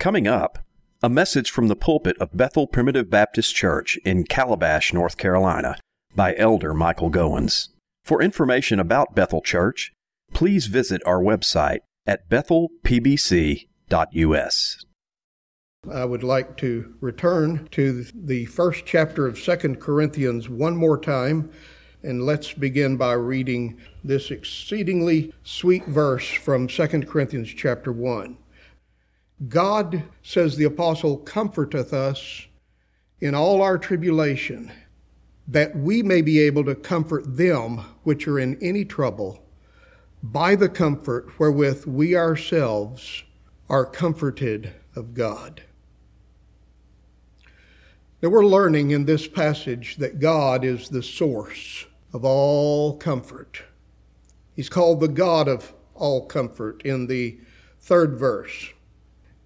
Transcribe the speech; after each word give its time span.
Coming 0.00 0.26
up, 0.26 0.58
a 1.02 1.10
message 1.10 1.50
from 1.50 1.68
the 1.68 1.76
pulpit 1.76 2.16
of 2.16 2.34
Bethel 2.34 2.66
Primitive 2.66 3.10
Baptist 3.10 3.54
Church 3.54 3.98
in 4.02 4.24
Calabash, 4.24 4.94
North 4.94 5.18
Carolina, 5.18 5.76
by 6.16 6.34
Elder 6.36 6.72
Michael 6.72 7.10
Gowens. 7.10 7.68
For 8.02 8.22
information 8.22 8.80
about 8.80 9.14
Bethel 9.14 9.42
Church, 9.42 9.92
please 10.32 10.68
visit 10.68 11.02
our 11.04 11.20
website 11.20 11.80
at 12.06 12.30
bethelpbc.us. 12.30 13.66
I 15.92 16.04
would 16.06 16.22
like 16.22 16.56
to 16.56 16.94
return 17.02 17.68
to 17.72 18.06
the 18.14 18.46
first 18.46 18.86
chapter 18.86 19.26
of 19.26 19.38
Second 19.38 19.80
Corinthians 19.80 20.48
one 20.48 20.78
more 20.78 20.96
time, 20.98 21.50
and 22.02 22.24
let's 22.24 22.54
begin 22.54 22.96
by 22.96 23.12
reading 23.12 23.78
this 24.02 24.30
exceedingly 24.30 25.34
sweet 25.42 25.84
verse 25.84 26.30
from 26.30 26.70
Second 26.70 27.06
Corinthians 27.06 27.52
chapter 27.54 27.92
1. 27.92 28.38
God, 29.48 30.02
says 30.22 30.56
the 30.56 30.64
apostle, 30.64 31.16
comforteth 31.16 31.92
us 31.94 32.46
in 33.20 33.34
all 33.34 33.62
our 33.62 33.78
tribulation, 33.78 34.70
that 35.48 35.74
we 35.76 36.02
may 36.02 36.22
be 36.22 36.40
able 36.40 36.64
to 36.64 36.74
comfort 36.74 37.36
them 37.36 37.78
which 38.02 38.28
are 38.28 38.38
in 38.38 38.58
any 38.62 38.84
trouble 38.84 39.42
by 40.22 40.54
the 40.54 40.68
comfort 40.68 41.38
wherewith 41.38 41.86
we 41.86 42.14
ourselves 42.14 43.24
are 43.68 43.86
comforted 43.86 44.72
of 44.94 45.14
God. 45.14 45.62
Now, 48.22 48.28
we're 48.28 48.44
learning 48.44 48.90
in 48.90 49.06
this 49.06 49.26
passage 49.26 49.96
that 49.96 50.20
God 50.20 50.62
is 50.62 50.90
the 50.90 51.02
source 51.02 51.86
of 52.12 52.24
all 52.24 52.98
comfort. 52.98 53.62
He's 54.54 54.68
called 54.68 55.00
the 55.00 55.08
God 55.08 55.48
of 55.48 55.72
all 55.94 56.26
comfort 56.26 56.82
in 56.84 57.06
the 57.06 57.38
third 57.78 58.18
verse. 58.18 58.72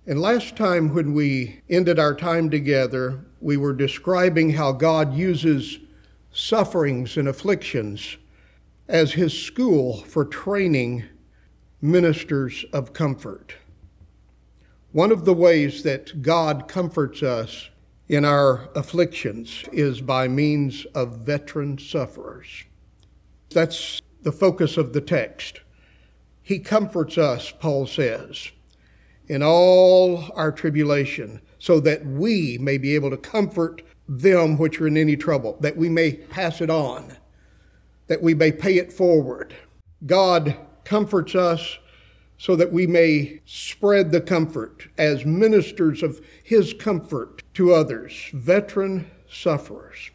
And 0.06 0.20
last 0.20 0.54
time 0.54 0.92
when 0.92 1.14
we 1.14 1.62
ended 1.70 1.98
our 1.98 2.14
time 2.14 2.50
together, 2.50 3.24
we 3.41 3.56
were 3.56 3.72
describing 3.72 4.50
how 4.50 4.72
God 4.72 5.14
uses 5.14 5.78
sufferings 6.30 7.16
and 7.16 7.27
afflictions 7.27 8.19
as 8.86 9.12
his 9.12 9.32
school 9.32 10.02
for 10.02 10.27
training 10.27 11.05
ministers 11.80 12.66
of 12.70 12.92
comfort. 12.92 13.55
One 14.92 15.10
of 15.10 15.25
the 15.25 15.32
ways 15.32 15.82
that 15.84 16.20
God 16.20 16.69
comforts 16.69 17.22
us 17.22 17.70
in 18.06 18.27
our 18.27 18.69
afflictions 18.75 19.64
is 19.72 20.02
by 20.02 20.28
means 20.28 20.84
of 20.94 21.20
veteran 21.20 21.78
sufferers. 21.78 22.64
That's 23.50 24.02
the 24.22 24.32
focus 24.32 24.77
of 24.77 24.92
the 24.92 25.00
text. 25.00 25.60
He 26.42 26.58
comforts 26.58 27.16
us, 27.16 27.52
Paul 27.58 27.86
says, 27.86 28.50
in 29.28 29.42
all 29.42 30.30
our 30.34 30.53
tribulation, 30.53 31.41
so 31.58 31.80
that 31.80 32.05
we 32.05 32.58
may 32.58 32.78
be 32.78 32.94
able 32.94 33.11
to 33.11 33.17
comfort 33.17 33.83
them 34.08 34.58
which 34.58 34.81
are 34.81 34.86
in 34.86 34.97
any 34.97 35.16
trouble, 35.16 35.56
that 35.61 35.77
we 35.77 35.89
may 35.89 36.12
pass 36.12 36.61
it 36.61 36.70
on, 36.70 37.16
that 38.06 38.22
we 38.22 38.34
may 38.34 38.53
pay 38.53 38.77
it 38.77 38.92
forward. 38.92 39.55
God 40.06 40.56
comforts 40.84 41.34
us 41.34 41.78
so 42.36 42.56
that 42.56 42.72
we 42.72 42.86
may 42.86 43.41
spread 43.47 44.11
the 44.11 44.20
comfort 44.20 44.89
as 44.98 45.25
ministers 45.25 46.03
of 46.03 46.20
His 46.42 46.75
comfort 46.75 47.42
to 47.55 47.72
others, 47.72 48.28
veteran 48.34 49.11
sufferers. 49.31 50.11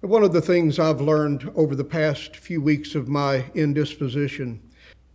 One 0.00 0.24
of 0.24 0.32
the 0.32 0.40
things 0.40 0.80
I've 0.80 1.00
learned 1.00 1.52
over 1.54 1.76
the 1.76 1.84
past 1.84 2.34
few 2.34 2.60
weeks 2.60 2.96
of 2.96 3.06
my 3.06 3.44
indisposition 3.54 4.60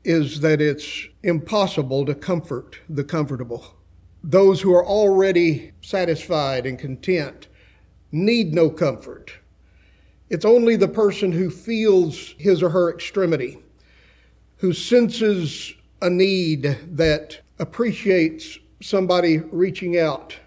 is 0.08 0.40
that 0.40 0.62
it's 0.62 1.06
impossible 1.22 2.06
to 2.06 2.16
comfort 2.16 2.80
the 2.88 3.04
comfortable. 3.04 3.76
Those 4.24 4.62
who 4.62 4.74
are 4.74 4.86
already 4.86 5.74
satisfied 5.82 6.66
and 6.66 6.80
content 6.80 7.50
need 8.10 8.54
no 8.54 8.70
comfort. 8.70 9.34
It's 10.30 10.46
only 10.46 10.78
the 10.78 10.88
person 10.88 11.34
who 11.34 11.50
feels 11.50 12.36
his 12.38 12.64
or 12.64 12.70
her 12.70 12.90
extremity, 12.90 13.58
who 14.60 14.72
senses 14.72 15.73
a 16.02 16.10
need 16.10 16.78
that 16.92 17.42
appreciates 17.60 18.60
somebody 18.82 19.40
reaching 19.40 19.98
out 19.98 20.38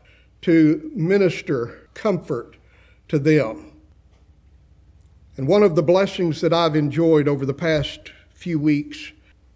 to 0.41 0.91
minister 0.95 1.87
comfort 1.93 2.57
to 3.09 3.19
them. 3.19 3.73
And 5.37 5.47
one 5.47 5.63
of 5.63 5.77
the 5.77 5.83
blessings 5.83 6.41
that 6.41 6.55
I've 6.55 6.77
enjoyed 6.77 7.29
over 7.29 7.45
the 7.45 7.53
past 7.53 8.13
few 8.31 8.59
weeks 8.59 9.13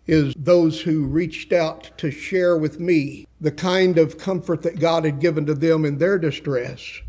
is 0.07 0.35
those 0.37 0.81
who 0.81 1.07
reached 1.07 1.53
out 1.53 1.91
to 1.99 2.11
share 2.11 2.57
with 2.57 2.79
me 2.79 3.27
the 3.41 3.53
kind 3.53 3.99
of 3.99 4.19
comfort 4.19 4.63
that 4.63 4.79
God 4.79 5.05
had 5.05 5.21
given 5.21 5.47
to 5.47 5.55
them 5.55 5.85
in 5.85 5.99
their 5.99 6.19
distress. 6.19 7.01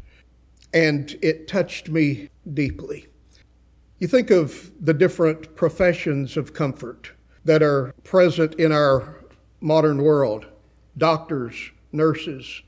And 0.74 1.18
it 1.22 1.48
touched 1.48 1.90
me 1.90 2.30
deeply. 2.54 3.08
You 4.00 4.08
think 4.08 4.30
of 4.30 4.72
the 4.80 4.94
different 4.94 5.56
professions 5.56 6.38
of 6.38 6.54
comfort 6.54 7.12
that 7.46 7.64
are 7.64 7.94
present 8.04 8.56
in 8.56 8.72
our 8.72 9.24
modern 9.62 10.02
world 10.02 10.48
doctors, 10.98 11.72
nurses, 11.92 12.62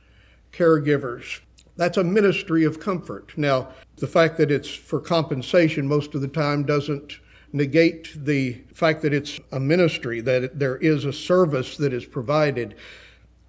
caregivers. 0.51 1.39
That's 1.77 1.97
a 1.97 2.03
ministry 2.03 2.63
of 2.65 2.79
comfort. 2.79 3.33
Now, 3.37 3.69
the 3.97 4.07
fact 4.07 4.37
that 4.37 4.51
it's 4.51 4.73
for 4.73 4.99
compensation 4.99 5.87
most 5.87 6.15
of 6.15 6.21
the 6.21 6.27
time 6.27 6.65
doesn't 6.65 7.19
negate 7.53 8.25
the 8.25 8.53
fact 8.73 9.01
that 9.01 9.13
it's 9.13 9.39
a 9.51 9.59
ministry, 9.59 10.21
that 10.21 10.59
there 10.59 10.77
is 10.77 11.05
a 11.05 11.13
service 11.13 11.77
that 11.77 11.93
is 11.93 12.05
provided. 12.05 12.75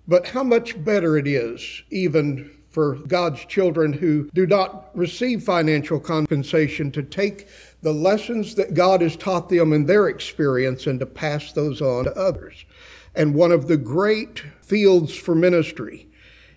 But 0.07 0.29
how 0.29 0.43
much 0.43 0.83
better 0.85 1.19
it 1.19 1.27
is, 1.27 1.83
even 1.91 2.51
for 2.71 2.95
God's 2.95 3.45
children 3.45 3.93
who 3.93 4.31
do 4.35 4.47
not 4.47 4.91
receive 4.95 5.43
financial 5.43 5.99
compensation, 5.99 6.91
to 6.93 7.03
take 7.03 7.49
the 7.83 7.93
lessons 7.93 8.55
that 8.55 8.75
God 8.75 9.03
has 9.03 9.17
taught 9.17 9.49
them 9.49 9.73
in 9.73 9.87
their 9.87 10.09
experience 10.09 10.87
and 10.87 11.01
to 11.01 11.07
pass 11.07 11.53
those 11.53 11.81
on 11.81 12.05
to 12.05 12.13
others. 12.13 12.65
And 13.15 13.35
one 13.35 13.53
of 13.53 13.69
the 13.69 13.77
great 13.77 14.45
fields 14.61 15.15
for 15.15 15.35
ministry 15.35 16.09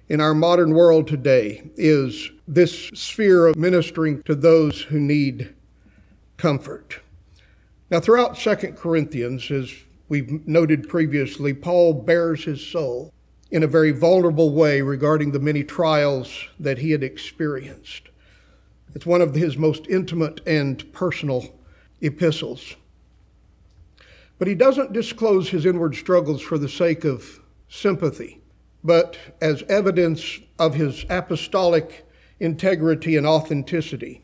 in 0.10 0.20
our 0.20 0.34
modern 0.34 0.74
world 0.74 1.08
today 1.08 1.72
is 1.76 2.30
this 2.48 2.88
sphere 2.94 3.48
of 3.48 3.56
ministering 3.56 4.22
to 4.24 4.36
those 4.36 4.82
who 4.82 5.00
need 5.00 5.54
comfort. 6.38 7.00
Now, 7.92 8.00
throughout 8.00 8.38
Second 8.38 8.78
Corinthians, 8.78 9.52
as 9.52 9.70
we've 10.08 10.48
noted 10.48 10.88
previously, 10.88 11.54
Paul 11.54 11.94
bears 11.94 12.46
his 12.46 12.66
soul 12.66 13.14
in 13.52 13.64
a 13.64 13.68
very 13.68 13.92
vulnerable 13.92 14.54
way 14.54 14.82
regarding 14.82 15.32
the 15.32 15.40
many 15.40 15.66
trials 15.66 16.48
that 16.58 16.78
he 16.78 16.92
had 16.92 17.04
experienced. 17.04 18.04
It's 18.96 19.06
one 19.06 19.20
of 19.20 19.36
his 19.36 19.58
most 19.58 19.88
intimate 19.88 20.40
and 20.48 20.90
personal 20.94 21.54
epistles. 22.00 22.78
But 24.40 24.48
he 24.48 24.56
doesn't 24.56 24.94
disclose 24.94 25.50
his 25.50 25.66
inward 25.66 25.96
struggles 25.96 26.42
for 26.42 26.58
the 26.58 26.70
sake 26.70 27.04
of 27.04 27.42
sympathy, 27.68 28.40
but 28.86 29.18
as 29.42 29.64
evidence 29.64 30.40
of 30.58 30.76
his 30.76 31.06
apostolic 31.10 32.08
integrity 32.40 33.18
and 33.18 33.28
authenticity. 33.28 34.24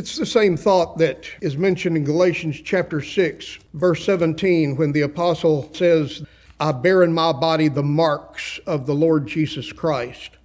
It's 0.00 0.16
the 0.16 0.24
same 0.24 0.56
thought 0.56 0.96
that 0.96 1.28
is 1.42 1.58
mentioned 1.58 1.94
in 1.94 2.04
Galatians 2.04 2.62
chapter 2.62 3.02
6, 3.02 3.58
verse 3.74 4.02
17, 4.06 4.76
when 4.76 4.92
the 4.92 5.02
apostle 5.02 5.68
says, 5.74 6.22
I 6.58 6.72
bear 6.72 7.02
in 7.02 7.12
my 7.12 7.32
body 7.32 7.68
the 7.68 7.82
marks 7.82 8.58
of 8.66 8.86
the 8.86 8.94
Lord 8.94 9.26
Jesus 9.26 9.74
Christ. 9.74 10.38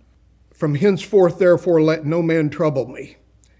From 0.53 0.75
henceforth, 0.75 1.39
therefore, 1.39 1.81
let 1.81 2.05
no 2.05 2.21
man 2.21 2.49
trouble 2.49 2.87
me. 2.87 3.15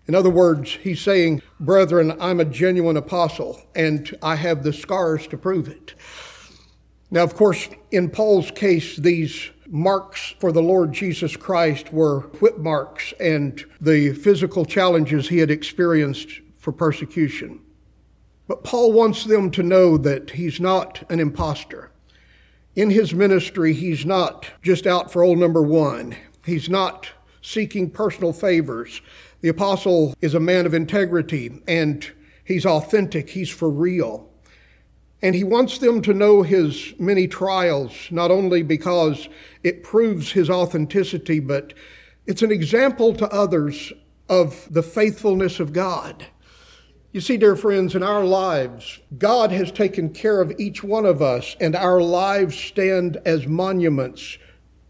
In 0.06 0.16
other 0.16 0.30
words, 0.30 0.74
he's 0.74 1.00
saying, 1.00 1.42
Brethren, 1.62 2.18
I'm 2.20 2.42
a 2.42 2.46
genuine 2.46 2.98
apostle, 2.98 3.62
and 3.74 4.14
I 4.22 4.36
have 4.36 4.64
the 4.64 4.74
scars 4.74 5.28
to 5.28 5.38
prove 5.38 5.70
it. 5.70 5.94
Now, 7.10 7.24
of 7.24 7.36
course, 7.36 7.70
in 7.92 8.10
Paul's 8.10 8.52
case, 8.52 8.98
these 8.98 9.50
marks 9.68 10.36
for 10.40 10.52
the 10.52 10.62
Lord 10.62 10.94
Jesus 10.94 11.36
Christ 11.36 11.92
were 11.92 12.22
whip 12.40 12.58
marks 12.58 13.14
and 13.20 13.64
the 13.82 14.14
physical 14.14 14.66
challenges 14.66 15.30
he 15.30 15.40
had 15.40 15.52
experienced 15.52 16.42
for 16.58 16.72
persecution. 16.72 17.62
But 18.48 18.64
Paul 18.64 18.92
wants 18.92 19.24
them 19.24 19.50
to 19.52 19.64
know 19.64 19.98
that 19.98 20.32
he's 20.32 20.60
not 20.60 21.04
an 21.10 21.20
impostor. 21.20 21.92
In 22.76 22.90
his 22.90 23.14
ministry, 23.14 23.74
he's 23.74 24.06
not 24.06 24.48
just 24.62 24.86
out 24.86 25.12
for 25.12 25.24
old 25.24 25.40
number 25.40 25.62
one. 25.62 26.16
He's 26.46 26.70
not 26.70 27.10
seeking 27.42 27.90
personal 27.90 28.34
favors. 28.34 29.02
The 29.42 29.50
apostle 29.50 30.14
is 30.22 30.34
a 30.34 30.40
man 30.40 30.66
of 30.66 30.74
integrity 30.74 31.62
and 31.68 32.08
he's 32.44 32.66
authentic, 32.66 33.30
he's 33.30 33.50
for 33.50 33.70
real. 33.70 34.30
And 35.22 35.36
he 35.36 35.44
wants 35.44 35.78
them 35.78 36.02
to 36.04 36.14
know 36.14 36.44
his 36.44 36.94
many 37.00 37.28
trials, 37.28 37.94
not 38.12 38.32
only 38.32 38.62
because 38.64 39.30
it 39.64 39.84
proves 39.84 40.32
his 40.32 40.50
authenticity, 40.50 41.40
but 41.40 41.74
it's 42.26 42.42
an 42.42 42.52
example 42.52 43.14
to 43.16 43.32
others 43.32 43.94
of 44.30 44.68
the 44.72 44.84
faithfulness 44.84 45.60
of 45.60 45.74
God. 45.74 46.26
You 47.12 47.22
see, 47.22 47.38
dear 47.38 47.56
friends, 47.56 47.96
in 47.96 48.04
our 48.04 48.26
lives, 48.26 49.00
God 49.18 49.52
has 49.52 49.72
taken 49.72 50.10
care 50.10 50.42
of 50.42 50.54
each 50.60 50.84
one 50.84 51.06
of 51.06 51.22
us, 51.22 51.56
and 51.62 51.76
our 51.76 52.02
lives 52.02 52.58
stand 52.60 53.18
as 53.26 53.48
monuments 53.48 54.38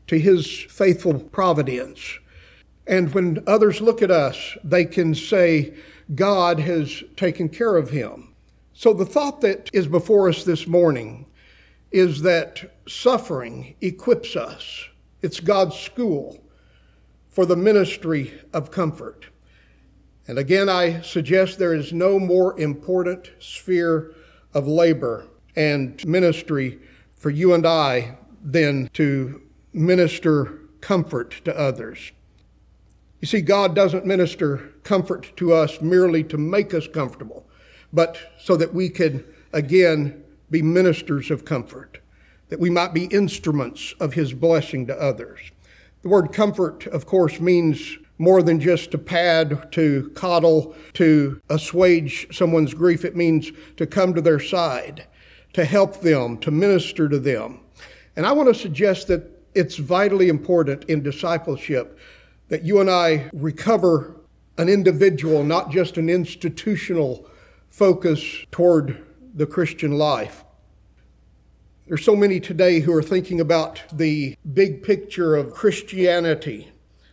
to 0.07 0.19
His 0.19 0.47
faithful 0.63 1.19
providence. 1.19 2.17
And 2.87 3.13
when 3.13 3.43
others 3.45 3.81
look 3.81 4.01
at 4.01 4.11
us, 4.11 4.57
they 4.63 4.85
can 4.85 5.13
say, 5.13 5.75
God 6.13 6.59
has 6.59 7.03
taken 7.15 7.49
care 7.49 7.77
of 7.77 7.89
him. 7.89 8.24
So 8.77 8.91
the 8.91 9.05
thought 9.05 9.39
that 9.39 9.69
is 9.71 9.87
before 9.87 10.27
us 10.27 10.43
this 10.43 10.67
morning 10.67 11.27
is 11.93 12.23
that 12.23 12.73
suffering 12.85 13.77
equips 13.79 14.35
us. 14.35 14.89
It's 15.21 15.39
God's 15.39 15.77
school 15.77 16.43
for 17.31 17.45
the 17.45 17.55
ministry 17.55 18.33
of 18.51 18.71
comfort. 18.71 19.27
And 20.27 20.37
again, 20.37 20.67
I 20.67 20.99
suggest 20.99 21.57
there 21.57 21.73
is 21.73 21.93
no 21.93 22.19
more 22.19 22.59
important 22.59 23.31
sphere 23.39 24.13
of 24.53 24.67
labor 24.67 25.25
and 25.55 26.05
ministry 26.05 26.77
for 27.15 27.29
you 27.29 27.53
and 27.53 27.65
I 27.65 28.17
than 28.43 28.89
to 28.93 29.41
minister 29.71 30.59
comfort 30.81 31.39
to 31.45 31.57
others. 31.57 32.11
You 33.21 33.27
see, 33.27 33.39
God 33.39 33.73
doesn't 33.73 34.05
minister 34.05 34.73
comfort 34.83 35.31
to 35.37 35.53
us 35.53 35.79
merely 35.79 36.25
to 36.25 36.37
make 36.37 36.73
us 36.73 36.87
comfortable, 36.89 37.44
but 37.95 38.17
so 38.37 38.55
that 38.57 38.73
we 38.73 38.89
can, 38.89 39.23
again, 39.53 40.23
be 40.51 40.61
ministers 40.61 41.31
of 41.31 41.45
comfort, 41.45 41.99
that 42.49 42.59
we 42.59 42.69
might 42.69 42.93
be 42.93 43.05
instruments 43.05 43.95
of 43.99 44.13
His 44.13 44.33
blessing 44.33 44.85
to 44.87 45.01
others. 45.01 45.39
The 46.03 46.09
word 46.09 46.31
comfort, 46.31 46.85
of 46.87 47.05
course, 47.05 47.39
means 47.39 47.97
more 48.17 48.43
than 48.43 48.59
just 48.59 48.91
to 48.91 48.97
pad, 48.97 49.71
to 49.71 50.11
coddle, 50.13 50.75
to 50.93 51.41
assuage 51.49 52.27
someone's 52.35 52.73
grief. 52.73 53.03
It 53.03 53.15
means 53.15 53.51
to 53.77 53.87
come 53.87 54.13
to 54.13 54.21
their 54.21 54.39
side, 54.39 55.07
to 55.53 55.65
help 55.65 56.01
them, 56.01 56.37
to 56.39 56.51
minister 56.51 57.09
to 57.09 57.19
them. 57.19 57.61
And 58.15 58.25
I 58.25 58.33
want 58.33 58.47
to 58.49 58.55
suggest 58.55 59.07
that 59.07 59.31
it's 59.53 59.77
vitally 59.77 60.29
important 60.29 60.83
in 60.85 61.01
discipleship 61.01 61.97
that 62.49 62.63
you 62.63 62.79
and 62.79 62.89
I 62.89 63.29
recover 63.33 64.15
an 64.57 64.69
individual, 64.69 65.43
not 65.43 65.71
just 65.71 65.97
an 65.97 66.09
institutional 66.09 67.27
focus 67.75 68.45
toward 68.51 69.05
the 69.33 69.45
Christian 69.45 69.97
life. 69.97 70.45
There's 71.87 72.05
so 72.05 72.15
many 72.15 72.39
today 72.39 72.79
who 72.79 72.93
are 72.93 73.03
thinking 73.03 73.41
about 73.41 73.83
the 73.91 74.37
big 74.53 74.81
picture 74.81 75.35
of 75.35 75.53
Christianity, 75.53 76.71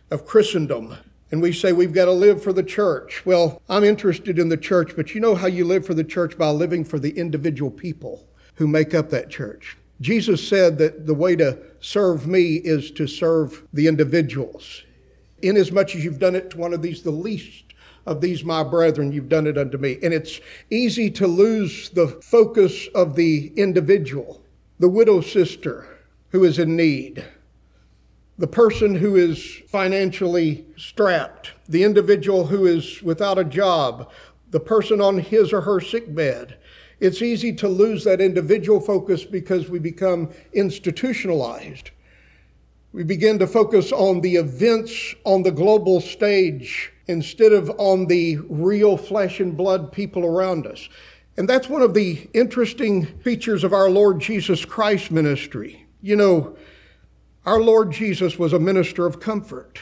of 0.09 0.25
Christendom, 0.25 0.95
and 1.31 1.41
we 1.41 1.51
say 1.51 1.73
we've 1.73 1.91
got 1.91 2.05
to 2.05 2.13
live 2.13 2.41
for 2.41 2.53
the 2.53 2.63
church. 2.63 3.25
Well, 3.25 3.61
I'm 3.67 3.83
interested 3.83 4.39
in 4.39 4.47
the 4.47 4.55
church, 4.55 4.95
but 4.95 5.13
you 5.13 5.19
know 5.19 5.35
how 5.35 5.47
you 5.47 5.65
live 5.65 5.85
for 5.85 5.93
the 5.93 6.03
church 6.05 6.37
by 6.37 6.49
living 6.49 6.85
for 6.85 6.97
the 6.97 7.11
individual 7.11 7.69
people 7.69 8.25
who 8.55 8.65
make 8.65 8.93
up 8.93 9.09
that 9.09 9.29
church. 9.29 9.75
Jesus 9.99 10.47
said 10.47 10.77
that 10.77 11.07
the 11.07 11.13
way 11.13 11.35
to 11.35 11.57
serve 11.81 12.25
me 12.25 12.55
is 12.55 12.89
to 12.91 13.05
serve 13.05 13.67
the 13.73 13.87
individuals 13.87 14.83
inasmuch 15.43 15.95
as 15.95 16.03
you've 16.03 16.19
done 16.19 16.35
it 16.35 16.49
to 16.51 16.57
one 16.57 16.73
of 16.73 16.81
these, 16.81 17.03
the 17.03 17.11
least 17.11 17.72
of 18.05 18.21
these 18.21 18.43
my 18.43 18.63
brethren, 18.63 19.11
you've 19.11 19.29
done 19.29 19.47
it 19.47 19.57
unto 19.57 19.77
me. 19.77 19.97
And 20.03 20.13
it's 20.13 20.39
easy 20.69 21.09
to 21.11 21.27
lose 21.27 21.89
the 21.89 22.07
focus 22.07 22.87
of 22.93 23.15
the 23.15 23.53
individual, 23.55 24.41
the 24.79 24.89
widow 24.89 25.21
sister 25.21 25.87
who 26.29 26.43
is 26.43 26.59
in 26.59 26.75
need, 26.75 27.23
the 28.37 28.47
person 28.47 28.95
who 28.95 29.15
is 29.15 29.61
financially 29.67 30.65
strapped, 30.75 31.51
the 31.69 31.83
individual 31.83 32.47
who 32.47 32.65
is 32.65 33.01
without 33.03 33.37
a 33.37 33.43
job, 33.43 34.11
the 34.49 34.59
person 34.59 34.99
on 34.99 35.19
his 35.19 35.53
or 35.53 35.61
her 35.61 35.79
sick 35.79 36.13
bed. 36.13 36.57
It's 36.99 37.21
easy 37.21 37.53
to 37.53 37.67
lose 37.67 38.03
that 38.03 38.21
individual 38.21 38.79
focus 38.79 39.23
because 39.23 39.69
we 39.69 39.79
become 39.79 40.29
institutionalized. 40.53 41.91
We 42.93 43.03
begin 43.03 43.39
to 43.39 43.47
focus 43.47 43.91
on 43.91 44.21
the 44.21 44.35
events 44.35 45.15
on 45.25 45.41
the 45.41 45.51
global 45.51 45.99
stage 45.99 46.91
instead 47.07 47.51
of 47.51 47.71
on 47.79 48.05
the 48.05 48.37
real 48.47 48.97
flesh 48.97 49.39
and 49.39 49.57
blood 49.57 49.91
people 49.91 50.23
around 50.23 50.67
us. 50.67 50.87
And 51.35 51.49
that's 51.49 51.67
one 51.67 51.81
of 51.81 51.95
the 51.95 52.29
interesting 52.35 53.07
features 53.21 53.63
of 53.63 53.73
our 53.73 53.89
Lord 53.89 54.19
Jesus 54.19 54.63
Christ 54.63 55.09
ministry. 55.09 55.87
You 56.03 56.15
know, 56.15 56.55
our 57.47 57.59
Lord 57.59 57.91
Jesus 57.91 58.37
was 58.37 58.53
a 58.53 58.59
minister 58.59 59.07
of 59.07 59.19
comfort. 59.19 59.79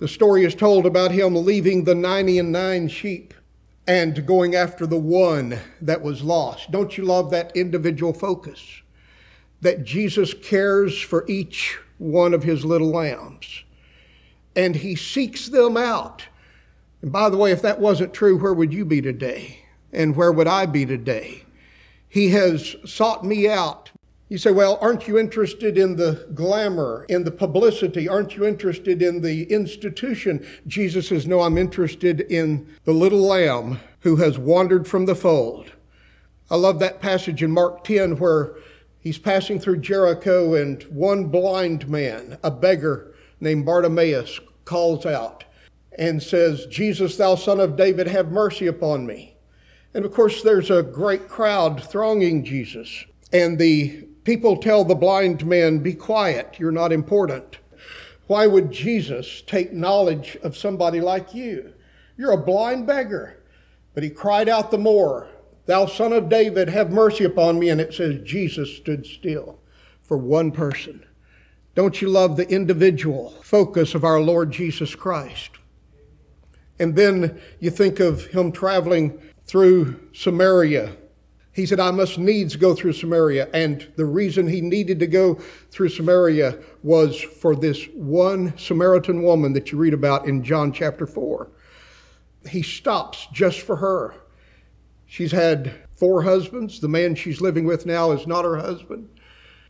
The 0.00 0.08
story 0.08 0.44
is 0.44 0.56
told 0.56 0.86
about 0.86 1.12
him 1.12 1.36
leaving 1.36 1.84
the 1.84 1.94
90 1.94 2.40
and 2.40 2.50
9 2.50 2.88
sheep 2.88 3.32
and 3.86 4.26
going 4.26 4.56
after 4.56 4.88
the 4.88 4.98
one 4.98 5.60
that 5.80 6.02
was 6.02 6.24
lost. 6.24 6.72
Don't 6.72 6.98
you 6.98 7.04
love 7.04 7.30
that 7.30 7.56
individual 7.56 8.12
focus? 8.12 8.82
That 9.60 9.84
Jesus 9.84 10.34
cares 10.34 11.00
for 11.00 11.24
each 11.28 11.78
one 11.98 12.34
of 12.34 12.42
his 12.42 12.64
little 12.64 12.90
lambs. 12.90 13.64
And 14.56 14.76
he 14.76 14.94
seeks 14.94 15.48
them 15.48 15.76
out. 15.76 16.24
And 17.02 17.12
by 17.12 17.28
the 17.28 17.36
way, 17.36 17.52
if 17.52 17.62
that 17.62 17.80
wasn't 17.80 18.14
true, 18.14 18.38
where 18.38 18.54
would 18.54 18.72
you 18.72 18.84
be 18.84 19.02
today? 19.02 19.64
And 19.92 20.16
where 20.16 20.32
would 20.32 20.46
I 20.46 20.66
be 20.66 20.86
today? 20.86 21.44
He 22.08 22.30
has 22.30 22.76
sought 22.84 23.24
me 23.24 23.48
out. 23.48 23.90
You 24.28 24.38
say, 24.38 24.52
well, 24.52 24.78
aren't 24.80 25.06
you 25.06 25.18
interested 25.18 25.76
in 25.76 25.96
the 25.96 26.26
glamour, 26.34 27.04
in 27.08 27.24
the 27.24 27.30
publicity? 27.30 28.08
Aren't 28.08 28.36
you 28.36 28.46
interested 28.46 29.02
in 29.02 29.20
the 29.20 29.44
institution? 29.44 30.46
Jesus 30.66 31.08
says, 31.08 31.26
no, 31.26 31.42
I'm 31.42 31.58
interested 31.58 32.22
in 32.22 32.66
the 32.84 32.92
little 32.92 33.20
lamb 33.20 33.80
who 34.00 34.16
has 34.16 34.38
wandered 34.38 34.88
from 34.88 35.06
the 35.06 35.14
fold. 35.14 35.72
I 36.50 36.56
love 36.56 36.78
that 36.78 37.00
passage 37.00 37.42
in 37.42 37.50
Mark 37.50 37.84
10 37.84 38.18
where 38.18 38.54
He's 39.04 39.18
passing 39.18 39.60
through 39.60 39.80
Jericho, 39.80 40.54
and 40.54 40.82
one 40.84 41.26
blind 41.26 41.86
man, 41.88 42.38
a 42.42 42.50
beggar 42.50 43.14
named 43.38 43.66
Bartimaeus, 43.66 44.40
calls 44.64 45.04
out 45.04 45.44
and 45.98 46.22
says, 46.22 46.64
Jesus, 46.66 47.18
thou 47.18 47.34
son 47.34 47.60
of 47.60 47.76
David, 47.76 48.06
have 48.06 48.32
mercy 48.32 48.66
upon 48.66 49.06
me. 49.06 49.36
And 49.92 50.06
of 50.06 50.12
course, 50.14 50.42
there's 50.42 50.70
a 50.70 50.82
great 50.82 51.28
crowd 51.28 51.84
thronging 51.84 52.46
Jesus. 52.46 53.04
And 53.30 53.58
the 53.58 54.08
people 54.24 54.56
tell 54.56 54.84
the 54.84 54.94
blind 54.94 55.44
man, 55.44 55.80
Be 55.80 55.92
quiet, 55.92 56.56
you're 56.58 56.72
not 56.72 56.90
important. 56.90 57.58
Why 58.26 58.46
would 58.46 58.72
Jesus 58.72 59.42
take 59.46 59.74
knowledge 59.74 60.38
of 60.42 60.56
somebody 60.56 61.02
like 61.02 61.34
you? 61.34 61.74
You're 62.16 62.32
a 62.32 62.38
blind 62.38 62.86
beggar. 62.86 63.42
But 63.92 64.02
he 64.02 64.08
cried 64.08 64.48
out 64.48 64.70
the 64.70 64.78
more, 64.78 65.28
Thou 65.66 65.86
son 65.86 66.12
of 66.12 66.28
David, 66.28 66.68
have 66.68 66.90
mercy 66.90 67.24
upon 67.24 67.58
me. 67.58 67.70
And 67.70 67.80
it 67.80 67.94
says 67.94 68.20
Jesus 68.22 68.76
stood 68.76 69.06
still 69.06 69.58
for 70.02 70.18
one 70.18 70.52
person. 70.52 71.04
Don't 71.74 72.00
you 72.00 72.08
love 72.08 72.36
the 72.36 72.48
individual 72.48 73.30
focus 73.42 73.94
of 73.94 74.04
our 74.04 74.20
Lord 74.20 74.52
Jesus 74.52 74.94
Christ? 74.94 75.50
And 76.78 76.94
then 76.94 77.40
you 77.60 77.70
think 77.70 78.00
of 78.00 78.26
him 78.26 78.52
traveling 78.52 79.20
through 79.46 80.00
Samaria. 80.12 80.96
He 81.52 81.66
said, 81.66 81.78
I 81.78 81.92
must 81.92 82.18
needs 82.18 82.56
go 82.56 82.74
through 82.74 82.94
Samaria. 82.94 83.48
And 83.54 83.86
the 83.96 84.04
reason 84.04 84.48
he 84.48 84.60
needed 84.60 84.98
to 84.98 85.06
go 85.06 85.34
through 85.70 85.90
Samaria 85.90 86.58
was 86.82 87.20
for 87.20 87.54
this 87.54 87.84
one 87.94 88.56
Samaritan 88.58 89.22
woman 89.22 89.52
that 89.52 89.70
you 89.70 89.78
read 89.78 89.94
about 89.94 90.26
in 90.26 90.42
John 90.42 90.72
chapter 90.72 91.06
4. 91.06 91.50
He 92.48 92.62
stops 92.62 93.28
just 93.32 93.60
for 93.60 93.76
her. 93.76 94.16
She's 95.14 95.30
had 95.30 95.72
four 95.92 96.24
husbands. 96.24 96.80
The 96.80 96.88
man 96.88 97.14
she's 97.14 97.40
living 97.40 97.66
with 97.66 97.86
now 97.86 98.10
is 98.10 98.26
not 98.26 98.44
her 98.44 98.56
husband. 98.56 99.08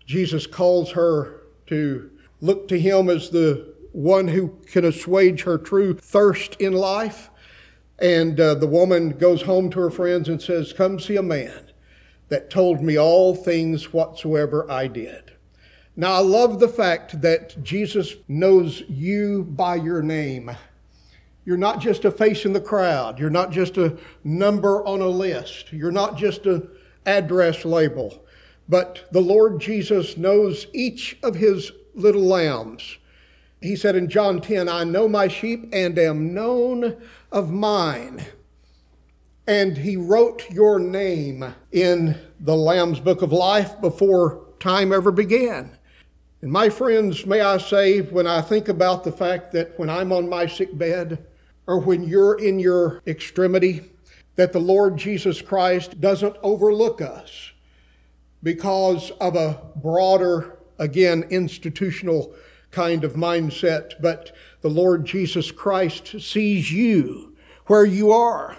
Jesus 0.07 0.47
calls 0.47 0.93
her 0.93 1.43
to 1.67 2.11
look 2.41 2.67
to 2.69 2.81
him 2.81 3.11
as 3.11 3.29
the 3.29 3.75
one 3.93 4.29
who 4.29 4.59
can 4.65 4.87
assuage 4.87 5.43
her 5.43 5.59
true 5.59 5.99
thirst 5.99 6.55
in 6.63 6.73
life. 6.73 7.29
And 7.99 8.41
uh, 8.41 8.55
the 8.55 8.67
woman 8.67 9.11
goes 9.19 9.43
home 9.43 9.69
to 9.73 9.81
her 9.81 9.91
friends 9.91 10.31
and 10.31 10.41
says, 10.41 10.73
Come 10.73 10.99
see 10.99 11.17
a 11.17 11.23
man 11.23 11.71
that 12.31 12.49
told 12.49 12.81
me 12.81 12.99
all 12.99 13.35
things 13.35 13.93
whatsoever 13.93 14.65
I 14.73 14.87
did. 14.87 15.33
Now, 15.95 16.15
I 16.15 16.21
love 16.21 16.59
the 16.59 16.69
fact 16.69 17.21
that 17.21 17.63
Jesus 17.63 18.15
knows 18.29 18.83
you 18.89 19.45
by 19.45 19.75
your 19.75 20.01
name. 20.01 20.57
You're 21.45 21.57
not 21.57 21.81
just 21.81 22.05
a 22.05 22.11
face 22.11 22.45
in 22.45 22.55
the 22.55 22.61
crowd. 22.61 23.19
You're 23.19 23.31
not 23.31 23.51
just 23.51 23.77
a 23.77 23.99
number 24.23 24.85
on 24.87 25.01
a 25.01 25.09
list. 25.09 25.73
You're 25.73 25.93
not 25.93 26.17
just 26.17 26.47
an 26.47 26.69
address 27.05 27.65
label. 27.65 28.25
But 28.69 29.07
the 29.13 29.21
Lord 29.21 29.61
Jesus 29.61 30.17
knows 30.17 30.67
each 30.73 31.19
of 31.23 31.35
his 31.35 31.73
little 31.95 32.23
lambs. 32.23 32.97
He 33.61 33.77
said 33.77 33.95
in 33.95 34.09
John 34.09 34.41
10, 34.41 34.69
I 34.69 34.85
know 34.85 35.09
my 35.09 35.29
sheep 35.29 35.69
and 35.73 35.99
am 35.99 36.33
known 36.33 36.97
of 37.31 37.51
mine. 37.51 38.25
And 39.47 39.77
he 39.77 39.97
wrote 39.97 40.51
your 40.51 40.79
name 40.79 41.55
in 41.73 42.19
the 42.41 42.57
Lamb's 42.57 43.01
Book 43.01 43.21
of 43.21 43.33
Life 43.33 43.79
before 43.83 44.47
time 44.61 44.93
ever 44.93 45.11
began. 45.11 45.77
And 46.41 46.51
my 46.51 46.71
friends, 46.71 47.27
may 47.27 47.43
I 47.43 47.59
say, 47.59 48.01
when 48.01 48.27
I 48.27 48.41
think 48.41 48.69
about 48.69 49.05
the 49.05 49.13
fact 49.13 49.53
that 49.53 49.79
when 49.79 49.91
I'm 49.91 50.13
on 50.13 50.29
my 50.29 50.47
sick 50.47 50.77
bed, 50.77 51.27
or 51.67 51.79
when 51.79 52.05
you're 52.05 52.39
in 52.39 52.59
your 52.59 53.03
extremity, 53.07 53.91
that 54.37 54.53
the 54.53 54.61
Lord 54.61 54.97
Jesus 54.97 55.41
Christ 55.41 56.01
doesn't 56.01 56.37
overlook 56.43 57.01
us 57.01 57.53
because 58.43 59.11
of 59.21 59.37
a 59.37 59.61
broader, 59.77 60.59
again, 60.79 61.25
institutional 61.31 62.35
kind 62.71 63.05
of 63.05 63.15
mindset, 63.15 63.93
but 64.01 64.33
the 64.61 64.69
Lord 64.69 65.05
Jesus 65.05 65.51
Christ 65.53 66.21
sees 66.21 66.73
you 66.73 67.37
where 67.67 67.87
you 67.87 68.13
are. 68.13 68.59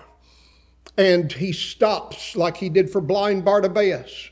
And 0.97 1.31
he 1.31 1.51
stops, 1.51 2.35
like 2.35 2.57
he 2.57 2.69
did 2.69 2.89
for 2.89 3.01
blind 3.01 3.43
Bartimaeus, 3.43 4.29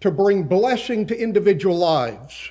to 0.00 0.10
bring 0.10 0.44
blessing 0.44 1.06
to 1.06 1.18
individual 1.18 1.76
lives. 1.76 2.50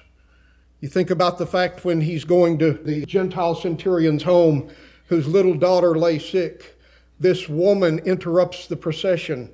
You 0.79 0.89
think 0.89 1.09
about 1.09 1.37
the 1.37 1.47
fact 1.47 1.83
when 1.83 2.01
he's 2.01 2.25
going 2.25 2.59
to 2.59 2.73
the 2.73 3.05
Gentile 3.05 3.55
centurion's 3.55 4.23
home, 4.23 4.69
whose 5.07 5.27
little 5.27 5.55
daughter 5.55 5.95
lay 5.97 6.19
sick, 6.19 6.79
this 7.19 7.47
woman 7.47 7.99
interrupts 7.99 8.67
the 8.67 8.75
procession 8.75 9.51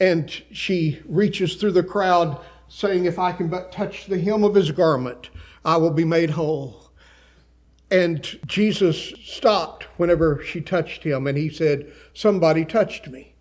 and 0.00 0.42
she 0.50 0.98
reaches 1.06 1.54
through 1.56 1.72
the 1.72 1.82
crowd 1.82 2.40
saying, 2.68 3.04
If 3.04 3.18
I 3.18 3.32
can 3.32 3.48
but 3.48 3.70
touch 3.70 4.06
the 4.06 4.18
hem 4.18 4.42
of 4.42 4.54
his 4.54 4.70
garment, 4.70 5.28
I 5.64 5.76
will 5.76 5.90
be 5.90 6.06
made 6.06 6.30
whole. 6.30 6.90
And 7.90 8.24
Jesus 8.46 9.12
stopped 9.22 9.84
whenever 9.98 10.42
she 10.42 10.60
touched 10.60 11.02
him 11.02 11.26
and 11.26 11.36
he 11.36 11.50
said, 11.50 11.92
Somebody 12.14 12.64
touched 12.64 13.08
me. 13.08 13.34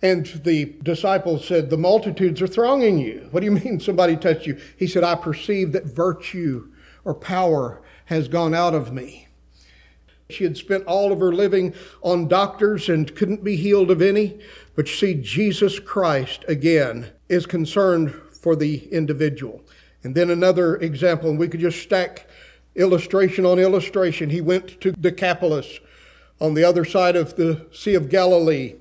And 0.00 0.26
the 0.44 0.76
disciples 0.82 1.46
said, 1.46 1.68
The 1.68 1.76
multitudes 1.76 2.40
are 2.40 2.46
thronging 2.46 2.98
you. 2.98 3.28
What 3.30 3.40
do 3.40 3.46
you 3.46 3.52
mean 3.52 3.78
somebody 3.78 4.16
touched 4.16 4.46
you? 4.46 4.58
He 4.78 4.86
said, 4.86 5.04
I 5.04 5.14
perceive 5.14 5.72
that 5.72 5.84
virtue 5.84 6.72
or 7.04 7.14
power 7.14 7.82
has 8.06 8.28
gone 8.28 8.54
out 8.54 8.74
of 8.74 8.92
me. 8.92 9.25
She 10.28 10.44
had 10.44 10.56
spent 10.56 10.84
all 10.86 11.12
of 11.12 11.20
her 11.20 11.32
living 11.32 11.72
on 12.02 12.26
doctors 12.26 12.88
and 12.88 13.14
couldn't 13.14 13.44
be 13.44 13.56
healed 13.56 13.90
of 13.90 14.02
any. 14.02 14.40
But 14.74 14.88
you 14.88 14.94
see, 14.94 15.14
Jesus 15.14 15.78
Christ, 15.78 16.44
again, 16.48 17.12
is 17.28 17.46
concerned 17.46 18.12
for 18.12 18.56
the 18.56 18.88
individual. 18.92 19.62
And 20.02 20.14
then 20.14 20.30
another 20.30 20.76
example, 20.76 21.30
and 21.30 21.38
we 21.38 21.48
could 21.48 21.60
just 21.60 21.82
stack 21.82 22.28
illustration 22.74 23.46
on 23.46 23.58
illustration. 23.58 24.30
He 24.30 24.40
went 24.40 24.80
to 24.80 24.92
Decapolis 24.92 25.78
on 26.40 26.54
the 26.54 26.64
other 26.64 26.84
side 26.84 27.16
of 27.16 27.36
the 27.36 27.66
Sea 27.72 27.94
of 27.94 28.10
Galilee, 28.10 28.74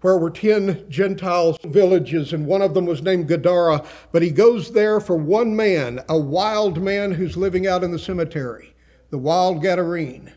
where 0.00 0.16
were 0.16 0.30
10 0.30 0.88
Gentile 0.88 1.58
villages, 1.64 2.32
and 2.32 2.46
one 2.46 2.62
of 2.62 2.74
them 2.74 2.86
was 2.86 3.02
named 3.02 3.28
Gadara. 3.28 3.84
But 4.12 4.22
he 4.22 4.30
goes 4.30 4.72
there 4.72 4.98
for 4.98 5.16
one 5.16 5.54
man, 5.54 6.00
a 6.08 6.18
wild 6.18 6.80
man 6.80 7.12
who's 7.12 7.36
living 7.36 7.66
out 7.66 7.84
in 7.84 7.90
the 7.90 7.98
cemetery 7.98 8.71
the 9.12 9.18
wild 9.18 9.62
Gadarene. 9.62 10.32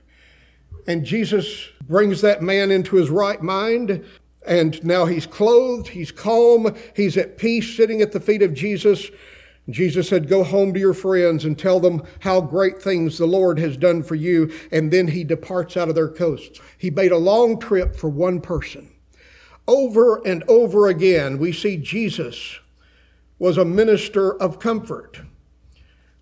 And 0.86 1.05
Jesus 1.05 1.70
brings 1.88 2.22
that 2.22 2.44
man 2.44 2.70
into 2.70 2.98
his 2.98 3.10
right 3.10 3.41
mind, 3.41 4.03
and 4.46 4.84
now 4.84 5.05
he's 5.05 5.25
clothed, 5.25 5.88
he's 5.88 6.12
calm, 6.12 6.75
he's 6.94 7.17
at 7.17 7.38
peace 7.38 7.75
sitting 7.75 8.01
at 8.01 8.12
the 8.12 8.20
feet 8.20 8.44
of 8.44 8.53
Jesus. 8.53 9.10
Jesus 9.70 10.10
said, 10.10 10.27
Go 10.27 10.44
home 10.44 10.74
to 10.74 10.79
your 10.79 10.94
friends 10.94 11.46
and 11.46 11.58
tell 11.58 11.79
them 11.79 12.03
how 12.20 12.41
great 12.41 12.79
things 12.79 13.17
the 13.17 13.25
Lord 13.25 13.58
has 13.60 13.77
done 13.77 14.03
for 14.03 14.13
you. 14.13 14.53
And 14.72 14.91
then 14.91 15.08
he 15.08 15.24
departs 15.24 15.77
out 15.77 15.89
of 15.89 15.96
their 15.96 16.10
coasts. 16.10 16.60
He 16.77 16.91
made 16.91 17.13
a 17.13 17.17
long 17.17 17.58
trip 17.60 17.96
for 17.96 18.10
one 18.10 18.41
person. 18.41 18.91
Over 19.67 20.17
and 20.27 20.44
over 20.50 20.89
again, 20.89 21.39
we 21.39 21.51
see 21.53 21.77
Jesus 21.77 22.60
was 23.39 23.58
a 23.58 23.65
minister 23.65 24.36
of 24.39 24.60
comfort. 24.60 25.22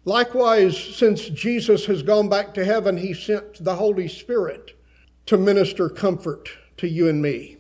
Likewise, 0.06 0.78
since 0.78 1.30
Jesus 1.30 1.86
has 1.86 2.04
gone 2.04 2.28
back 2.28 2.54
to 2.54 2.66
heaven, 2.66 2.98
he 2.98 3.14
sent 3.14 3.64
the 3.64 3.76
Holy 3.76 4.08
Spirit 4.08 4.78
to 5.26 5.38
minister 5.38 5.88
comfort 5.88 6.50
to 6.78 6.90
you 6.90 7.08
and 7.08 7.22
me. 7.22 7.58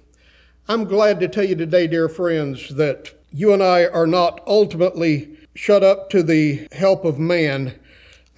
I'm 0.68 0.84
glad 0.84 1.22
to 1.22 1.30
tell 1.30 1.46
you 1.46 1.56
today, 1.56 1.88
dear 1.88 2.10
friends, 2.10 2.76
that 2.76 3.14
you 3.32 3.54
and 3.54 3.64
I 3.64 3.86
are 3.86 4.08
not 4.08 4.42
ultimately 4.46 5.38
shut 5.56 5.84
up 5.84 6.10
to 6.10 6.22
the 6.22 6.68
help 6.74 7.06
of 7.06 7.18
man 7.18 7.80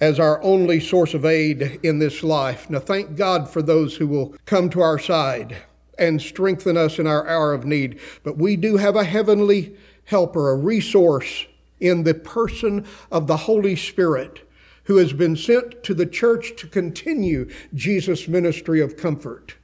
as 0.00 0.20
our 0.20 0.40
only 0.42 0.78
source 0.78 1.12
of 1.12 1.24
aid 1.24 1.80
in 1.82 1.98
this 1.98 2.22
life. 2.22 2.70
Now, 2.70 2.80
thank 2.80 3.16
God 3.16 3.50
for 3.50 3.62
those 3.62 3.96
who 3.96 4.06
will 4.06 4.36
come 4.44 4.70
to 4.70 4.80
our 4.80 4.98
side 4.98 5.56
and 5.98 6.20
strengthen 6.20 6.76
us 6.76 6.98
in 6.98 7.06
our 7.06 7.26
hour 7.26 7.52
of 7.52 7.64
need. 7.64 7.98
But 8.22 8.36
we 8.36 8.56
do 8.56 8.76
have 8.76 8.94
a 8.94 9.04
heavenly 9.04 9.74
helper, 10.04 10.50
a 10.50 10.56
resource 10.56 11.46
in 11.80 12.04
the 12.04 12.14
person 12.14 12.86
of 13.10 13.26
the 13.26 13.36
Holy 13.36 13.76
Spirit 13.76 14.48
who 14.84 14.96
has 14.96 15.12
been 15.12 15.36
sent 15.36 15.82
to 15.82 15.94
the 15.94 16.06
church 16.06 16.54
to 16.56 16.66
continue 16.66 17.50
Jesus' 17.74 18.28
ministry 18.28 18.80
of 18.80 18.96
comfort 18.96 19.56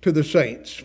to 0.00 0.12
the 0.12 0.24
saints. 0.24 0.82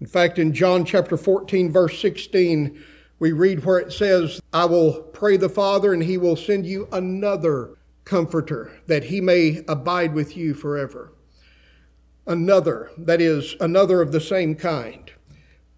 In 0.00 0.06
fact, 0.06 0.38
in 0.38 0.54
John 0.54 0.84
chapter 0.84 1.16
14, 1.16 1.72
verse 1.72 2.00
16, 2.00 2.82
we 3.18 3.32
read 3.32 3.64
where 3.64 3.78
it 3.78 3.92
says, 3.92 4.40
I 4.52 4.64
will 4.64 4.94
pray 4.94 5.36
the 5.36 5.48
Father, 5.48 5.92
and 5.92 6.02
he 6.02 6.16
will 6.16 6.36
send 6.36 6.64
you 6.64 6.88
another 6.92 7.76
comforter, 8.04 8.72
that 8.86 9.04
he 9.04 9.20
may 9.20 9.62
abide 9.68 10.14
with 10.14 10.36
you 10.36 10.54
forever. 10.54 11.12
Another, 12.26 12.90
that 12.96 13.20
is, 13.20 13.56
another 13.60 14.00
of 14.00 14.12
the 14.12 14.20
same 14.20 14.54
kind. 14.54 15.10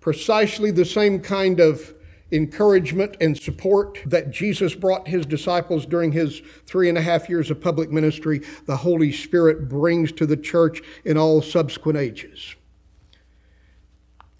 Precisely 0.00 0.70
the 0.70 0.84
same 0.84 1.20
kind 1.20 1.58
of 1.60 1.94
encouragement 2.32 3.16
and 3.20 3.38
support 3.38 3.98
that 4.06 4.30
Jesus 4.30 4.74
brought 4.74 5.06
his 5.06 5.26
disciples 5.26 5.84
during 5.84 6.12
his 6.12 6.40
three 6.66 6.88
and 6.88 6.96
a 6.96 7.02
half 7.02 7.28
years 7.28 7.50
of 7.50 7.60
public 7.60 7.90
ministry, 7.90 8.40
the 8.66 8.78
Holy 8.78 9.12
Spirit 9.12 9.68
brings 9.68 10.10
to 10.12 10.26
the 10.26 10.36
church 10.36 10.80
in 11.04 11.18
all 11.18 11.42
subsequent 11.42 11.98
ages. 11.98 12.56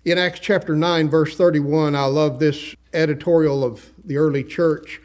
In 0.04 0.18
Acts 0.18 0.40
chapter 0.40 0.74
9, 0.74 1.08
verse 1.08 1.36
31, 1.36 1.94
I 1.94 2.06
love 2.06 2.38
this 2.38 2.74
editorial 2.92 3.62
of 3.62 3.92
the 4.04 4.16
early 4.16 4.42
church. 4.42 5.00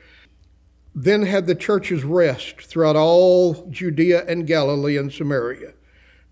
Then 0.95 1.23
had 1.23 1.45
the 1.45 1.53
churches 1.53 2.03
rest 2.03 2.61
throughout 2.61 2.95
all 2.95 3.67
Judea 3.69 4.25
and 4.25 4.47
Galilee 4.47 4.97
and 4.97 5.13
Samaria. 5.13 5.73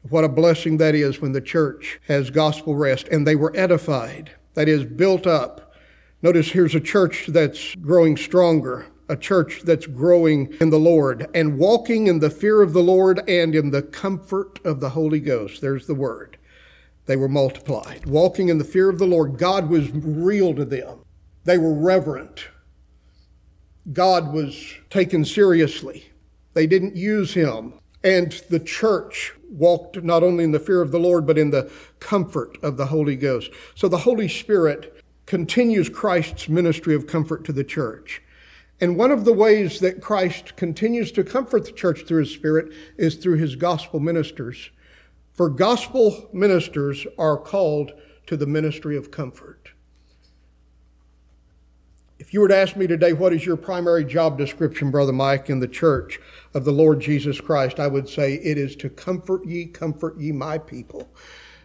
What 0.09 0.23
a 0.23 0.29
blessing 0.29 0.77
that 0.77 0.95
is 0.95 1.21
when 1.21 1.33
the 1.33 1.41
church 1.41 1.99
has 2.07 2.31
gospel 2.31 2.75
rest. 2.75 3.07
And 3.09 3.27
they 3.27 3.35
were 3.35 3.55
edified, 3.55 4.31
that 4.55 4.67
is, 4.67 4.83
built 4.83 5.27
up 5.27 5.64
Notice 6.25 6.49
here's 6.49 6.73
a 6.73 6.79
church 6.79 7.27
that's 7.27 7.75
growing 7.75 8.17
stronger, 8.17 8.87
a 9.07 9.15
church 9.15 9.61
that's 9.61 9.85
growing 9.85 10.51
in 10.59 10.71
the 10.71 10.79
Lord 10.79 11.27
and 11.35 11.59
walking 11.59 12.07
in 12.07 12.17
the 12.17 12.31
fear 12.31 12.63
of 12.63 12.73
the 12.73 12.81
Lord 12.81 13.21
and 13.29 13.53
in 13.53 13.69
the 13.69 13.83
comfort 13.83 14.59
of 14.65 14.79
the 14.79 14.89
Holy 14.89 15.19
Ghost. 15.19 15.61
There's 15.61 15.85
the 15.85 15.93
word. 15.93 16.39
They 17.05 17.15
were 17.15 17.29
multiplied. 17.29 18.07
Walking 18.07 18.49
in 18.49 18.57
the 18.57 18.63
fear 18.63 18.89
of 18.89 18.97
the 18.97 19.05
Lord. 19.05 19.37
God 19.37 19.69
was 19.69 19.91
real 19.91 20.55
to 20.55 20.65
them. 20.65 21.05
They 21.43 21.59
were 21.59 21.75
reverent. 21.75 22.47
God 23.93 24.33
was 24.33 24.73
taken 24.89 25.25
seriously. 25.25 26.09
They 26.55 26.65
didn't 26.65 26.95
use 26.95 27.35
him. 27.35 27.75
And 28.03 28.31
the 28.49 28.59
church 28.59 29.33
walked 29.47 30.01
not 30.01 30.23
only 30.23 30.43
in 30.43 30.53
the 30.53 30.59
fear 30.59 30.81
of 30.81 30.89
the 30.89 30.99
Lord, 30.99 31.27
but 31.27 31.37
in 31.37 31.51
the 31.51 31.71
comfort 31.99 32.57
of 32.63 32.77
the 32.77 32.87
Holy 32.87 33.15
Ghost. 33.15 33.51
So 33.75 33.87
the 33.87 33.99
Holy 33.99 34.27
Spirit 34.27 35.03
continues 35.25 35.89
Christ's 35.89 36.47
ministry 36.47 36.93
of 36.95 37.07
comfort 37.07 37.43
to 37.45 37.53
the 37.53 37.63
church. 37.63 38.21
And 38.79 38.97
one 38.97 39.11
of 39.11 39.25
the 39.25 39.33
ways 39.33 39.79
that 39.79 40.01
Christ 40.01 40.55
continues 40.55 41.11
to 41.13 41.23
comfort 41.23 41.65
the 41.65 41.71
church 41.71 42.05
through 42.05 42.19
his 42.19 42.33
Spirit 42.33 42.73
is 42.97 43.15
through 43.15 43.37
his 43.37 43.55
gospel 43.55 43.99
ministers. 43.99 44.69
For 45.31 45.49
gospel 45.49 46.29
ministers 46.33 47.07
are 47.17 47.37
called 47.37 47.93
to 48.27 48.37
the 48.37 48.45
ministry 48.45 48.97
of 48.97 49.11
comfort. 49.11 49.71
If 52.17 52.33
you 52.33 52.39
were 52.39 52.47
to 52.47 52.55
ask 52.55 52.75
me 52.75 52.87
today, 52.87 53.13
what 53.13 53.33
is 53.33 53.45
your 53.45 53.57
primary 53.57 54.05
job 54.05 54.37
description, 54.37 54.89
Brother 54.89 55.11
Mike, 55.11 55.49
in 55.49 55.59
the 55.59 55.67
church 55.67 56.19
of 56.53 56.63
the 56.63 56.71
Lord 56.71 57.01
Jesus 57.01 57.41
Christ, 57.41 57.79
I 57.79 57.87
would 57.87 58.07
say 58.07 58.35
it 58.35 58.57
is 58.57 58.75
to 58.77 58.89
comfort 58.89 59.45
ye, 59.45 59.65
comfort 59.65 60.17
ye 60.17 60.31
my 60.31 60.57
people, 60.57 61.09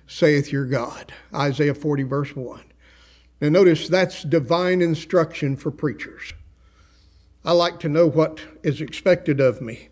saith 0.06 0.50
your 0.52 0.66
God. 0.66 1.12
Isaiah 1.32 1.74
40, 1.74 2.02
verse 2.02 2.34
1. 2.34 2.69
Now, 3.40 3.48
notice 3.48 3.88
that's 3.88 4.22
divine 4.22 4.82
instruction 4.82 5.56
for 5.56 5.70
preachers. 5.70 6.34
I 7.44 7.52
like 7.52 7.80
to 7.80 7.88
know 7.88 8.06
what 8.06 8.40
is 8.62 8.82
expected 8.82 9.40
of 9.40 9.62
me. 9.62 9.88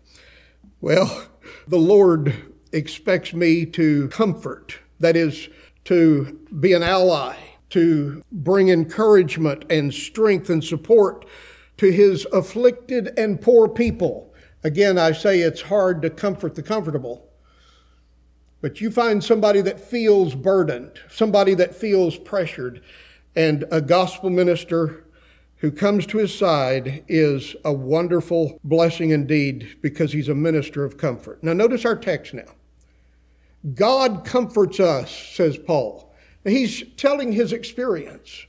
Well, 0.81 1.27
the 1.67 1.79
Lord 1.79 2.53
expects 2.71 3.33
me 3.33 3.65
to 3.65 4.07
comfort, 4.09 4.77
that 4.99 5.15
is, 5.15 5.49
to 5.85 6.39
be 6.59 6.73
an 6.73 6.83
ally, 6.83 7.37
to 7.71 8.23
bring 8.31 8.69
encouragement 8.69 9.65
and 9.69 9.91
strength 9.91 10.49
and 10.51 10.63
support 10.63 11.25
to 11.77 11.91
his 11.91 12.27
afflicted 12.31 13.17
and 13.17 13.41
poor 13.41 13.67
people. 13.67 14.31
Again, 14.63 14.99
I 14.99 15.11
say 15.13 15.39
it's 15.39 15.61
hard 15.61 16.03
to 16.03 16.09
comfort 16.11 16.53
the 16.53 16.61
comfortable. 16.61 17.29
But 18.61 18.81
you 18.81 18.91
find 18.91 19.23
somebody 19.23 19.61
that 19.61 19.79
feels 19.79 20.35
burdened, 20.35 20.99
somebody 21.09 21.53
that 21.55 21.73
feels 21.73 22.17
pressured, 22.17 22.81
and 23.39 23.63
a 23.71 23.79
gospel 23.79 24.29
minister 24.29 25.05
who 25.59 25.71
comes 25.71 26.05
to 26.05 26.17
his 26.17 26.37
side 26.37 27.05
is 27.07 27.55
a 27.63 27.71
wonderful 27.71 28.59
blessing 28.65 29.11
indeed 29.11 29.77
because 29.81 30.11
he's 30.11 30.27
a 30.27 30.35
minister 30.35 30.83
of 30.83 30.97
comfort. 30.97 31.41
Now, 31.41 31.53
notice 31.53 31.85
our 31.85 31.95
text 31.95 32.33
now. 32.33 32.51
God 33.75 34.25
comforts 34.25 34.81
us, 34.81 35.09
says 35.09 35.57
Paul. 35.57 36.13
He's 36.43 36.83
telling 36.97 37.31
his 37.31 37.53
experience. 37.53 38.45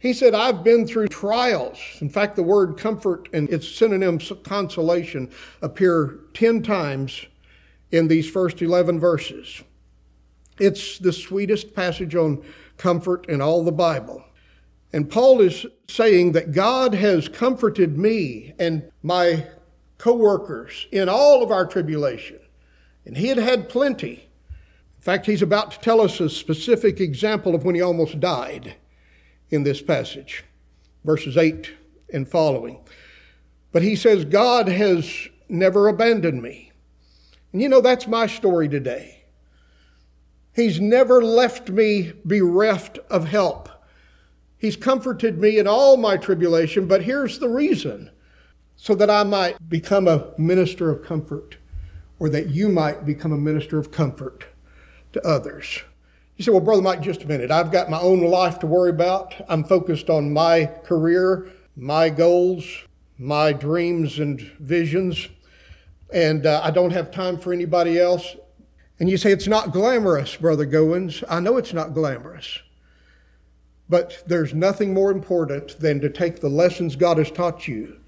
He 0.00 0.12
said, 0.12 0.34
I've 0.34 0.64
been 0.64 0.84
through 0.84 1.08
trials. 1.08 1.78
In 2.00 2.08
fact, 2.08 2.34
the 2.34 2.42
word 2.42 2.76
comfort 2.76 3.28
and 3.32 3.48
its 3.50 3.68
synonyms 3.68 4.32
consolation 4.42 5.30
appear 5.62 6.18
10 6.34 6.64
times 6.64 7.24
in 7.92 8.08
these 8.08 8.28
first 8.28 8.62
11 8.62 8.98
verses. 8.98 9.62
It's 10.58 10.98
the 10.98 11.12
sweetest 11.12 11.74
passage 11.74 12.14
on 12.14 12.44
comfort 12.76 13.26
in 13.28 13.40
all 13.40 13.64
the 13.64 13.72
Bible. 13.72 14.24
And 14.92 15.10
Paul 15.10 15.40
is 15.40 15.66
saying 15.88 16.32
that 16.32 16.52
God 16.52 16.94
has 16.94 17.28
comforted 17.28 17.98
me 17.98 18.54
and 18.58 18.90
my 19.02 19.46
co-workers 19.98 20.86
in 20.90 21.08
all 21.08 21.42
of 21.42 21.50
our 21.50 21.66
tribulation. 21.66 22.40
And 23.04 23.16
he 23.16 23.28
had 23.28 23.38
had 23.38 23.68
plenty. 23.68 24.28
In 24.96 25.02
fact, 25.02 25.26
he's 25.26 25.42
about 25.42 25.72
to 25.72 25.80
tell 25.80 26.00
us 26.00 26.20
a 26.20 26.30
specific 26.30 27.00
example 27.00 27.54
of 27.54 27.64
when 27.64 27.74
he 27.74 27.82
almost 27.82 28.20
died 28.20 28.76
in 29.50 29.62
this 29.62 29.82
passage, 29.82 30.44
verses 31.04 31.36
8 31.36 31.72
and 32.12 32.28
following. 32.28 32.80
But 33.72 33.82
he 33.82 33.96
says, 33.96 34.24
God 34.24 34.68
has 34.68 35.28
never 35.48 35.88
abandoned 35.88 36.42
me. 36.42 36.72
And 37.52 37.62
you 37.62 37.68
know, 37.68 37.80
that's 37.80 38.06
my 38.06 38.26
story 38.26 38.68
today. 38.68 39.17
He's 40.58 40.80
never 40.80 41.22
left 41.22 41.70
me 41.70 42.14
bereft 42.24 42.98
of 43.08 43.28
help. 43.28 43.68
He's 44.56 44.74
comforted 44.74 45.38
me 45.38 45.56
in 45.56 45.68
all 45.68 45.96
my 45.96 46.16
tribulation, 46.16 46.88
but 46.88 47.04
here's 47.04 47.38
the 47.38 47.48
reason 47.48 48.10
so 48.74 48.96
that 48.96 49.08
I 49.08 49.22
might 49.22 49.68
become 49.68 50.08
a 50.08 50.32
minister 50.36 50.90
of 50.90 51.04
comfort, 51.04 51.58
or 52.18 52.28
that 52.30 52.48
you 52.48 52.68
might 52.68 53.06
become 53.06 53.30
a 53.30 53.38
minister 53.38 53.78
of 53.78 53.92
comfort 53.92 54.46
to 55.12 55.24
others. 55.24 55.78
You 56.36 56.44
say, 56.44 56.50
Well, 56.50 56.60
Brother 56.60 56.82
Mike, 56.82 57.02
just 57.02 57.22
a 57.22 57.28
minute. 57.28 57.52
I've 57.52 57.70
got 57.70 57.88
my 57.88 58.00
own 58.00 58.22
life 58.22 58.58
to 58.58 58.66
worry 58.66 58.90
about. 58.90 59.36
I'm 59.48 59.62
focused 59.62 60.10
on 60.10 60.32
my 60.32 60.64
career, 60.82 61.52
my 61.76 62.10
goals, 62.10 62.64
my 63.16 63.52
dreams 63.52 64.18
and 64.18 64.40
visions, 64.58 65.28
and 66.12 66.46
uh, 66.46 66.62
I 66.64 66.72
don't 66.72 66.90
have 66.90 67.12
time 67.12 67.38
for 67.38 67.52
anybody 67.52 68.00
else. 68.00 68.34
And 69.00 69.08
you 69.08 69.16
say, 69.16 69.32
It's 69.32 69.46
not 69.46 69.72
glamorous, 69.72 70.36
Brother 70.36 70.66
Gowens. 70.66 71.22
I 71.28 71.40
know 71.40 71.56
it's 71.56 71.72
not 71.72 71.94
glamorous. 71.94 72.60
But 73.88 74.22
there's 74.26 74.52
nothing 74.52 74.92
more 74.92 75.10
important 75.10 75.80
than 75.80 76.00
to 76.00 76.10
take 76.10 76.40
the 76.40 76.50
lessons 76.50 76.94
God 76.94 77.16
has 77.18 77.30
taught 77.30 77.66
you 77.66 78.00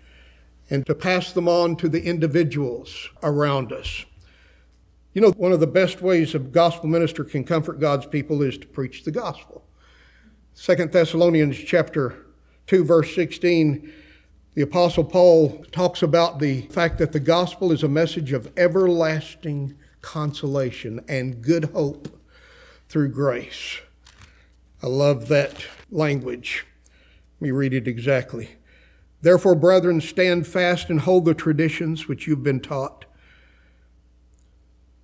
and 0.68 0.84
to 0.86 0.94
pass 0.94 1.32
them 1.32 1.48
on 1.48 1.76
to 1.76 1.88
the 1.88 2.02
individuals 2.02 3.08
around 3.22 3.72
us. 3.72 4.04
You 5.14 5.22
know, 5.22 5.30
one 5.30 5.52
of 5.52 5.60
the 5.60 5.66
best 5.66 6.02
ways 6.02 6.34
a 6.34 6.38
gospel 6.38 6.88
minister 6.88 7.24
can 7.24 7.44
comfort 7.44 7.80
God's 7.80 8.06
people 8.06 8.42
is 8.42 8.58
to 8.58 8.66
preach 8.66 9.04
the 9.04 9.10
gospel. 9.10 9.64
Second 10.54 10.92
Thessalonians 10.92 11.56
chapter 11.56 12.26
2 12.66 12.84
verse 12.84 13.14
16 13.14 13.92
the 14.54 14.62
apostle 14.62 15.04
Paul 15.04 15.64
talks 15.70 16.02
about 16.02 16.40
the 16.40 16.62
fact 16.62 16.98
that 16.98 17.12
the 17.12 17.20
gospel 17.20 17.70
is 17.70 17.84
a 17.84 17.88
message 17.88 18.32
of 18.32 18.52
everlasting 18.56 19.76
consolation 20.00 21.00
and 21.08 21.42
good 21.42 21.66
hope 21.66 22.08
through 22.88 23.10
grace. 23.10 23.80
I 24.82 24.86
love 24.86 25.28
that 25.28 25.64
language. 25.90 26.66
Let 27.40 27.46
me 27.46 27.50
read 27.50 27.74
it 27.74 27.86
exactly. 27.86 28.50
Therefore, 29.22 29.54
brethren, 29.54 30.00
stand 30.00 30.46
fast 30.46 30.88
and 30.88 31.00
hold 31.00 31.24
the 31.24 31.34
traditions 31.34 32.08
which 32.08 32.26
you've 32.26 32.42
been 32.42 32.60
taught. 32.60 33.04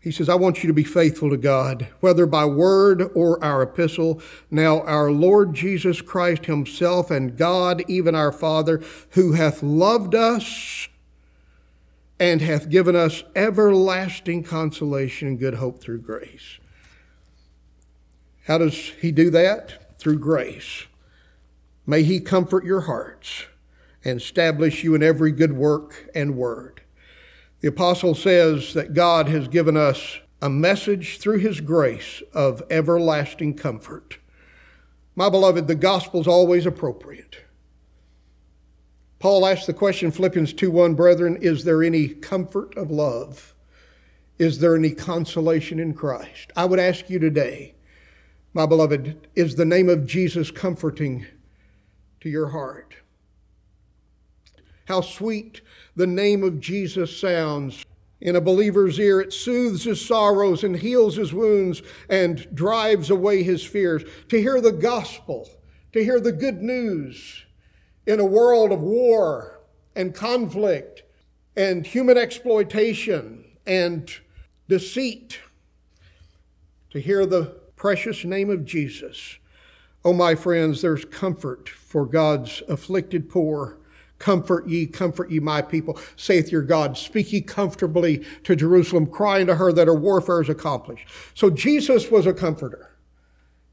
He 0.01 0.13
says, 0.13 0.29
I 0.29 0.37
want 0.37 0.63
you 0.63 0.69
to 0.69 0.73
be 0.73 0.85
faithful 0.85 1.31
to 1.31 1.37
God, 1.37 1.89
whether 2.01 2.27
by 2.27 2.45
word 2.45 3.11
or 3.15 3.43
our 3.45 3.63
epistle. 3.63 4.23
Now, 4.51 4.83
our 4.83 5.11
Lord 5.11 5.53
Jesus 5.53 6.01
Christ 6.01 6.47
Himself 6.47 7.11
and 7.11 7.37
God, 7.37 7.83
even 7.89 8.15
our 8.15 8.31
Father, 8.31 8.81
who 9.11 9.33
hath 9.33 9.63
loved 9.63 10.15
us 10.15 10.89
and 12.19 12.41
hath 12.41 12.71
given 12.71 12.97
us 12.97 13.23
everlasting 13.35 14.43
consolation 14.43 15.29
and 15.29 15.39
good 15.39 15.55
hope 15.55 15.81
through 15.81 16.01
grace. 16.01 16.59
How 18.47 18.59
does 18.59 18.75
he 18.75 19.11
do 19.11 19.31
that? 19.31 19.99
Through 19.99 20.21
grace. 20.21 20.87
May 21.87 22.03
he 22.03 22.21
comfort 22.21 22.65
your 22.65 22.83
hearts 22.83 23.47
and 24.05 24.21
establish 24.21 24.85
you 24.85 24.95
in 24.95 25.03
every 25.03 25.33
good 25.33 25.53
work 25.53 26.09
and 26.15 26.37
word. 26.37 26.83
The 27.61 27.69
apostle 27.69 28.15
says 28.15 28.75
that 28.75 28.95
God 28.95 29.29
has 29.29 29.49
given 29.49 29.77
us 29.77 30.21
a 30.41 30.49
message 30.49 31.19
through 31.19 31.39
his 31.39 31.61
grace 31.61 32.23
of 32.33 32.63
everlasting 32.71 33.55
comfort. 33.55 34.19
My 35.15 35.29
beloved, 35.29 35.67
the 35.67 35.75
gospel 35.75 36.21
is 36.21 36.27
always 36.27 36.67
appropriate. 36.67 37.46
Paul 39.27 39.45
asked 39.45 39.67
the 39.67 39.75
question, 39.75 40.13
Philippians 40.13 40.53
2 40.53 40.71
1, 40.71 40.95
brethren, 40.95 41.37
is 41.41 41.65
there 41.65 41.83
any 41.83 42.07
comfort 42.07 42.77
of 42.77 42.93
love? 42.93 43.57
Is 44.39 44.61
there 44.61 44.77
any 44.77 44.91
consolation 44.91 45.81
in 45.81 45.95
Christ? 45.95 46.53
I 46.55 46.65
would 46.65 46.79
ask 46.79 47.11
you 47.11 47.19
today, 47.19 47.75
my 48.55 48.67
beloved, 48.67 49.27
is 49.35 49.57
the 49.57 49.65
name 49.65 49.89
of 49.89 50.07
Jesus 50.07 50.53
comforting 50.53 51.27
to 52.21 52.29
your 52.29 52.51
heart? 52.51 52.95
How 54.87 55.01
sweet 55.01 55.61
the 55.97 56.07
name 56.07 56.45
of 56.45 56.61
Jesus 56.61 57.21
sounds. 57.21 57.85
In 58.21 58.37
a 58.37 58.41
believer's 58.41 59.01
ear, 59.01 59.21
it 59.21 59.33
soothes 59.33 59.83
his 59.83 60.01
sorrows 60.01 60.63
and 60.63 60.77
heals 60.77 61.17
his 61.17 61.33
wounds 61.33 61.83
and 62.09 62.47
drives 62.55 63.11
away 63.11 63.43
his 63.43 63.65
fears. 63.65 64.05
To 64.29 64.41
hear 64.41 64.61
the 64.61 64.71
gospel, 64.71 65.51
to 65.95 66.05
hear 66.05 66.21
the 66.21 66.31
good 66.31 66.63
news 66.63 67.46
in 68.07 68.21
a 68.21 68.25
world 68.25 68.73
of 68.73 68.81
war 68.81 69.61
and 69.95 70.15
conflict 70.15 71.03
and 71.57 71.87
human 71.87 72.17
exploitation 72.17 73.45
and 73.67 74.11
deceit, 74.69 75.41
to 76.91 77.01
hear 77.01 77.27
the 77.27 77.57
precious 77.77 78.25
name 78.25 78.49
of 78.51 78.65
Jesus. 78.65 79.39
Oh, 80.05 80.13
my 80.13 80.35
friends, 80.35 80.83
there's 80.83 81.05
comfort 81.05 81.69
for 81.69 82.07
God's 82.07 82.63
afflicted 82.69 83.29
poor. 83.29 83.79
Comfort 84.19 84.67
ye, 84.67 84.87
comfort 84.87 85.31
ye, 85.31 85.41
my 85.41 85.61
people, 85.61 85.99
saith 86.17 86.51
your 86.51 86.63
God. 86.63 86.97
Speak 86.97 87.33
ye 87.33 87.43
comfortably 87.43 88.25
to 88.45 88.57
Jerusalem, 88.57 89.07
crying 89.07 89.47
to 89.47 89.57
her 89.57 89.73
that 89.73 89.89
her 89.89 89.95
warfare 89.95 90.41
is 90.41 90.49
accomplished. 90.49 91.07
So 91.35 91.51
Jesus 91.51 92.11
was 92.11 92.25
a 92.25 92.33
comforter. 92.33 92.97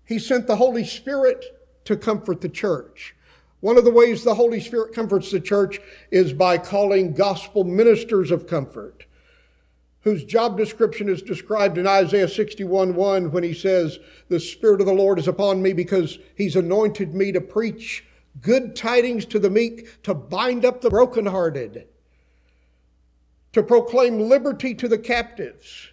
He 0.05 0.19
sent 0.19 0.47
the 0.47 0.57
Holy 0.57 0.83
Spirit 0.83 1.45
to 1.85 1.95
comfort 1.95 2.41
the 2.41 2.49
church. 2.49 3.15
One 3.63 3.77
of 3.77 3.85
the 3.85 3.91
ways 3.91 4.25
the 4.25 4.35
Holy 4.35 4.59
Spirit 4.59 4.93
comforts 4.93 5.31
the 5.31 5.39
church 5.39 5.79
is 6.11 6.33
by 6.33 6.57
calling 6.57 7.13
gospel 7.13 7.63
ministers 7.63 8.29
of 8.29 8.45
comfort 8.45 9.05
whose 10.01 10.25
job 10.25 10.57
description 10.57 11.07
is 11.07 11.21
described 11.21 11.77
in 11.77 11.87
Isaiah 11.87 12.27
61 12.27 12.93
1 12.93 13.31
when 13.31 13.41
he 13.41 13.53
says, 13.53 13.99
The 14.27 14.41
Spirit 14.41 14.81
of 14.81 14.85
the 14.85 14.91
Lord 14.91 15.17
is 15.17 15.29
upon 15.29 15.61
me 15.61 15.71
because 15.71 16.19
he's 16.35 16.57
anointed 16.57 17.15
me 17.15 17.31
to 17.31 17.39
preach 17.39 18.03
good 18.41 18.75
tidings 18.75 19.23
to 19.27 19.39
the 19.39 19.49
meek, 19.49 20.03
to 20.03 20.13
bind 20.13 20.65
up 20.65 20.81
the 20.81 20.89
brokenhearted, 20.89 21.87
to 23.53 23.63
proclaim 23.63 24.27
liberty 24.27 24.75
to 24.75 24.89
the 24.89 24.97
captives, 24.97 25.91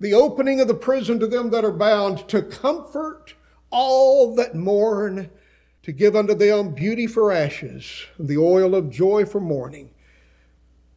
the 0.00 0.12
opening 0.12 0.60
of 0.60 0.68
the 0.68 0.74
prison 0.74 1.18
to 1.18 1.26
them 1.26 1.48
that 1.48 1.64
are 1.64 1.72
bound, 1.72 2.28
to 2.28 2.42
comfort 2.42 3.32
all 3.70 4.34
that 4.34 4.54
mourn, 4.54 5.30
to 5.82 5.92
give 5.92 6.14
unto 6.14 6.34
them 6.34 6.74
beauty 6.74 7.06
for 7.06 7.32
ashes, 7.32 8.06
and 8.18 8.28
the 8.28 8.38
oil 8.38 8.74
of 8.74 8.90
joy 8.90 9.24
for 9.24 9.40
mourning 9.40 9.90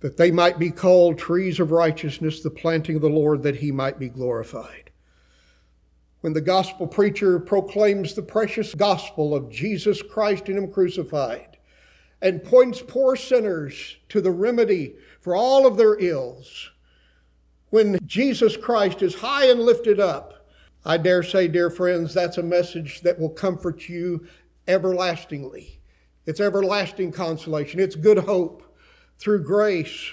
that 0.01 0.17
they 0.17 0.31
might 0.31 0.59
be 0.59 0.69
called 0.69 1.17
trees 1.17 1.61
of 1.61 1.71
righteousness, 1.71 2.43
the 2.43 2.49
planting 2.49 2.97
of 2.97 3.01
the 3.01 3.09
Lord, 3.09 3.41
that 3.43 3.55
he 3.55 3.71
might 3.71 3.97
be 3.97 4.09
glorified. 4.09 4.91
When 6.19 6.33
the 6.33 6.41
gospel 6.41 6.87
preacher 6.87 7.39
proclaims 7.39 8.13
the 8.13 8.21
precious 8.21 8.75
gospel 8.75 9.33
of 9.33 9.49
Jesus 9.49 10.01
Christ 10.01 10.49
and 10.49 10.57
him 10.57 10.69
crucified, 10.69 11.57
and 12.21 12.43
points 12.43 12.83
poor 12.85 13.15
sinners 13.15 13.95
to 14.09 14.19
the 14.19 14.31
remedy 14.31 14.95
for 15.21 15.35
all 15.35 15.65
of 15.65 15.77
their 15.77 15.97
ills, 15.97 16.71
when 17.69 17.97
Jesus 18.05 18.57
Christ 18.57 19.01
is 19.01 19.15
high 19.15 19.49
and 19.49 19.61
lifted 19.61 20.01
up, 20.01 20.47
I 20.85 20.97
dare 20.97 21.23
say, 21.23 21.47
dear 21.47 21.69
friends, 21.69 22.13
that's 22.13 22.37
a 22.37 22.43
message 22.43 22.99
that 23.01 23.17
will 23.17 23.29
comfort 23.29 23.87
you 23.87 24.27
everlastingly. 24.67 25.79
It's 26.25 26.39
everlasting 26.39 27.11
consolation. 27.11 27.79
It's 27.79 27.95
good 27.95 28.19
hope 28.19 28.63
through 29.17 29.43
grace. 29.43 30.11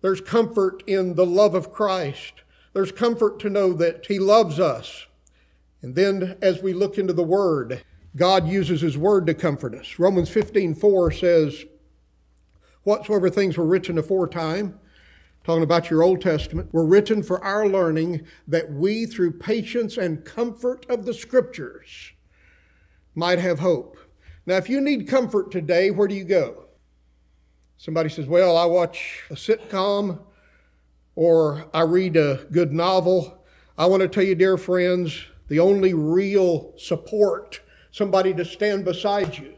There's 0.00 0.20
comfort 0.20 0.82
in 0.86 1.14
the 1.14 1.26
love 1.26 1.54
of 1.54 1.72
Christ. 1.72 2.42
There's 2.72 2.92
comfort 2.92 3.38
to 3.40 3.50
know 3.50 3.72
that 3.74 4.06
He 4.06 4.18
loves 4.18 4.58
us. 4.58 5.06
And 5.82 5.94
then 5.94 6.36
as 6.42 6.62
we 6.62 6.72
look 6.72 6.98
into 6.98 7.12
the 7.12 7.22
Word, 7.22 7.84
God 8.16 8.48
uses 8.48 8.80
His 8.80 8.98
Word 8.98 9.26
to 9.26 9.34
comfort 9.34 9.74
us. 9.74 9.98
Romans 9.98 10.28
15 10.28 10.74
4 10.74 11.10
says, 11.12 11.64
Whatsoever 12.82 13.30
things 13.30 13.56
were 13.56 13.64
written 13.64 13.96
aforetime, 13.96 14.78
talking 15.44 15.62
about 15.62 15.90
your 15.90 16.02
Old 16.02 16.20
Testament, 16.20 16.72
were 16.72 16.86
written 16.86 17.22
for 17.22 17.42
our 17.42 17.66
learning 17.66 18.26
that 18.48 18.72
we, 18.72 19.06
through 19.06 19.38
patience 19.38 19.96
and 19.96 20.24
comfort 20.24 20.84
of 20.88 21.06
the 21.06 21.14
Scriptures, 21.14 22.12
might 23.14 23.38
have 23.38 23.58
hope. 23.58 23.98
Now, 24.46 24.56
if 24.56 24.68
you 24.68 24.80
need 24.80 25.08
comfort 25.08 25.50
today, 25.50 25.90
where 25.90 26.08
do 26.08 26.14
you 26.14 26.24
go? 26.24 26.64
Somebody 27.76 28.08
says, 28.08 28.26
Well, 28.26 28.56
I 28.56 28.64
watch 28.66 29.22
a 29.30 29.34
sitcom 29.34 30.20
or 31.14 31.66
I 31.72 31.82
read 31.82 32.16
a 32.16 32.46
good 32.50 32.72
novel. 32.72 33.44
I 33.76 33.86
want 33.86 34.02
to 34.02 34.08
tell 34.08 34.24
you, 34.24 34.34
dear 34.34 34.56
friends, 34.56 35.24
the 35.48 35.60
only 35.60 35.94
real 35.94 36.72
support, 36.76 37.60
somebody 37.90 38.34
to 38.34 38.44
stand 38.44 38.84
beside 38.84 39.38
you, 39.38 39.54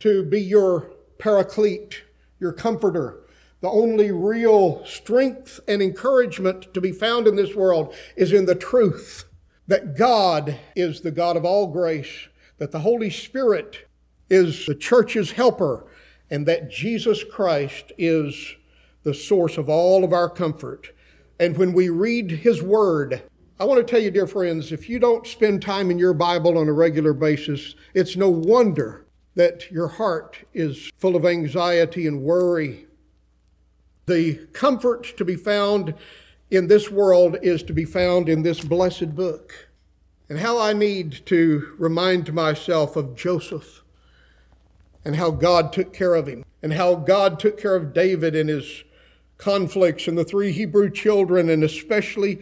to 0.00 0.24
be 0.24 0.40
your 0.40 0.90
paraclete, 1.18 2.02
your 2.40 2.52
comforter, 2.52 3.20
the 3.60 3.70
only 3.70 4.10
real 4.10 4.84
strength 4.84 5.60
and 5.68 5.80
encouragement 5.80 6.74
to 6.74 6.80
be 6.80 6.90
found 6.90 7.28
in 7.28 7.36
this 7.36 7.54
world 7.54 7.94
is 8.16 8.32
in 8.32 8.46
the 8.46 8.56
truth 8.56 9.24
that 9.68 9.96
God 9.96 10.58
is 10.74 11.00
the 11.00 11.12
God 11.12 11.36
of 11.36 11.44
all 11.44 11.68
grace, 11.68 12.28
that 12.62 12.70
the 12.70 12.78
Holy 12.78 13.10
Spirit 13.10 13.88
is 14.30 14.66
the 14.66 14.74
church's 14.76 15.32
helper, 15.32 15.84
and 16.30 16.46
that 16.46 16.70
Jesus 16.70 17.24
Christ 17.24 17.90
is 17.98 18.54
the 19.02 19.14
source 19.14 19.58
of 19.58 19.68
all 19.68 20.04
of 20.04 20.12
our 20.12 20.30
comfort. 20.30 20.90
And 21.40 21.56
when 21.56 21.72
we 21.72 21.88
read 21.88 22.30
His 22.30 22.62
Word, 22.62 23.20
I 23.58 23.64
want 23.64 23.84
to 23.84 23.90
tell 23.90 24.00
you, 24.00 24.12
dear 24.12 24.28
friends, 24.28 24.70
if 24.70 24.88
you 24.88 25.00
don't 25.00 25.26
spend 25.26 25.60
time 25.60 25.90
in 25.90 25.98
your 25.98 26.14
Bible 26.14 26.56
on 26.56 26.68
a 26.68 26.72
regular 26.72 27.12
basis, 27.12 27.74
it's 27.94 28.14
no 28.14 28.30
wonder 28.30 29.06
that 29.34 29.68
your 29.72 29.88
heart 29.88 30.38
is 30.54 30.92
full 30.98 31.16
of 31.16 31.26
anxiety 31.26 32.06
and 32.06 32.22
worry. 32.22 32.86
The 34.06 34.46
comfort 34.52 35.16
to 35.16 35.24
be 35.24 35.34
found 35.34 35.94
in 36.48 36.68
this 36.68 36.92
world 36.92 37.38
is 37.42 37.64
to 37.64 37.72
be 37.72 37.86
found 37.86 38.28
in 38.28 38.42
this 38.42 38.60
blessed 38.60 39.16
book. 39.16 39.71
And 40.32 40.40
how 40.40 40.58
I 40.58 40.72
need 40.72 41.26
to 41.26 41.74
remind 41.76 42.32
myself 42.32 42.96
of 42.96 43.14
Joseph 43.14 43.82
and 45.04 45.16
how 45.16 45.30
God 45.30 45.74
took 45.74 45.92
care 45.92 46.14
of 46.14 46.26
him, 46.26 46.42
and 46.62 46.72
how 46.72 46.94
God 46.94 47.38
took 47.38 47.60
care 47.60 47.76
of 47.76 47.92
David 47.92 48.34
and 48.34 48.48
his 48.48 48.82
conflicts 49.36 50.08
and 50.08 50.16
the 50.16 50.24
three 50.24 50.50
Hebrew 50.50 50.88
children, 50.88 51.50
and 51.50 51.62
especially 51.62 52.40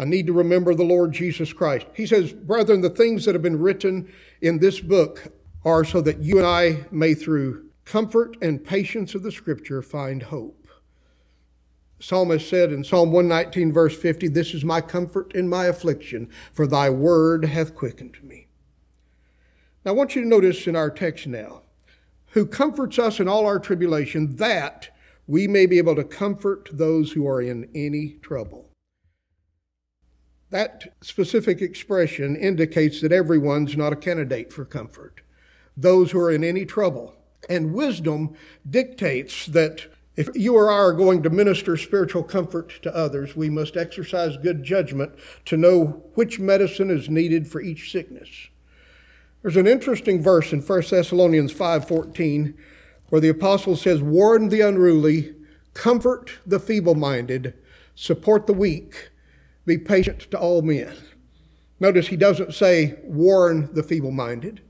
I 0.00 0.04
need 0.04 0.26
to 0.26 0.32
remember 0.32 0.74
the 0.74 0.82
Lord 0.82 1.12
Jesus 1.12 1.52
Christ. 1.52 1.86
He 1.94 2.08
says, 2.08 2.32
Brethren, 2.32 2.80
the 2.80 2.90
things 2.90 3.24
that 3.24 3.36
have 3.36 3.42
been 3.42 3.60
written 3.60 4.12
in 4.40 4.58
this 4.58 4.80
book 4.80 5.32
are 5.64 5.84
so 5.84 6.00
that 6.00 6.18
you 6.18 6.38
and 6.38 6.46
I 6.46 6.86
may, 6.90 7.14
through 7.14 7.66
comfort 7.84 8.36
and 8.42 8.64
patience 8.64 9.14
of 9.14 9.22
the 9.22 9.30
Scripture, 9.30 9.80
find 9.80 10.24
hope. 10.24 10.67
Psalmist 12.00 12.48
said 12.48 12.72
in 12.72 12.84
Psalm 12.84 13.12
119, 13.12 13.72
verse 13.72 13.96
50, 13.96 14.28
This 14.28 14.54
is 14.54 14.64
my 14.64 14.80
comfort 14.80 15.34
in 15.34 15.48
my 15.48 15.66
affliction, 15.66 16.28
for 16.52 16.66
thy 16.66 16.90
word 16.90 17.44
hath 17.44 17.74
quickened 17.74 18.22
me. 18.22 18.46
Now, 19.84 19.92
I 19.92 19.94
want 19.94 20.14
you 20.14 20.22
to 20.22 20.28
notice 20.28 20.66
in 20.66 20.76
our 20.76 20.90
text 20.90 21.26
now 21.26 21.62
who 22.32 22.46
comforts 22.46 22.98
us 22.98 23.20
in 23.20 23.28
all 23.28 23.46
our 23.46 23.58
tribulation, 23.58 24.36
that 24.36 24.90
we 25.26 25.46
may 25.46 25.66
be 25.66 25.78
able 25.78 25.96
to 25.96 26.04
comfort 26.04 26.68
those 26.72 27.12
who 27.12 27.26
are 27.26 27.40
in 27.40 27.68
any 27.74 28.18
trouble. 28.22 28.68
That 30.50 30.94
specific 31.02 31.60
expression 31.60 32.36
indicates 32.36 33.00
that 33.00 33.12
everyone's 33.12 33.76
not 33.76 33.92
a 33.92 33.96
candidate 33.96 34.52
for 34.52 34.64
comfort. 34.64 35.20
Those 35.76 36.10
who 36.10 36.20
are 36.20 36.30
in 36.30 36.42
any 36.42 36.64
trouble. 36.64 37.14
And 37.48 37.74
wisdom 37.74 38.34
dictates 38.68 39.46
that 39.46 39.86
if 40.18 40.28
you 40.34 40.56
or 40.56 40.68
I 40.68 40.74
are 40.74 40.92
going 40.92 41.22
to 41.22 41.30
minister 41.30 41.76
spiritual 41.76 42.24
comfort 42.24 42.82
to 42.82 42.94
others, 42.94 43.36
we 43.36 43.48
must 43.48 43.76
exercise 43.76 44.36
good 44.36 44.64
judgment 44.64 45.12
to 45.44 45.56
know 45.56 46.02
which 46.14 46.40
medicine 46.40 46.90
is 46.90 47.08
needed 47.08 47.46
for 47.46 47.60
each 47.60 47.92
sickness. 47.92 48.28
There's 49.42 49.56
an 49.56 49.68
interesting 49.68 50.20
verse 50.20 50.52
in 50.52 50.60
1 50.60 50.90
Thessalonians 50.90 51.52
5:14 51.52 52.54
where 53.10 53.20
the 53.20 53.28
apostle 53.28 53.76
says, 53.76 54.02
"Warn 54.02 54.48
the 54.48 54.60
unruly, 54.60 55.36
comfort 55.72 56.32
the 56.44 56.58
feeble-minded, 56.58 57.54
support 57.94 58.48
the 58.48 58.52
weak, 58.52 59.10
be 59.66 59.78
patient 59.78 60.22
to 60.32 60.38
all 60.38 60.62
men." 60.62 60.96
Notice 61.78 62.08
he 62.08 62.16
doesn't 62.16 62.54
say 62.54 62.98
warn 63.04 63.68
the 63.72 63.84
feeble-minded. 63.84 64.62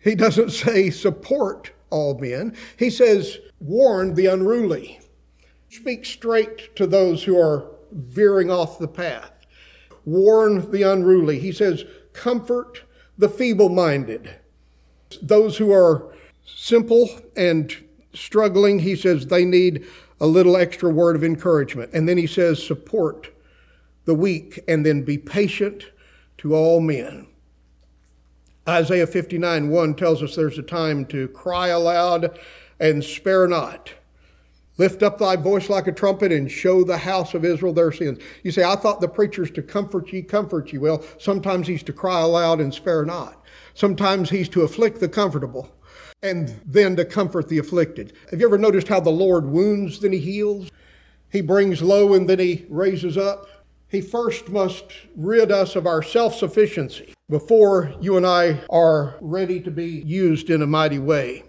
He 0.00 0.16
doesn't 0.16 0.50
say 0.50 0.90
support 0.90 1.70
all 1.88 2.18
men. 2.18 2.56
He 2.76 2.90
says 2.90 3.38
warn 3.60 4.14
the 4.14 4.26
unruly. 4.26 5.00
Speak 5.68 6.04
straight 6.04 6.74
to 6.76 6.86
those 6.86 7.24
who 7.24 7.38
are 7.38 7.66
veering 7.92 8.50
off 8.50 8.78
the 8.78 8.88
path. 8.88 9.46
Warn 10.04 10.70
the 10.70 10.82
unruly. 10.82 11.38
He 11.38 11.52
says 11.52 11.84
comfort 12.12 12.82
the 13.20 13.28
feeble 13.28 13.68
minded, 13.68 14.34
those 15.20 15.58
who 15.58 15.70
are 15.72 16.10
simple 16.44 17.08
and 17.36 17.76
struggling, 18.14 18.78
he 18.78 18.96
says 18.96 19.26
they 19.26 19.44
need 19.44 19.86
a 20.20 20.26
little 20.26 20.56
extra 20.56 20.90
word 20.90 21.16
of 21.16 21.22
encouragement. 21.22 21.90
And 21.92 22.08
then 22.08 22.16
he 22.16 22.26
says, 22.26 22.64
support 22.64 23.30
the 24.06 24.14
weak 24.14 24.58
and 24.66 24.84
then 24.84 25.02
be 25.02 25.18
patient 25.18 25.84
to 26.38 26.54
all 26.54 26.80
men. 26.80 27.26
Isaiah 28.66 29.06
59 29.06 29.68
1 29.68 29.94
tells 29.94 30.22
us 30.22 30.36
there's 30.36 30.58
a 30.58 30.62
time 30.62 31.04
to 31.06 31.28
cry 31.28 31.68
aloud 31.68 32.38
and 32.80 33.04
spare 33.04 33.46
not. 33.46 33.92
Lift 34.78 35.02
up 35.02 35.18
thy 35.18 35.36
voice 35.36 35.68
like 35.68 35.86
a 35.86 35.92
trumpet 35.92 36.32
and 36.32 36.50
show 36.50 36.82
the 36.82 36.96
house 36.96 37.34
of 37.34 37.44
Israel 37.44 37.74
their 37.74 37.92
sins. 37.92 38.18
You 38.42 38.50
say, 38.50 38.64
I 38.64 38.76
thought 38.76 39.02
the 39.02 39.08
preacher's 39.08 39.50
to 39.50 39.62
comfort 39.62 40.10
ye, 40.10 40.22
comfort 40.22 40.72
ye. 40.72 40.78
Well, 40.78 41.04
sometimes 41.18 41.68
he's 41.68 41.82
to 41.82 41.92
cry 41.92 42.22
aloud 42.22 42.60
and 42.60 42.72
spare 42.72 43.04
not. 43.04 43.44
Sometimes 43.74 44.30
he's 44.30 44.48
to 44.48 44.62
afflict 44.62 44.98
the 44.98 45.08
comfortable 45.08 45.70
and 46.22 46.58
then 46.64 46.96
to 46.96 47.04
comfort 47.04 47.48
the 47.48 47.58
afflicted. 47.58 48.14
Have 48.30 48.40
you 48.40 48.46
ever 48.46 48.56
noticed 48.56 48.88
how 48.88 49.00
the 49.00 49.10
Lord 49.10 49.44
wounds, 49.44 50.00
then 50.00 50.12
he 50.12 50.18
heals? 50.18 50.70
He 51.30 51.42
brings 51.42 51.82
low 51.82 52.14
and 52.14 52.26
then 52.26 52.38
he 52.38 52.64
raises 52.70 53.18
up. 53.18 53.46
He 53.88 54.00
first 54.00 54.48
must 54.48 54.84
rid 55.14 55.52
us 55.52 55.76
of 55.76 55.86
our 55.86 56.02
self 56.02 56.36
sufficiency 56.36 57.12
before 57.28 57.92
you 58.00 58.16
and 58.16 58.26
I 58.26 58.60
are 58.70 59.16
ready 59.20 59.60
to 59.60 59.70
be 59.70 59.86
used 59.86 60.48
in 60.48 60.62
a 60.62 60.66
mighty 60.66 60.98
way. 60.98 61.44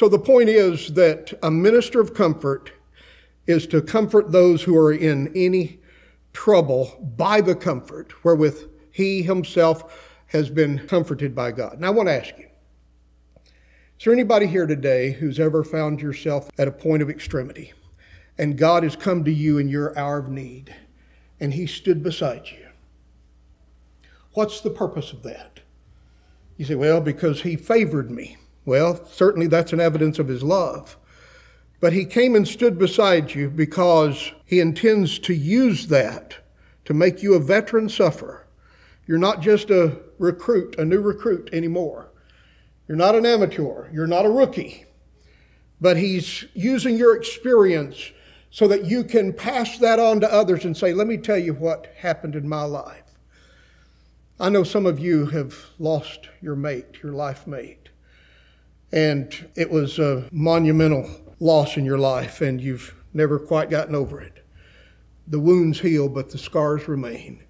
So 0.00 0.08
the 0.08 0.18
point 0.18 0.48
is 0.48 0.94
that 0.94 1.34
a 1.42 1.50
minister 1.50 2.00
of 2.00 2.14
comfort 2.14 2.72
is 3.46 3.66
to 3.66 3.82
comfort 3.82 4.32
those 4.32 4.62
who 4.62 4.74
are 4.74 4.94
in 4.94 5.30
any 5.36 5.78
trouble 6.32 7.12
by 7.18 7.42
the 7.42 7.54
comfort 7.54 8.24
wherewith 8.24 8.66
he 8.90 9.20
himself 9.20 10.18
has 10.28 10.48
been 10.48 10.86
comforted 10.88 11.34
by 11.34 11.52
God. 11.52 11.80
Now 11.80 11.88
I 11.88 11.90
want 11.90 12.08
to 12.08 12.14
ask 12.14 12.32
you, 12.38 12.46
is 13.44 14.04
there 14.06 14.14
anybody 14.14 14.46
here 14.46 14.64
today 14.64 15.12
who's 15.12 15.38
ever 15.38 15.62
found 15.62 16.00
yourself 16.00 16.48
at 16.56 16.66
a 16.66 16.72
point 16.72 17.02
of 17.02 17.10
extremity 17.10 17.74
and 18.38 18.56
God 18.56 18.84
has 18.84 18.96
come 18.96 19.22
to 19.24 19.30
you 19.30 19.58
in 19.58 19.68
your 19.68 19.98
hour 19.98 20.16
of 20.16 20.30
need 20.30 20.74
and 21.40 21.52
he 21.52 21.66
stood 21.66 22.02
beside 22.02 22.46
you? 22.46 22.68
What's 24.32 24.62
the 24.62 24.70
purpose 24.70 25.12
of 25.12 25.24
that? 25.24 25.60
You 26.56 26.64
say, 26.64 26.74
well, 26.74 27.02
because 27.02 27.42
he 27.42 27.54
favored 27.54 28.10
me. 28.10 28.38
Well, 28.70 29.04
certainly 29.04 29.48
that's 29.48 29.72
an 29.72 29.80
evidence 29.80 30.20
of 30.20 30.28
his 30.28 30.44
love. 30.44 30.96
But 31.80 31.92
he 31.92 32.04
came 32.04 32.36
and 32.36 32.46
stood 32.46 32.78
beside 32.78 33.34
you 33.34 33.50
because 33.50 34.30
he 34.44 34.60
intends 34.60 35.18
to 35.18 35.34
use 35.34 35.88
that 35.88 36.36
to 36.84 36.94
make 36.94 37.20
you 37.20 37.34
a 37.34 37.40
veteran 37.40 37.88
sufferer. 37.88 38.46
You're 39.08 39.18
not 39.18 39.40
just 39.40 39.70
a 39.70 39.98
recruit, 40.20 40.78
a 40.78 40.84
new 40.84 41.00
recruit 41.00 41.50
anymore. 41.52 42.12
You're 42.86 42.96
not 42.96 43.16
an 43.16 43.26
amateur. 43.26 43.90
You're 43.92 44.06
not 44.06 44.24
a 44.24 44.30
rookie. 44.30 44.84
But 45.80 45.96
he's 45.96 46.44
using 46.54 46.96
your 46.96 47.16
experience 47.16 48.12
so 48.50 48.68
that 48.68 48.84
you 48.84 49.02
can 49.02 49.32
pass 49.32 49.78
that 49.78 49.98
on 49.98 50.20
to 50.20 50.32
others 50.32 50.64
and 50.64 50.76
say, 50.76 50.92
let 50.92 51.08
me 51.08 51.16
tell 51.16 51.38
you 51.38 51.54
what 51.54 51.92
happened 51.96 52.36
in 52.36 52.48
my 52.48 52.62
life. 52.62 53.18
I 54.38 54.48
know 54.48 54.62
some 54.62 54.86
of 54.86 55.00
you 55.00 55.26
have 55.26 55.56
lost 55.80 56.28
your 56.40 56.54
mate, 56.54 57.02
your 57.02 57.14
life 57.14 57.48
mate 57.48 57.79
and 58.92 59.48
it 59.54 59.70
was 59.70 59.98
a 59.98 60.28
monumental 60.32 61.08
loss 61.38 61.76
in 61.76 61.84
your 61.84 61.98
life, 61.98 62.40
and 62.40 62.60
you've 62.60 62.94
never 63.14 63.38
quite 63.38 63.70
gotten 63.70 63.94
over 63.94 64.20
it. 64.20 64.44
The 65.26 65.40
wounds 65.40 65.80
heal, 65.80 66.08
but 66.08 66.30
the 66.30 66.38
scars 66.38 66.88
remain. 66.88 67.44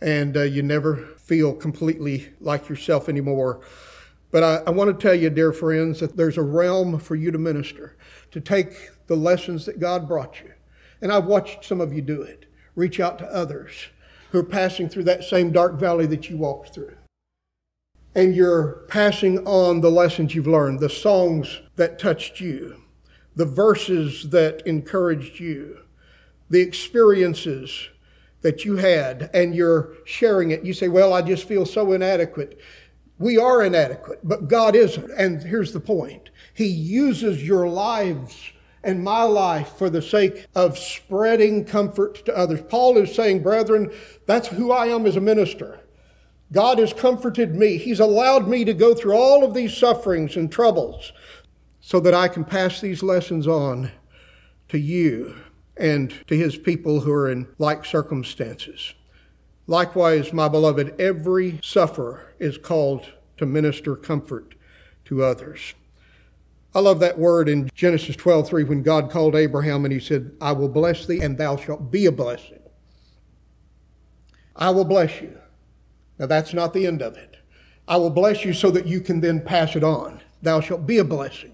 And 0.00 0.36
uh, 0.36 0.42
you 0.42 0.62
never 0.62 0.96
feel 0.96 1.54
completely 1.54 2.32
like 2.40 2.68
yourself 2.68 3.08
anymore. 3.08 3.62
But 4.30 4.42
I, 4.42 4.54
I 4.66 4.70
want 4.70 4.90
to 4.90 5.02
tell 5.02 5.14
you, 5.14 5.30
dear 5.30 5.52
friends, 5.52 6.00
that 6.00 6.16
there's 6.16 6.38
a 6.38 6.42
realm 6.42 6.98
for 6.98 7.14
you 7.14 7.30
to 7.30 7.38
minister, 7.38 7.96
to 8.30 8.40
take 8.40 8.90
the 9.06 9.16
lessons 9.16 9.66
that 9.66 9.80
God 9.80 10.06
brought 10.06 10.40
you. 10.40 10.52
And 11.00 11.12
I've 11.12 11.26
watched 11.26 11.64
some 11.64 11.80
of 11.80 11.92
you 11.92 12.02
do 12.02 12.22
it. 12.22 12.46
Reach 12.76 13.00
out 13.00 13.18
to 13.18 13.26
others 13.26 13.72
who 14.30 14.38
are 14.40 14.44
passing 14.44 14.88
through 14.88 15.04
that 15.04 15.24
same 15.24 15.52
dark 15.52 15.78
valley 15.78 16.06
that 16.06 16.28
you 16.28 16.36
walked 16.36 16.74
through 16.74 16.96
and 18.14 18.34
you're 18.34 18.84
passing 18.88 19.46
on 19.46 19.80
the 19.80 19.90
lessons 19.90 20.34
you've 20.34 20.46
learned, 20.46 20.80
the 20.80 20.88
songs 20.88 21.60
that 21.76 21.98
touched 21.98 22.40
you, 22.40 22.82
the 23.34 23.44
verses 23.44 24.30
that 24.30 24.66
encouraged 24.66 25.40
you, 25.40 25.80
the 26.50 26.60
experiences 26.60 27.88
that 28.42 28.64
you 28.64 28.76
had, 28.76 29.30
and 29.34 29.54
you're 29.54 29.94
sharing 30.04 30.50
it. 30.50 30.64
You 30.64 30.74
say, 30.74 30.88
Well, 30.88 31.12
I 31.12 31.22
just 31.22 31.48
feel 31.48 31.66
so 31.66 31.92
inadequate. 31.92 32.60
We 33.18 33.38
are 33.38 33.62
inadequate, 33.62 34.20
but 34.22 34.48
God 34.48 34.76
isn't. 34.76 35.10
And 35.16 35.42
here's 35.42 35.72
the 35.72 35.80
point 35.80 36.30
He 36.52 36.66
uses 36.66 37.42
your 37.42 37.66
lives 37.68 38.52
and 38.84 39.02
my 39.02 39.22
life 39.22 39.76
for 39.76 39.88
the 39.88 40.02
sake 40.02 40.46
of 40.54 40.78
spreading 40.78 41.64
comfort 41.64 42.24
to 42.26 42.36
others. 42.36 42.60
Paul 42.68 42.98
is 42.98 43.14
saying, 43.14 43.42
brethren, 43.42 43.90
that's 44.26 44.48
who 44.48 44.70
I 44.70 44.86
am 44.88 45.06
as 45.06 45.16
a 45.16 45.20
minister. 45.20 45.80
God 46.54 46.78
has 46.78 46.92
comforted 46.92 47.56
me. 47.56 47.78
He's 47.78 47.98
allowed 47.98 48.46
me 48.46 48.64
to 48.64 48.72
go 48.72 48.94
through 48.94 49.16
all 49.16 49.44
of 49.44 49.54
these 49.54 49.76
sufferings 49.76 50.36
and 50.36 50.50
troubles 50.50 51.12
so 51.80 51.98
that 51.98 52.14
I 52.14 52.28
can 52.28 52.44
pass 52.44 52.80
these 52.80 53.02
lessons 53.02 53.48
on 53.48 53.90
to 54.68 54.78
you 54.78 55.34
and 55.76 56.14
to 56.28 56.36
his 56.36 56.56
people 56.56 57.00
who 57.00 57.12
are 57.12 57.28
in 57.28 57.48
like 57.58 57.84
circumstances. 57.84 58.94
Likewise, 59.66 60.32
my 60.32 60.46
beloved, 60.46 60.94
every 61.00 61.58
sufferer 61.60 62.32
is 62.38 62.56
called 62.56 63.12
to 63.36 63.46
minister 63.46 63.96
comfort 63.96 64.54
to 65.06 65.24
others. 65.24 65.74
I 66.72 66.78
love 66.78 67.00
that 67.00 67.18
word 67.18 67.48
in 67.48 67.68
Genesis 67.74 68.14
12, 68.14 68.48
3, 68.48 68.64
when 68.64 68.82
God 68.82 69.10
called 69.10 69.34
Abraham 69.34 69.84
and 69.84 69.92
he 69.92 70.00
said, 70.00 70.30
I 70.40 70.52
will 70.52 70.68
bless 70.68 71.04
thee 71.04 71.20
and 71.20 71.36
thou 71.36 71.56
shalt 71.56 71.90
be 71.90 72.06
a 72.06 72.12
blessing. 72.12 72.60
I 74.54 74.70
will 74.70 74.84
bless 74.84 75.20
you. 75.20 75.36
Now 76.18 76.26
that's 76.26 76.54
not 76.54 76.72
the 76.72 76.86
end 76.86 77.02
of 77.02 77.16
it. 77.16 77.36
I 77.86 77.96
will 77.96 78.10
bless 78.10 78.44
you 78.44 78.52
so 78.52 78.70
that 78.70 78.86
you 78.86 79.00
can 79.00 79.20
then 79.20 79.40
pass 79.40 79.76
it 79.76 79.84
on. 79.84 80.20
Thou 80.42 80.60
shalt 80.60 80.86
be 80.86 80.98
a 80.98 81.04
blessing. 81.04 81.52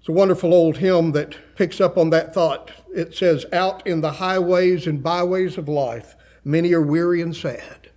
It's 0.00 0.08
a 0.08 0.12
wonderful 0.12 0.54
old 0.54 0.76
hymn 0.76 1.12
that 1.12 1.36
picks 1.56 1.80
up 1.80 1.98
on 1.98 2.10
that 2.10 2.32
thought. 2.32 2.70
It 2.94 3.14
says, 3.14 3.44
Out 3.52 3.84
in 3.86 4.00
the 4.00 4.12
highways 4.12 4.86
and 4.86 5.02
byways 5.02 5.58
of 5.58 5.68
life, 5.68 6.14
many 6.44 6.72
are 6.72 6.80
weary 6.80 7.20
and 7.20 7.34
sad. 7.34 7.90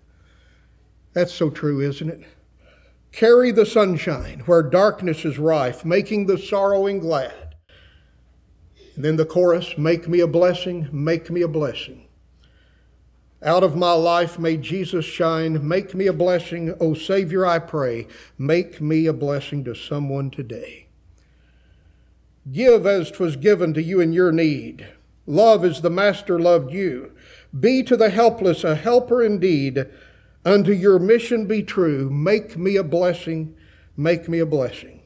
That's 1.14 1.34
so 1.34 1.50
true, 1.50 1.82
isn't 1.82 2.10
it? 2.10 2.24
Carry 3.12 3.52
the 3.52 3.66
sunshine 3.66 4.40
where 4.48 4.64
darkness 4.64 5.24
is 5.24 5.38
rife, 5.38 5.86
making 5.86 6.26
the 6.26 6.38
sorrowing 6.38 7.00
glad. 7.00 7.56
And 8.96 9.06
then 9.06 9.16
the 9.16 9.26
chorus 9.26 9.78
Make 9.78 10.08
me 10.08 10.20
a 10.20 10.28
blessing, 10.28 10.90
make 10.92 11.30
me 11.30 11.42
a 11.42 11.48
blessing. 11.48 12.09
Out 13.44 13.64
of 13.64 13.76
my 13.76 13.94
life 13.94 14.38
may 14.38 14.58
Jesus 14.58 15.06
shine. 15.06 15.66
Make 15.68 15.96
me 15.96 16.08
a 16.08 16.14
blessing, 16.14 16.76
O 16.80 16.94
Savior, 16.94 17.46
I 17.46 17.60
pray. 17.60 18.08
Make 18.38 18.82
me 18.82 19.06
a 19.06 19.14
blessing 19.14 19.64
to 19.64 19.76
someone 19.76 20.30
today. 20.30 20.88
Give 22.52 22.86
as 22.86 23.12
'twas 23.12 23.36
given 23.36 23.74
to 23.74 23.82
you 23.82 24.02
in 24.02 24.14
your 24.14 24.32
need. 24.32 24.88
Love 25.26 25.64
as 25.64 25.82
the 25.82 25.90
Master 25.90 26.40
loved 26.40 26.74
you. 26.74 27.12
Be 27.58 27.84
to 27.84 27.96
the 27.96 28.10
helpless 28.10 28.64
a 28.64 28.76
helper 28.76 29.24
indeed 29.24 29.86
Unto 30.46 30.72
your 30.72 31.00
mission 31.00 31.46
be 31.48 31.64
true. 31.64 32.10
Make 32.10 32.58
me 32.58 32.78
a 32.78 32.84
blessing. 32.84 33.56
Make 33.98 34.30
me 34.30 34.40
a 34.40 34.46
blessing. 34.46 35.02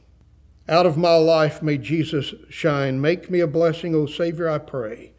Out 0.68 0.86
of 0.86 0.96
my 0.96 1.16
life 1.16 1.62
may 1.62 1.76
Jesus 1.76 2.34
shine. 2.48 3.00
Make 3.00 3.30
me 3.30 3.40
a 3.40 3.46
blessing, 3.46 3.94
O 3.94 4.06
Savior, 4.06 4.48
I 4.48 4.58
pray. 4.58 5.12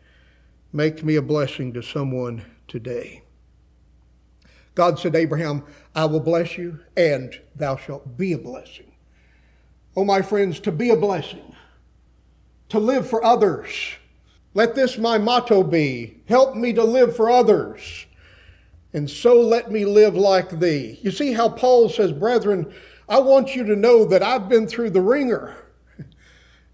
Make 0.71 1.03
me 1.03 1.15
a 1.15 1.21
blessing 1.21 1.73
to 1.73 1.83
someone 1.83 2.43
today. 2.67 3.23
God 4.73 4.99
said, 4.99 5.15
Abraham, 5.15 5.63
I 5.93 6.05
will 6.05 6.19
bless 6.19 6.57
you, 6.57 6.79
and 6.97 7.39
thou 7.55 7.77
shalt 7.77 8.17
be 8.17 8.33
a 8.33 8.37
blessing. 8.37 8.91
Oh, 9.95 10.03
my 10.03 10.21
friends, 10.21 10.59
to 10.61 10.71
be 10.71 10.89
a 10.89 10.97
blessing, 10.97 11.55
to 12.69 12.79
live 12.79 13.09
for 13.09 13.23
others. 13.23 13.71
Let 14.53 14.75
this 14.75 14.97
my 14.97 15.17
motto 15.17 15.63
be 15.63 16.21
help 16.27 16.55
me 16.55 16.73
to 16.73 16.83
live 16.83 17.15
for 17.15 17.29
others 17.29 18.05
and 18.95 19.09
so 19.09 19.41
let 19.41 19.69
me 19.69 19.83
live 19.83 20.15
like 20.15 20.57
thee. 20.61 20.99
You 21.01 21.11
see 21.11 21.33
how 21.33 21.49
Paul 21.49 21.89
says, 21.89 22.13
Brethren, 22.13 22.73
I 23.09 23.19
want 23.19 23.53
you 23.53 23.65
to 23.65 23.75
know 23.75 24.05
that 24.05 24.23
I've 24.23 24.47
been 24.47 24.67
through 24.67 24.91
the 24.91 25.01
ringer, 25.01 25.53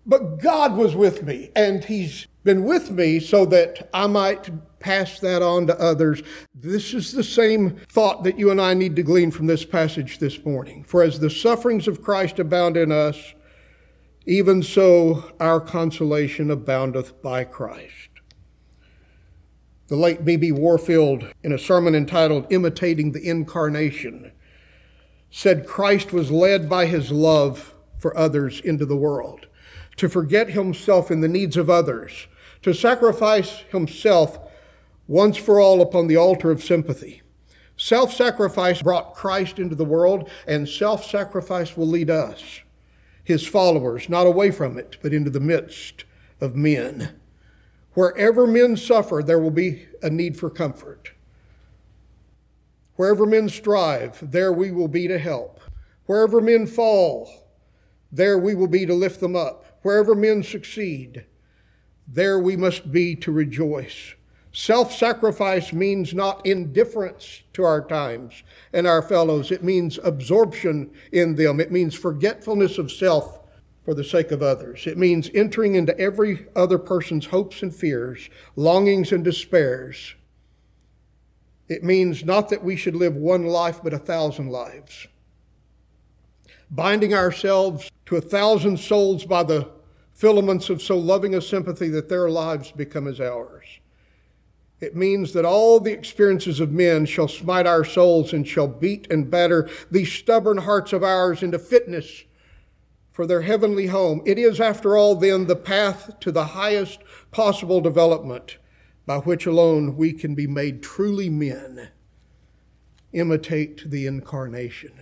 but 0.06 0.38
God 0.38 0.76
was 0.76 0.96
with 0.96 1.24
me, 1.24 1.50
and 1.56 1.84
He's 1.84 2.28
been 2.44 2.64
with 2.64 2.92
me 2.92 3.20
so 3.20 3.44
that 3.46 3.90
I 3.92 4.06
might 4.06 4.52
pass 4.82 5.20
that 5.20 5.42
on 5.42 5.68
to 5.68 5.80
others. 5.80 6.22
This 6.54 6.94
is 6.94 7.12
the 7.12 7.24
same 7.24 7.78
thought 7.90 8.24
that 8.24 8.38
you 8.38 8.52
and 8.52 8.60
I 8.60 8.74
need 8.74 8.96
to 8.98 9.04
glean 9.04 9.32
from 9.32 9.48
this 9.48 9.64
passage 9.64 10.20
this 10.20 10.44
morning. 10.44 10.84
For 10.84 11.04
as 11.04 11.20
the 11.20 11.30
sufferings 11.30 11.88
of 11.88 12.02
Christ 12.02 12.40
abound 12.40 12.76
in 12.76 12.92
us, 12.92 13.34
even 14.26 14.62
so 14.62 15.32
our 15.40 15.60
consolation 15.60 16.52
aboundeth 16.52 17.22
by 17.22 17.44
Christ. 17.44 18.10
The 19.88 19.96
late 19.96 20.24
B.B. 20.24 20.52
Warfield, 20.54 21.26
in 21.44 21.52
a 21.52 21.58
sermon 21.58 21.96
entitled 21.96 22.48
Imitating 22.50 23.12
the 23.12 23.28
Incarnation, 23.28 24.32
said 25.30 25.68
Christ 25.68 26.14
was 26.14 26.32
led 26.32 26.70
by 26.70 26.86
his 26.86 27.12
love 27.12 27.74
for 28.00 28.16
others 28.18 28.62
into 28.62 28.86
the 28.86 28.96
world, 28.96 29.48
to 29.98 30.08
forget 30.08 30.52
himself 30.52 31.12
in 31.12 31.22
the 31.22 31.28
needs 31.28 31.58
of 31.58 31.70
others, 31.70 32.28
to 32.62 32.74
sacrifice 32.74 33.64
himself 33.72 34.40
once 35.12 35.36
for 35.36 35.60
all 35.60 35.82
upon 35.82 36.08
the 36.08 36.16
altar 36.16 36.52
of 36.52 36.64
sympathy. 36.64 37.22
Self 37.76 38.14
sacrifice 38.14 38.82
brought 38.82 39.14
Christ 39.14 39.60
into 39.60 39.76
the 39.76 39.84
world, 39.84 40.30
and 40.48 40.70
self 40.70 41.04
sacrifice 41.04 41.76
will 41.76 41.88
lead 41.88 42.10
us, 42.10 42.62
his 43.22 43.46
followers, 43.46 44.08
not 44.08 44.26
away 44.26 44.52
from 44.52 44.78
it, 44.78 44.96
but 45.02 45.14
into 45.14 45.30
the 45.30 45.42
midst 45.42 46.06
of 46.40 46.56
men. 46.56 47.20
Wherever 47.94 48.48
men 48.48 48.78
suffer, 48.78 49.22
there 49.22 49.38
will 49.38 49.52
be 49.52 49.86
a 50.02 50.10
need 50.10 50.40
for 50.40 50.50
comfort. 50.50 51.12
Wherever 52.96 53.26
men 53.26 53.50
strive, 53.50 54.32
there 54.32 54.54
we 54.54 54.72
will 54.72 54.88
be 54.88 55.10
to 55.10 55.20
help. 55.20 55.60
Wherever 56.06 56.40
men 56.40 56.66
fall, 56.66 57.50
there 58.14 58.38
we 58.38 58.56
will 58.56 58.68
be 58.68 58.86
to 58.86 58.94
lift 58.94 59.20
them 59.20 59.36
up. 59.36 59.78
Wherever 59.82 60.16
men 60.16 60.42
succeed, 60.42 61.26
there 62.08 62.40
we 62.40 62.56
must 62.56 62.94
be 62.94 63.14
to 63.18 63.32
rejoice. 63.34 64.14
Self 64.54 64.94
sacrifice 64.94 65.72
means 65.72 66.14
not 66.14 66.46
indifference 66.46 67.44
to 67.54 67.64
our 67.64 67.86
times 67.88 68.44
and 68.74 68.86
our 68.86 69.02
fellows, 69.02 69.50
it 69.50 69.64
means 69.64 69.98
absorption 70.04 70.92
in 71.14 71.36
them, 71.36 71.62
it 71.62 71.72
means 71.72 71.96
forgetfulness 71.96 72.78
of 72.78 72.92
self 72.92 73.40
for 73.84 73.94
the 73.94 74.04
sake 74.04 74.32
of 74.32 74.42
others. 74.42 74.86
It 74.88 74.98
means 74.98 75.30
entering 75.34 75.76
into 75.76 75.98
every 75.98 76.48
other 76.56 76.78
person's 76.78 77.26
hopes 77.26 77.64
and 77.64 77.74
fears, 77.74 78.30
longings 78.56 79.12
and 79.12 79.24
despairs. 79.24 80.16
It 81.70 81.84
means 81.84 82.26
not 82.26 82.50
that 82.50 82.64
we 82.64 82.76
should 82.76 82.96
live 82.96 83.16
one 83.16 83.46
life, 83.46 83.82
but 83.82 83.94
a 83.94 84.00
thousand 84.00 84.50
lives. 84.50 85.08
Binding 86.70 87.14
ourselves 87.14 87.90
to 88.08 88.18
a 88.18 88.22
thousand 88.22 88.78
souls 88.78 89.26
by 89.26 89.44
the 89.44 89.70
filaments 90.14 90.70
of 90.70 90.82
so 90.82 90.98
loving 90.98 91.36
a 91.36 91.42
sympathy 91.42 91.88
that 91.90 92.10
their 92.10 92.30
lives 92.30 92.72
become 92.72 93.08
as 93.08 93.20
ours. 93.20 93.81
It 94.82 94.96
means 94.96 95.34
that 95.34 95.46
all 95.46 95.80
the 95.80 95.94
experiences 95.94 96.60
of 96.60 96.72
men 96.72 97.06
shall 97.06 97.28
smite 97.28 97.68
our 97.68 97.86
souls 97.86 98.34
and 98.34 98.48
shall 98.48 98.68
beat 98.68 99.10
and 99.12 99.30
batter 99.30 99.70
these 99.92 100.12
stubborn 100.12 100.58
hearts 100.58 100.92
of 100.92 101.04
ours 101.04 101.44
into 101.44 101.60
fitness 101.60 102.24
for 103.12 103.28
their 103.28 103.42
heavenly 103.42 103.88
home. 103.88 104.24
It 104.26 104.40
is, 104.40 104.60
after 104.60 104.98
all, 104.98 105.16
then, 105.16 105.46
the 105.46 105.56
path 105.56 106.20
to 106.22 106.32
the 106.32 106.46
highest 106.46 107.00
possible 107.30 107.80
development 107.80 108.58
by 109.06 109.18
which 109.18 109.46
alone 109.46 109.96
we 109.98 110.14
can 110.14 110.34
be 110.34 110.48
made 110.48 110.82
truly 110.82 111.30
men. 111.30 111.90
Imitate 113.14 113.90
the 113.92 114.08
incarnation. 114.08 115.02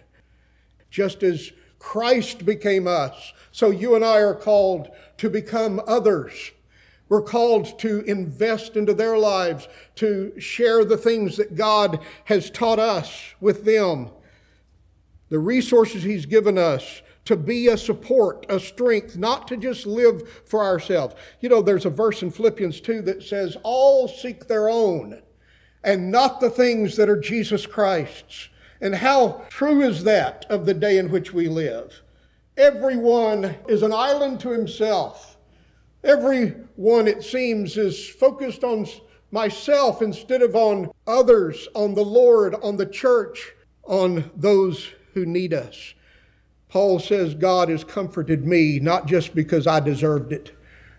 Just 0.89 1.23
as 1.23 1.53
Christ 1.77 2.45
became 2.45 2.87
us, 2.87 3.31
so 3.51 3.69
you 3.69 3.95
and 3.95 4.03
I 4.03 4.17
are 4.17 4.35
called 4.35 4.89
to 5.17 5.29
become 5.29 5.81
others. 5.87 6.51
We're 7.09 7.23
called 7.23 7.79
to 7.79 8.01
invest 8.01 8.77
into 8.77 8.93
their 8.93 9.17
lives, 9.17 9.67
to 9.95 10.39
share 10.39 10.85
the 10.85 10.97
things 10.97 11.37
that 11.37 11.55
God 11.55 11.99
has 12.25 12.49
taught 12.49 12.79
us 12.79 13.33
with 13.41 13.65
them, 13.65 14.11
the 15.29 15.39
resources 15.39 16.03
He's 16.03 16.27
given 16.27 16.57
us 16.57 17.01
to 17.25 17.35
be 17.35 17.67
a 17.67 17.77
support, 17.77 18.45
a 18.49 18.59
strength, 18.59 19.15
not 19.15 19.47
to 19.47 19.55
just 19.57 19.85
live 19.85 20.27
for 20.45 20.63
ourselves. 20.63 21.13
You 21.41 21.49
know, 21.49 21.61
there's 21.61 21.85
a 21.85 21.89
verse 21.91 22.23
in 22.23 22.31
Philippians 22.31 22.81
2 22.81 23.03
that 23.03 23.21
says, 23.21 23.55
All 23.61 24.07
seek 24.07 24.47
their 24.47 24.67
own 24.67 25.21
and 25.83 26.11
not 26.11 26.39
the 26.39 26.49
things 26.49 26.95
that 26.95 27.07
are 27.07 27.19
Jesus 27.19 27.67
Christ's. 27.67 28.49
And 28.81 28.95
how 28.95 29.45
true 29.49 29.81
is 29.81 30.03
that 30.05 30.45
of 30.49 30.65
the 30.65 30.73
day 30.73 30.97
in 30.97 31.11
which 31.11 31.31
we 31.31 31.47
live? 31.47 32.01
Everyone 32.57 33.55
is 33.67 33.83
an 33.83 33.93
island 33.93 34.39
to 34.39 34.49
himself. 34.49 35.28
Everyone, 36.03 37.07
it 37.07 37.23
seems, 37.23 37.77
is 37.77 38.07
focused 38.07 38.63
on 38.63 38.88
myself 39.31 40.01
instead 40.01 40.41
of 40.41 40.55
on 40.55 40.91
others, 41.05 41.67
on 41.75 41.93
the 41.93 42.05
Lord, 42.05 42.55
on 42.63 42.77
the 42.77 42.85
church, 42.85 43.53
on 43.83 44.31
those 44.35 44.89
who 45.13 45.25
need 45.25 45.53
us. 45.53 45.93
Paul 46.69 46.99
says, 46.99 47.33
God 47.33 47.69
has 47.69 47.83
comforted 47.83 48.45
me 48.45 48.79
not 48.79 49.07
just 49.07 49.33
because 49.33 49.67
I 49.67 49.79
deserved 49.79 50.31
it 50.31 50.55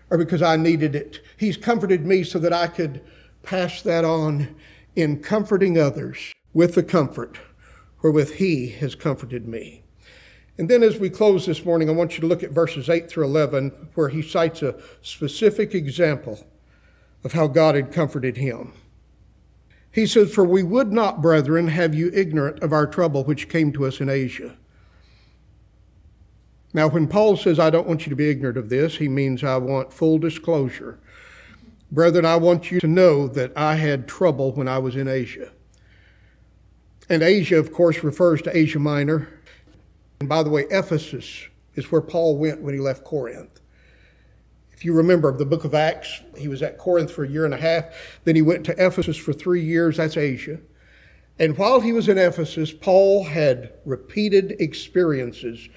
or 0.09 0.17
because 0.17 0.41
I 0.41 0.57
needed 0.57 0.95
it. 0.95 1.21
He's 1.37 1.57
comforted 1.57 2.05
me 2.05 2.23
so 2.23 2.39
that 2.39 2.53
I 2.53 2.67
could 2.67 3.01
pass 3.41 3.81
that 3.81 4.03
on 4.05 4.55
in 4.95 5.21
comforting 5.21 5.79
others 5.79 6.33
with 6.53 6.75
the 6.75 6.83
comfort 6.83 7.39
wherewith 8.01 8.33
he 8.33 8.69
has 8.69 8.95
comforted 8.95 9.47
me. 9.47 9.80
And 10.61 10.69
then 10.69 10.83
as 10.83 10.99
we 10.99 11.09
close 11.09 11.47
this 11.47 11.65
morning, 11.65 11.89
I 11.89 11.93
want 11.93 12.13
you 12.13 12.21
to 12.21 12.27
look 12.27 12.43
at 12.43 12.51
verses 12.51 12.87
8 12.87 13.09
through 13.09 13.23
11, 13.23 13.89
where 13.95 14.09
he 14.09 14.21
cites 14.21 14.61
a 14.61 14.75
specific 15.01 15.73
example 15.73 16.45
of 17.23 17.33
how 17.33 17.47
God 17.47 17.73
had 17.73 17.91
comforted 17.91 18.37
him. 18.37 18.71
He 19.91 20.05
says, 20.05 20.31
For 20.31 20.45
we 20.45 20.61
would 20.61 20.93
not, 20.93 21.19
brethren, 21.19 21.69
have 21.69 21.95
you 21.95 22.11
ignorant 22.13 22.61
of 22.61 22.73
our 22.73 22.85
trouble 22.85 23.23
which 23.23 23.49
came 23.49 23.73
to 23.73 23.87
us 23.87 23.99
in 23.99 24.07
Asia. 24.07 24.55
Now, 26.75 26.89
when 26.89 27.07
Paul 27.07 27.37
says, 27.37 27.57
I 27.57 27.71
don't 27.71 27.87
want 27.87 28.05
you 28.05 28.11
to 28.11 28.15
be 28.15 28.29
ignorant 28.29 28.59
of 28.59 28.69
this, 28.69 28.97
he 28.97 29.09
means 29.09 29.43
I 29.43 29.57
want 29.57 29.91
full 29.91 30.19
disclosure. 30.19 30.99
Brethren, 31.91 32.23
I 32.23 32.35
want 32.35 32.69
you 32.69 32.79
to 32.81 32.87
know 32.87 33.27
that 33.29 33.51
I 33.57 33.77
had 33.77 34.07
trouble 34.07 34.51
when 34.51 34.67
I 34.67 34.77
was 34.77 34.95
in 34.95 35.07
Asia. 35.07 35.53
And 37.09 37.23
Asia, 37.23 37.57
of 37.57 37.73
course, 37.73 38.03
refers 38.03 38.43
to 38.43 38.55
Asia 38.55 38.77
Minor. 38.77 39.40
And 40.21 40.29
by 40.29 40.43
the 40.43 40.51
way, 40.51 40.65
Ephesus 40.69 41.47
is 41.73 41.91
where 41.91 41.99
Paul 41.99 42.37
went 42.37 42.61
when 42.61 42.75
he 42.75 42.79
left 42.79 43.03
Corinth. 43.03 43.59
If 44.71 44.85
you 44.85 44.93
remember 44.93 45.35
the 45.35 45.47
book 45.47 45.63
of 45.65 45.73
Acts, 45.73 46.21
he 46.37 46.47
was 46.47 46.61
at 46.61 46.77
Corinth 46.77 47.11
for 47.11 47.23
a 47.23 47.27
year 47.27 47.43
and 47.43 47.55
a 47.55 47.57
half. 47.57 47.85
Then 48.23 48.35
he 48.35 48.43
went 48.43 48.63
to 48.67 48.75
Ephesus 48.77 49.17
for 49.17 49.33
three 49.33 49.63
years. 49.63 49.97
That's 49.97 50.17
Asia. 50.17 50.59
And 51.39 51.57
while 51.57 51.79
he 51.79 51.91
was 51.91 52.07
in 52.07 52.19
Ephesus, 52.19 52.71
Paul 52.71 53.23
had 53.23 53.73
repeated 53.83 54.57
experiences 54.61 55.67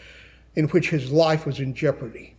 in 0.55 0.69
which 0.69 0.91
his 0.91 1.11
life 1.11 1.47
was 1.47 1.59
in 1.59 1.73
jeopardy. 1.73 2.37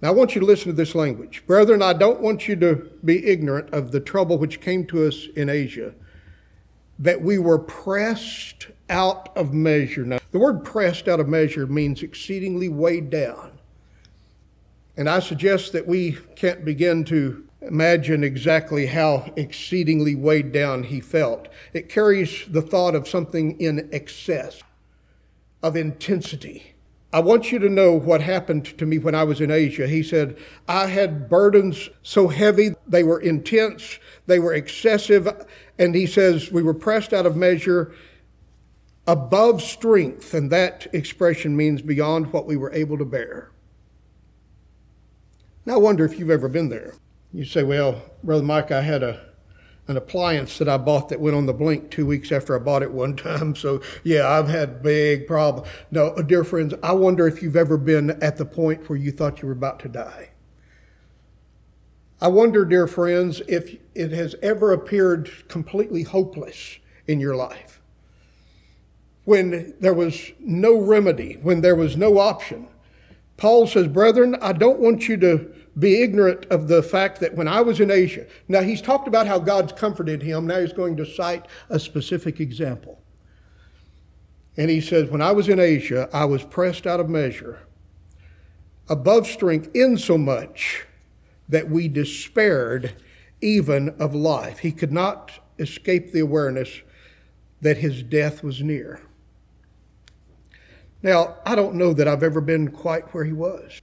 Now, 0.00 0.08
I 0.08 0.12
want 0.12 0.34
you 0.34 0.40
to 0.40 0.46
listen 0.46 0.68
to 0.68 0.72
this 0.72 0.94
language. 0.94 1.42
Brethren, 1.46 1.82
I 1.82 1.92
don't 1.92 2.22
want 2.22 2.48
you 2.48 2.56
to 2.56 2.90
be 3.04 3.26
ignorant 3.26 3.68
of 3.74 3.92
the 3.92 4.00
trouble 4.00 4.38
which 4.38 4.62
came 4.62 4.86
to 4.86 5.06
us 5.06 5.26
in 5.36 5.50
Asia, 5.50 5.92
that 6.98 7.20
we 7.20 7.38
were 7.38 7.58
pressed 7.58 8.68
out 8.88 9.36
of 9.36 9.52
measure. 9.52 10.06
Now, 10.06 10.19
the 10.32 10.38
word 10.38 10.64
pressed 10.64 11.08
out 11.08 11.20
of 11.20 11.28
measure 11.28 11.66
means 11.66 12.02
exceedingly 12.02 12.68
weighed 12.68 13.10
down. 13.10 13.58
And 14.96 15.08
I 15.08 15.20
suggest 15.20 15.72
that 15.72 15.86
we 15.86 16.18
can't 16.36 16.64
begin 16.64 17.04
to 17.06 17.44
imagine 17.62 18.24
exactly 18.24 18.86
how 18.86 19.32
exceedingly 19.36 20.14
weighed 20.14 20.52
down 20.52 20.82
he 20.84 21.00
felt. 21.00 21.48
It 21.72 21.88
carries 21.88 22.46
the 22.48 22.62
thought 22.62 22.94
of 22.94 23.08
something 23.08 23.58
in 23.60 23.88
excess, 23.92 24.62
of 25.62 25.76
intensity. 25.76 26.74
I 27.12 27.20
want 27.20 27.50
you 27.50 27.58
to 27.58 27.68
know 27.68 27.92
what 27.92 28.20
happened 28.20 28.78
to 28.78 28.86
me 28.86 28.98
when 28.98 29.16
I 29.16 29.24
was 29.24 29.40
in 29.40 29.50
Asia. 29.50 29.88
He 29.88 30.02
said, 30.02 30.38
I 30.68 30.86
had 30.86 31.28
burdens 31.28 31.90
so 32.02 32.28
heavy, 32.28 32.70
they 32.86 33.02
were 33.02 33.20
intense, 33.20 33.98
they 34.26 34.38
were 34.38 34.54
excessive. 34.54 35.28
And 35.78 35.94
he 35.94 36.06
says, 36.06 36.52
we 36.52 36.62
were 36.62 36.74
pressed 36.74 37.12
out 37.12 37.26
of 37.26 37.36
measure 37.36 37.92
above 39.10 39.60
strength. 39.60 40.34
And 40.34 40.50
that 40.50 40.86
expression 40.92 41.56
means 41.56 41.82
beyond 41.82 42.32
what 42.32 42.46
we 42.46 42.56
were 42.56 42.72
able 42.72 42.96
to 42.96 43.04
bear. 43.04 43.50
Now, 45.66 45.74
I 45.74 45.78
wonder 45.78 46.04
if 46.04 46.18
you've 46.18 46.30
ever 46.30 46.48
been 46.48 46.68
there. 46.68 46.94
You 47.32 47.44
say, 47.44 47.64
well, 47.64 48.02
Brother 48.22 48.44
Mike, 48.44 48.70
I 48.70 48.82
had 48.82 49.02
a 49.02 49.28
an 49.88 49.96
appliance 49.96 50.58
that 50.58 50.68
I 50.68 50.76
bought 50.76 51.08
that 51.08 51.18
went 51.18 51.34
on 51.34 51.46
the 51.46 51.52
blink 51.52 51.90
two 51.90 52.06
weeks 52.06 52.30
after 52.30 52.54
I 52.54 52.60
bought 52.60 52.84
it 52.84 52.92
one 52.92 53.16
time. 53.16 53.54
So 53.60 53.82
yeah, 54.04 54.28
I've 54.28 54.48
had 54.48 54.82
big 54.82 55.26
problems. 55.26 55.68
No, 55.90 56.10
uh, 56.10 56.22
dear 56.22 56.44
friends, 56.44 56.74
I 56.80 56.92
wonder 56.92 57.26
if 57.26 57.42
you've 57.42 57.56
ever 57.56 57.76
been 57.76 58.10
at 58.22 58.36
the 58.36 58.44
point 58.44 58.88
where 58.88 58.98
you 58.98 59.10
thought 59.10 59.42
you 59.42 59.48
were 59.48 59.54
about 59.54 59.80
to 59.80 59.88
die. 59.88 60.30
I 62.20 62.28
wonder, 62.28 62.64
dear 62.64 62.86
friends, 62.86 63.42
if 63.48 63.76
it 63.96 64.12
has 64.12 64.36
ever 64.42 64.72
appeared 64.72 65.48
completely 65.48 66.04
hopeless 66.04 66.78
in 67.08 67.18
your 67.18 67.34
life. 67.34 67.79
When 69.24 69.74
there 69.80 69.94
was 69.94 70.32
no 70.40 70.78
remedy, 70.78 71.34
when 71.42 71.60
there 71.60 71.76
was 71.76 71.96
no 71.96 72.18
option. 72.18 72.68
Paul 73.36 73.66
says, 73.66 73.88
Brethren, 73.88 74.36
I 74.40 74.52
don't 74.52 74.80
want 74.80 75.08
you 75.08 75.16
to 75.18 75.54
be 75.78 76.02
ignorant 76.02 76.46
of 76.46 76.68
the 76.68 76.82
fact 76.82 77.20
that 77.20 77.34
when 77.34 77.48
I 77.48 77.60
was 77.60 77.80
in 77.80 77.90
Asia, 77.90 78.26
now 78.48 78.60
he's 78.60 78.82
talked 78.82 79.08
about 79.08 79.26
how 79.26 79.38
God's 79.38 79.72
comforted 79.72 80.22
him. 80.22 80.46
Now 80.46 80.60
he's 80.60 80.72
going 80.72 80.96
to 80.96 81.06
cite 81.06 81.46
a 81.68 81.78
specific 81.78 82.40
example. 82.40 83.00
And 84.56 84.68
he 84.68 84.80
says, 84.80 85.08
When 85.08 85.22
I 85.22 85.32
was 85.32 85.48
in 85.48 85.58
Asia, 85.58 86.08
I 86.12 86.24
was 86.24 86.42
pressed 86.42 86.86
out 86.86 87.00
of 87.00 87.08
measure, 87.08 87.60
above 88.88 89.26
strength, 89.26 89.70
insomuch 89.74 90.86
that 91.48 91.70
we 91.70 91.88
despaired 91.88 92.94
even 93.40 93.90
of 93.98 94.14
life. 94.14 94.58
He 94.58 94.72
could 94.72 94.92
not 94.92 95.32
escape 95.58 96.12
the 96.12 96.20
awareness 96.20 96.82
that 97.60 97.78
his 97.78 98.02
death 98.02 98.42
was 98.42 98.62
near. 98.62 99.00
Now, 101.02 101.36
I 101.46 101.54
don't 101.54 101.76
know 101.76 101.92
that 101.94 102.08
I've 102.08 102.22
ever 102.22 102.40
been 102.40 102.70
quite 102.70 103.14
where 103.14 103.24
he 103.24 103.32
was 103.32 103.80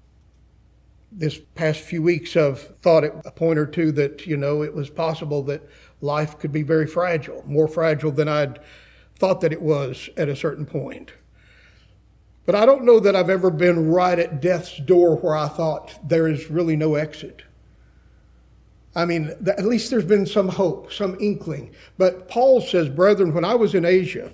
this 1.11 1.39
past 1.55 1.81
few 1.81 2.01
weeks 2.01 2.35
I've 2.35 2.59
thought 2.59 3.03
at 3.03 3.13
a 3.25 3.31
point 3.31 3.59
or 3.59 3.65
two 3.65 3.91
that, 3.93 4.27
you 4.27 4.37
know, 4.37 4.61
it 4.61 4.73
was 4.73 4.89
possible 4.89 5.41
that 5.43 5.67
life 6.01 6.37
could 6.37 6.51
be 6.51 6.63
very 6.63 6.85
fragile, 6.85 7.43
more 7.45 7.67
fragile 7.67 8.11
than 8.11 8.27
I'd 8.27 8.59
thought 9.15 9.41
that 9.41 9.53
it 9.53 9.61
was 9.61 10.09
at 10.17 10.29
a 10.29 10.35
certain 10.35 10.65
point. 10.65 11.13
But 12.45 12.55
I 12.55 12.65
don't 12.65 12.85
know 12.85 12.99
that 12.99 13.15
I've 13.15 13.29
ever 13.29 13.49
been 13.49 13.89
right 13.89 14.19
at 14.19 14.41
death's 14.41 14.77
door 14.77 15.17
where 15.17 15.35
I 15.35 15.47
thought 15.47 15.97
there 16.07 16.27
is 16.27 16.49
really 16.49 16.75
no 16.75 16.95
exit. 16.95 17.41
I 18.95 19.05
mean, 19.05 19.33
at 19.45 19.65
least 19.65 19.89
there's 19.89 20.05
been 20.05 20.25
some 20.25 20.47
hope, 20.47 20.93
some 20.93 21.17
inkling. 21.19 21.73
But 21.97 22.27
Paul 22.29 22.61
says, 22.61 22.89
Brethren, 22.89 23.33
when 23.33 23.45
I 23.45 23.55
was 23.55 23.75
in 23.75 23.85
Asia, 23.85 24.31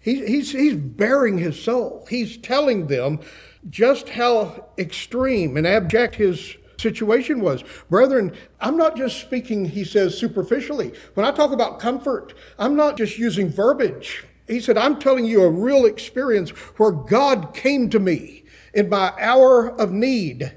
he's, 0.00 0.52
he's 0.52 0.74
baring 0.74 1.38
his 1.38 1.60
soul. 1.60 2.06
He's 2.08 2.36
telling 2.36 2.86
them 2.86 3.20
just 3.68 4.10
how 4.10 4.68
extreme 4.78 5.56
and 5.56 5.66
abject 5.66 6.14
his 6.14 6.56
situation 6.78 7.40
was. 7.40 7.64
Brethren, 7.90 8.32
I'm 8.60 8.76
not 8.76 8.96
just 8.96 9.20
speaking, 9.20 9.66
he 9.66 9.84
says, 9.84 10.16
superficially. 10.16 10.92
When 11.14 11.26
I 11.26 11.32
talk 11.32 11.52
about 11.52 11.80
comfort, 11.80 12.34
I'm 12.58 12.76
not 12.76 12.96
just 12.96 13.18
using 13.18 13.50
verbiage. 13.50 14.24
He 14.46 14.60
said, 14.60 14.78
I'm 14.78 14.98
telling 14.98 15.26
you 15.26 15.42
a 15.42 15.50
real 15.50 15.84
experience 15.84 16.50
where 16.50 16.92
God 16.92 17.52
came 17.52 17.90
to 17.90 17.98
me 17.98 18.44
in 18.72 18.88
my 18.88 19.12
hour 19.18 19.68
of 19.68 19.92
need 19.92 20.54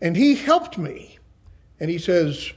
and 0.00 0.16
he 0.16 0.34
helped 0.36 0.78
me. 0.78 1.18
And 1.80 1.90
he 1.90 1.98
says, 1.98 2.52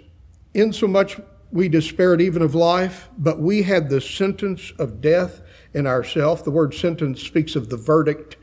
insomuch 0.53 1.19
we 1.51 1.69
despaired 1.69 2.21
even 2.21 2.41
of 2.41 2.55
life, 2.55 3.09
but 3.17 3.39
we 3.39 3.63
had 3.63 3.89
the 3.89 4.01
sentence 4.01 4.73
of 4.77 5.01
death 5.01 5.41
in 5.73 5.87
ourselves. 5.87 6.41
The 6.41 6.51
word 6.51 6.73
sentence 6.73 7.21
speaks 7.21 7.55
of 7.55 7.69
the 7.69 7.77
verdict 7.77 8.35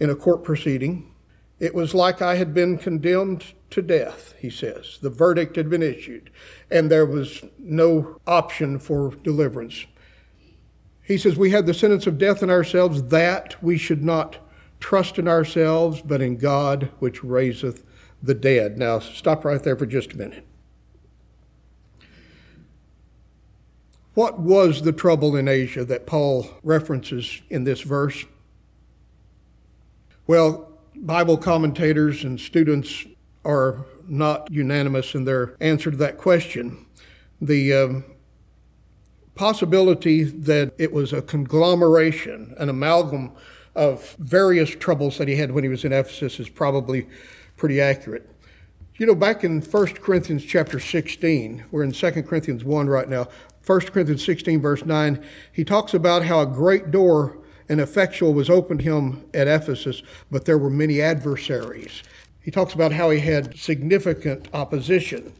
in 0.00 0.10
a 0.10 0.14
court 0.14 0.42
proceeding. 0.44 1.12
It 1.58 1.74
was 1.74 1.94
like 1.94 2.20
I 2.20 2.36
had 2.36 2.52
been 2.52 2.78
condemned 2.78 3.54
to 3.70 3.82
death, 3.82 4.34
he 4.38 4.50
says. 4.50 4.98
The 5.00 5.10
verdict 5.10 5.56
had 5.56 5.70
been 5.70 5.82
issued, 5.82 6.30
and 6.70 6.90
there 6.90 7.06
was 7.06 7.44
no 7.58 8.20
option 8.26 8.78
for 8.78 9.14
deliverance. 9.22 9.86
He 11.02 11.18
says, 11.18 11.36
We 11.36 11.50
had 11.50 11.66
the 11.66 11.74
sentence 11.74 12.06
of 12.06 12.18
death 12.18 12.42
in 12.42 12.50
ourselves, 12.50 13.04
that 13.04 13.62
we 13.62 13.78
should 13.78 14.04
not 14.04 14.38
trust 14.80 15.18
in 15.18 15.28
ourselves, 15.28 16.02
but 16.02 16.20
in 16.20 16.36
God 16.36 16.90
which 16.98 17.24
raiseth 17.24 17.84
the 18.22 18.34
dead. 18.34 18.78
Now, 18.78 18.98
stop 18.98 19.44
right 19.44 19.62
there 19.62 19.76
for 19.76 19.86
just 19.86 20.12
a 20.12 20.16
minute. 20.16 20.45
What 24.16 24.40
was 24.40 24.80
the 24.80 24.92
trouble 24.92 25.36
in 25.36 25.46
Asia 25.46 25.84
that 25.84 26.06
Paul 26.06 26.48
references 26.62 27.42
in 27.50 27.64
this 27.64 27.82
verse? 27.82 28.24
Well, 30.26 30.72
Bible 30.94 31.36
commentators 31.36 32.24
and 32.24 32.40
students 32.40 33.04
are 33.44 33.84
not 34.08 34.50
unanimous 34.50 35.14
in 35.14 35.26
their 35.26 35.54
answer 35.60 35.90
to 35.90 35.98
that 35.98 36.16
question. 36.16 36.86
The 37.42 37.74
um, 37.74 38.04
possibility 39.34 40.24
that 40.24 40.72
it 40.78 40.94
was 40.94 41.12
a 41.12 41.20
conglomeration, 41.20 42.54
an 42.56 42.70
amalgam 42.70 43.32
of 43.74 44.16
various 44.18 44.70
troubles 44.70 45.18
that 45.18 45.28
he 45.28 45.36
had 45.36 45.52
when 45.52 45.62
he 45.62 45.68
was 45.68 45.84
in 45.84 45.92
Ephesus 45.92 46.40
is 46.40 46.48
probably 46.48 47.06
pretty 47.58 47.82
accurate. 47.82 48.30
You 48.96 49.04
know, 49.04 49.14
back 49.14 49.44
in 49.44 49.60
1 49.60 49.86
Corinthians 49.96 50.42
chapter 50.42 50.80
16, 50.80 51.66
we're 51.70 51.82
in 51.82 51.92
2 51.92 52.22
Corinthians 52.22 52.64
1 52.64 52.88
right 52.88 53.10
now. 53.10 53.28
1 53.66 53.80
Corinthians 53.80 54.24
16, 54.24 54.60
verse 54.60 54.84
9, 54.84 55.24
he 55.52 55.64
talks 55.64 55.92
about 55.92 56.24
how 56.24 56.40
a 56.40 56.46
great 56.46 56.92
door 56.92 57.36
and 57.68 57.80
effectual 57.80 58.32
was 58.32 58.48
opened 58.48 58.80
to 58.80 58.96
him 58.96 59.24
at 59.34 59.48
Ephesus, 59.48 60.02
but 60.30 60.44
there 60.44 60.56
were 60.56 60.70
many 60.70 61.02
adversaries. 61.02 62.04
He 62.40 62.52
talks 62.52 62.74
about 62.74 62.92
how 62.92 63.10
he 63.10 63.18
had 63.18 63.58
significant 63.58 64.48
opposition. 64.54 65.32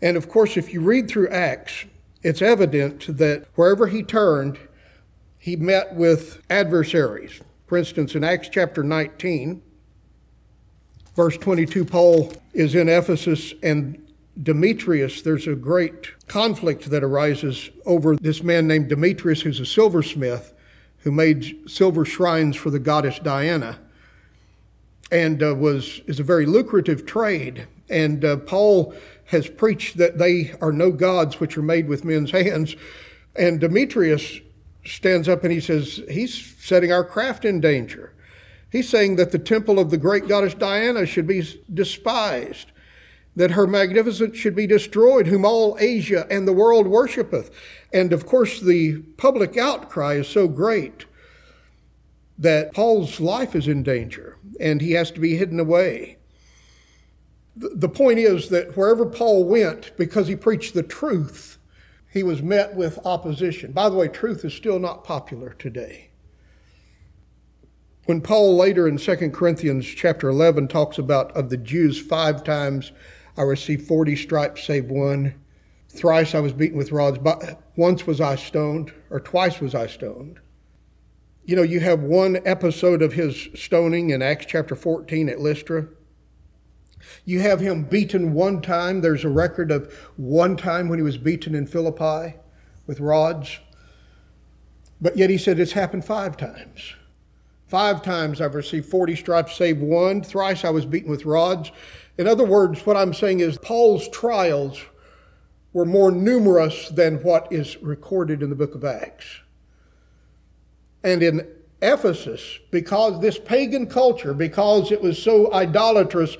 And 0.00 0.16
of 0.16 0.30
course, 0.30 0.56
if 0.56 0.72
you 0.72 0.80
read 0.80 1.08
through 1.08 1.28
Acts, 1.28 1.84
it's 2.22 2.40
evident 2.40 3.18
that 3.18 3.46
wherever 3.56 3.88
he 3.88 4.02
turned, 4.02 4.58
he 5.38 5.54
met 5.54 5.94
with 5.94 6.42
adversaries. 6.48 7.42
For 7.66 7.76
instance, 7.76 8.14
in 8.14 8.24
Acts 8.24 8.48
chapter 8.48 8.82
19, 8.82 9.62
verse 11.14 11.36
22, 11.36 11.84
Paul 11.84 12.32
is 12.54 12.74
in 12.74 12.88
Ephesus, 12.88 13.52
and 13.62 14.07
Demetrius, 14.42 15.22
there's 15.22 15.46
a 15.46 15.54
great 15.54 16.26
conflict 16.28 16.90
that 16.90 17.02
arises 17.02 17.70
over 17.86 18.16
this 18.16 18.42
man 18.42 18.68
named 18.68 18.88
Demetrius, 18.88 19.42
who's 19.42 19.60
a 19.60 19.66
silversmith, 19.66 20.54
who 20.98 21.10
made 21.10 21.68
silver 21.68 22.04
shrines 22.04 22.56
for 22.56 22.70
the 22.70 22.78
goddess 22.78 23.18
Diana, 23.18 23.78
and 25.10 25.42
uh, 25.42 25.54
was 25.54 26.00
is 26.06 26.20
a 26.20 26.24
very 26.24 26.46
lucrative 26.46 27.06
trade. 27.06 27.66
And 27.88 28.24
uh, 28.24 28.36
Paul 28.36 28.94
has 29.26 29.48
preached 29.48 29.96
that 29.98 30.18
they 30.18 30.52
are 30.60 30.72
no 30.72 30.90
gods 30.90 31.40
which 31.40 31.56
are 31.56 31.62
made 31.62 31.88
with 31.88 32.04
men's 32.04 32.30
hands. 32.30 32.76
And 33.34 33.60
Demetrius 33.60 34.40
stands 34.84 35.28
up 35.28 35.44
and 35.44 35.52
he 35.52 35.60
says, 35.60 36.02
He's 36.10 36.56
setting 36.58 36.92
our 36.92 37.04
craft 37.04 37.44
in 37.44 37.60
danger. 37.60 38.14
He's 38.70 38.88
saying 38.88 39.16
that 39.16 39.32
the 39.32 39.38
temple 39.38 39.78
of 39.78 39.90
the 39.90 39.96
great 39.96 40.28
goddess 40.28 40.54
Diana 40.54 41.06
should 41.06 41.26
be 41.26 41.62
despised, 41.72 42.70
that 43.38 43.52
her 43.52 43.68
magnificence 43.68 44.36
should 44.36 44.56
be 44.56 44.66
destroyed, 44.66 45.28
whom 45.28 45.44
all 45.44 45.76
Asia 45.78 46.26
and 46.28 46.46
the 46.46 46.52
world 46.52 46.88
worshipeth. 46.88 47.52
And 47.92 48.12
of 48.12 48.26
course, 48.26 48.60
the 48.60 48.98
public 49.16 49.56
outcry 49.56 50.14
is 50.14 50.26
so 50.26 50.48
great 50.48 51.04
that 52.36 52.74
Paul's 52.74 53.20
life 53.20 53.54
is 53.54 53.68
in 53.68 53.84
danger 53.84 54.38
and 54.58 54.80
he 54.80 54.92
has 54.92 55.12
to 55.12 55.20
be 55.20 55.36
hidden 55.36 55.60
away. 55.60 56.18
The 57.54 57.88
point 57.88 58.18
is 58.18 58.48
that 58.48 58.76
wherever 58.76 59.06
Paul 59.06 59.44
went, 59.44 59.96
because 59.96 60.26
he 60.26 60.34
preached 60.34 60.74
the 60.74 60.82
truth, 60.82 61.58
he 62.12 62.24
was 62.24 62.42
met 62.42 62.74
with 62.74 62.98
opposition. 63.06 63.70
By 63.70 63.88
the 63.88 63.96
way, 63.96 64.08
truth 64.08 64.44
is 64.44 64.52
still 64.52 64.80
not 64.80 65.04
popular 65.04 65.50
today. 65.50 66.10
When 68.06 68.20
Paul 68.20 68.56
later 68.56 68.88
in 68.88 68.96
2 68.96 69.30
Corinthians 69.30 69.86
chapter 69.86 70.28
11 70.28 70.66
talks 70.66 70.98
about 70.98 71.30
of 71.36 71.50
the 71.50 71.56
Jews 71.56 72.00
five 72.00 72.42
times 72.42 72.90
I 73.38 73.42
received 73.42 73.86
40 73.86 74.16
stripes 74.16 74.64
save 74.64 74.90
one, 74.90 75.34
thrice 75.88 76.34
I 76.34 76.40
was 76.40 76.52
beaten 76.52 76.76
with 76.76 76.90
rods, 76.90 77.18
once 77.76 78.04
was 78.04 78.20
I 78.20 78.34
stoned, 78.34 78.92
or 79.10 79.20
twice 79.20 79.60
was 79.60 79.76
I 79.76 79.86
stoned. 79.86 80.40
You 81.44 81.54
know, 81.54 81.62
you 81.62 81.78
have 81.78 82.00
one 82.00 82.40
episode 82.44 83.00
of 83.00 83.12
his 83.12 83.48
stoning 83.54 84.10
in 84.10 84.22
Acts 84.22 84.46
chapter 84.46 84.74
14 84.74 85.28
at 85.28 85.40
Lystra. 85.40 85.86
You 87.24 87.38
have 87.40 87.60
him 87.60 87.84
beaten 87.84 88.34
one 88.34 88.60
time. 88.60 89.00
There's 89.00 89.24
a 89.24 89.30
record 89.30 89.70
of 89.70 89.94
one 90.16 90.56
time 90.56 90.88
when 90.88 90.98
he 90.98 91.04
was 91.04 91.16
beaten 91.16 91.54
in 91.54 91.66
Philippi 91.66 92.36
with 92.88 92.98
rods. 92.98 93.60
But 95.00 95.16
yet 95.16 95.30
he 95.30 95.38
said 95.38 95.60
it's 95.60 95.72
happened 95.72 96.04
five 96.04 96.36
times. 96.36 96.94
Five 97.68 98.02
times 98.02 98.40
I've 98.40 98.54
received 98.54 98.86
40 98.90 99.14
stripes, 99.14 99.56
save 99.56 99.78
one. 99.78 100.22
Thrice 100.22 100.64
I 100.64 100.70
was 100.70 100.86
beaten 100.86 101.10
with 101.10 101.24
rods. 101.24 101.70
In 102.18 102.26
other 102.26 102.44
words, 102.44 102.84
what 102.84 102.96
I'm 102.96 103.14
saying 103.14 103.40
is 103.40 103.56
Paul's 103.58 104.08
trials 104.08 104.82
were 105.72 105.84
more 105.84 106.10
numerous 106.10 106.88
than 106.88 107.22
what 107.22 107.50
is 107.52 107.80
recorded 107.80 108.42
in 108.42 108.50
the 108.50 108.56
book 108.56 108.74
of 108.74 108.84
Acts. 108.84 109.40
And 111.04 111.22
in 111.22 111.46
Ephesus, 111.80 112.58
because 112.72 113.20
this 113.20 113.38
pagan 113.38 113.86
culture, 113.86 114.34
because 114.34 114.90
it 114.90 115.00
was 115.00 115.22
so 115.22 115.52
idolatrous, 115.52 116.36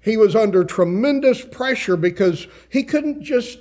he 0.00 0.18
was 0.18 0.36
under 0.36 0.62
tremendous 0.62 1.42
pressure 1.42 1.96
because 1.96 2.46
he 2.68 2.82
couldn't 2.82 3.22
just, 3.22 3.60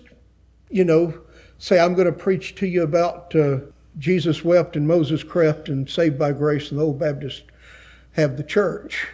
you 0.70 0.84
know, 0.84 1.18
say, 1.57 1.80
I'm 1.80 1.93
going 1.93 2.07
to 2.07 2.11
preach 2.11 2.55
to 2.55 2.68
you 2.68 2.84
about 2.84 3.34
uh, 3.34 3.59
Jesus 3.97 4.43
wept 4.43 4.76
and 4.76 4.86
Moses 4.86 5.24
crept 5.24 5.70
and 5.70 5.89
saved 5.89 6.20
by 6.20 6.34
grace, 6.34 6.72
and 6.72 6.80
the 6.80 6.84
old 6.84 6.99
Baptists 6.99 7.43
have 8.11 8.36
the 8.36 8.43
church. 8.43 9.07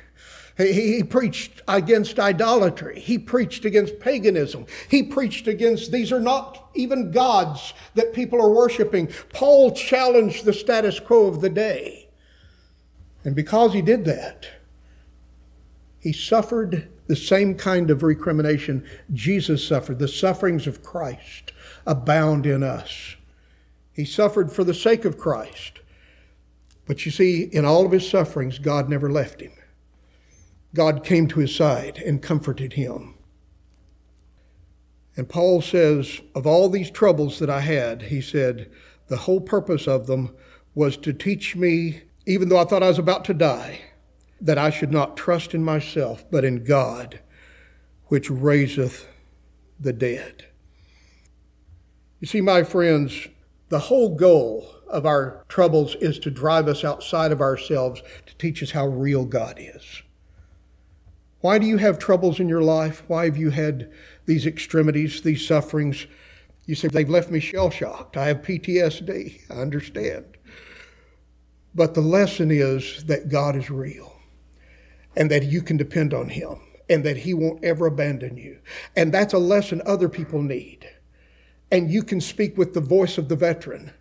He, 0.59 0.97
he, 0.97 1.03
preached 1.03 1.61
against 1.69 2.19
idolatry. 2.19 2.99
He 2.99 3.17
preached 3.17 3.63
against 3.63 4.01
paganism. 4.01 4.65
He 4.89 5.03
preached 5.03 5.47
against 5.47 5.93
these 5.93 6.11
are 6.11 6.19
not 6.19 6.69
even 6.75 7.11
gods 7.11 7.73
that 7.95 8.11
people 8.11 8.41
are 8.41 8.53
worshiping. 8.53 9.09
Paul 9.31 9.71
challenged 9.71 10.43
the 10.43 10.51
status 10.51 10.99
quo 10.99 11.27
of 11.27 11.39
the 11.39 11.49
day. 11.49 12.09
And 13.23 13.37
because 13.37 13.71
he 13.73 13.81
did 13.81 14.03
that, 14.03 14.49
he 15.97 16.11
suffered 16.11 16.89
the 17.07 17.15
same 17.15 17.55
kind 17.55 17.89
of 17.89 18.03
recrimination 18.03 18.85
Jesus 19.13 19.65
suffered. 19.65 19.99
The 19.99 20.09
sufferings 20.09 20.67
of 20.67 20.83
Christ 20.83 21.53
abound 21.87 22.45
in 22.45 22.63
us. 22.63 23.15
He 23.93 24.03
suffered 24.03 24.51
for 24.51 24.65
the 24.65 24.73
sake 24.73 25.05
of 25.05 25.17
Christ. 25.17 25.79
But 26.85 27.05
you 27.05 27.11
see, 27.11 27.43
in 27.43 27.63
all 27.63 27.85
of 27.85 27.93
his 27.93 28.09
sufferings, 28.09 28.59
God 28.59 28.89
never 28.89 29.09
left 29.09 29.39
him. 29.39 29.53
God 30.73 31.03
came 31.03 31.27
to 31.29 31.39
his 31.39 31.55
side 31.55 31.97
and 31.97 32.21
comforted 32.21 32.73
him. 32.73 33.15
And 35.17 35.27
Paul 35.27 35.61
says, 35.61 36.21
Of 36.35 36.45
all 36.45 36.69
these 36.69 36.91
troubles 36.91 37.39
that 37.39 37.49
I 37.49 37.61
had, 37.61 38.03
he 38.03 38.21
said, 38.21 38.71
the 39.07 39.17
whole 39.17 39.41
purpose 39.41 39.87
of 39.87 40.07
them 40.07 40.35
was 40.75 40.95
to 40.97 41.11
teach 41.11 41.55
me, 41.55 42.03
even 42.25 42.47
though 42.47 42.59
I 42.59 42.65
thought 42.65 42.83
I 42.83 42.87
was 42.87 42.99
about 42.99 43.25
to 43.25 43.33
die, 43.33 43.81
that 44.39 44.57
I 44.57 44.69
should 44.69 44.91
not 44.91 45.17
trust 45.17 45.53
in 45.53 45.63
myself, 45.63 46.23
but 46.29 46.45
in 46.45 46.63
God, 46.63 47.19
which 48.05 48.29
raiseth 48.29 49.07
the 49.79 49.93
dead. 49.93 50.45
You 52.19 52.27
see, 52.27 52.41
my 52.41 52.63
friends, 52.63 53.27
the 53.69 53.79
whole 53.79 54.15
goal 54.15 54.69
of 54.87 55.05
our 55.05 55.43
troubles 55.47 55.95
is 55.95 56.19
to 56.19 56.31
drive 56.31 56.67
us 56.67 56.83
outside 56.83 57.31
of 57.31 57.41
ourselves 57.41 58.01
to 58.25 58.35
teach 58.37 58.61
us 58.61 58.71
how 58.71 58.87
real 58.87 59.25
God 59.25 59.57
is. 59.59 60.03
Why 61.41 61.57
do 61.57 61.65
you 61.65 61.77
have 61.77 61.99
troubles 61.99 62.39
in 62.39 62.49
your 62.49 62.61
life? 62.61 63.03
Why 63.07 63.25
have 63.25 63.37
you 63.37 63.49
had 63.49 63.91
these 64.25 64.45
extremities, 64.45 65.21
these 65.21 65.45
sufferings? 65.45 66.05
You 66.65 66.75
say, 66.75 66.87
they've 66.87 67.09
left 67.09 67.31
me 67.31 67.39
shell 67.39 67.69
shocked. 67.69 68.17
I 68.17 68.27
have 68.27 68.41
PTSD. 68.41 69.41
I 69.49 69.53
understand. 69.53 70.37
But 71.73 71.93
the 71.93 72.01
lesson 72.01 72.51
is 72.51 73.05
that 73.05 73.29
God 73.29 73.55
is 73.55 73.69
real 73.69 74.19
and 75.15 75.31
that 75.31 75.43
you 75.43 75.61
can 75.61 75.77
depend 75.77 76.13
on 76.13 76.29
Him 76.29 76.59
and 76.89 77.03
that 77.05 77.17
He 77.17 77.33
won't 77.33 77.63
ever 77.63 77.85
abandon 77.85 78.37
you. 78.37 78.59
And 78.95 79.13
that's 79.13 79.33
a 79.33 79.39
lesson 79.39 79.81
other 79.85 80.09
people 80.09 80.41
need 80.41 80.89
and 81.71 81.91
you 81.91 82.03
can 82.03 82.21
speak 82.21 82.57
with 82.57 82.73
the 82.73 82.81
voice 82.81 83.17
of 83.17 83.29
the 83.29 83.35
veteran 83.35 83.91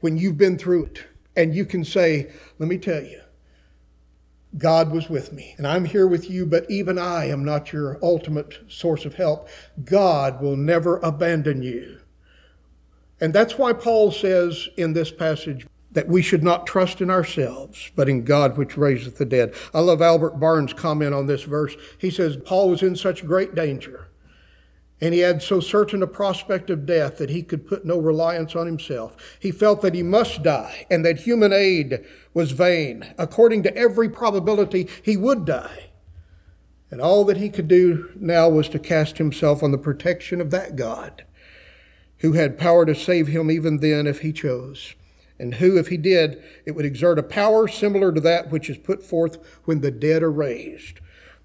when 0.00 0.18
you've 0.18 0.36
been 0.36 0.58
through 0.58 0.86
it. 0.86 1.04
And 1.34 1.54
you 1.54 1.64
can 1.64 1.84
say, 1.84 2.30
Let 2.58 2.68
me 2.68 2.76
tell 2.76 3.02
you, 3.02 3.20
God 4.58 4.90
was 4.90 5.08
with 5.08 5.32
me, 5.32 5.54
and 5.56 5.66
I'm 5.66 5.86
here 5.86 6.06
with 6.06 6.28
you, 6.28 6.44
but 6.44 6.70
even 6.70 6.98
I 6.98 7.26
am 7.26 7.44
not 7.44 7.72
your 7.72 7.98
ultimate 8.02 8.58
source 8.68 9.04
of 9.06 9.14
help. 9.14 9.48
God 9.84 10.42
will 10.42 10.56
never 10.56 10.98
abandon 10.98 11.62
you. 11.62 12.00
And 13.20 13.32
that's 13.32 13.56
why 13.56 13.72
Paul 13.72 14.10
says 14.10 14.68
in 14.76 14.92
this 14.92 15.10
passage 15.10 15.66
that 15.92 16.08
we 16.08 16.22
should 16.22 16.42
not 16.42 16.66
trust 16.66 17.00
in 17.00 17.10
ourselves, 17.10 17.90
but 17.94 18.08
in 18.08 18.24
God 18.24 18.58
which 18.58 18.76
raiseth 18.76 19.18
the 19.18 19.24
dead. 19.24 19.54
I 19.72 19.80
love 19.80 20.02
Albert 20.02 20.40
Barnes' 20.40 20.72
comment 20.72 21.14
on 21.14 21.26
this 21.26 21.44
verse. 21.44 21.76
He 21.98 22.10
says, 22.10 22.36
Paul 22.36 22.70
was 22.70 22.82
in 22.82 22.96
such 22.96 23.26
great 23.26 23.54
danger 23.54 24.08
and 25.02 25.12
he 25.12 25.20
had 25.20 25.42
so 25.42 25.58
certain 25.58 26.00
a 26.00 26.06
prospect 26.06 26.70
of 26.70 26.86
death 26.86 27.18
that 27.18 27.28
he 27.28 27.42
could 27.42 27.66
put 27.66 27.84
no 27.84 27.98
reliance 27.98 28.54
on 28.54 28.66
himself. 28.66 29.36
He 29.40 29.50
felt 29.50 29.82
that 29.82 29.94
he 29.94 30.02
must 30.04 30.44
die 30.44 30.86
and 30.88 31.04
that 31.04 31.20
human 31.20 31.52
aid 31.52 32.04
was 32.32 32.52
vain. 32.52 33.12
According 33.18 33.64
to 33.64 33.76
every 33.76 34.08
probability, 34.08 34.88
he 35.02 35.16
would 35.16 35.44
die. 35.44 35.90
And 36.88 37.00
all 37.00 37.24
that 37.24 37.38
he 37.38 37.50
could 37.50 37.66
do 37.66 38.10
now 38.14 38.48
was 38.48 38.68
to 38.68 38.78
cast 38.78 39.18
himself 39.18 39.60
on 39.60 39.72
the 39.72 39.78
protection 39.78 40.40
of 40.40 40.52
that 40.52 40.76
God 40.76 41.24
who 42.18 42.34
had 42.34 42.56
power 42.56 42.86
to 42.86 42.94
save 42.94 43.26
him 43.26 43.50
even 43.50 43.78
then 43.78 44.06
if 44.06 44.20
he 44.20 44.32
chose, 44.32 44.94
and 45.40 45.54
who, 45.54 45.76
if 45.76 45.88
he 45.88 45.96
did, 45.96 46.40
it 46.64 46.70
would 46.70 46.84
exert 46.84 47.18
a 47.18 47.22
power 47.24 47.66
similar 47.66 48.12
to 48.12 48.20
that 48.20 48.52
which 48.52 48.70
is 48.70 48.78
put 48.78 49.02
forth 49.02 49.38
when 49.64 49.80
the 49.80 49.90
dead 49.90 50.22
are 50.22 50.30
raised. 50.30 51.00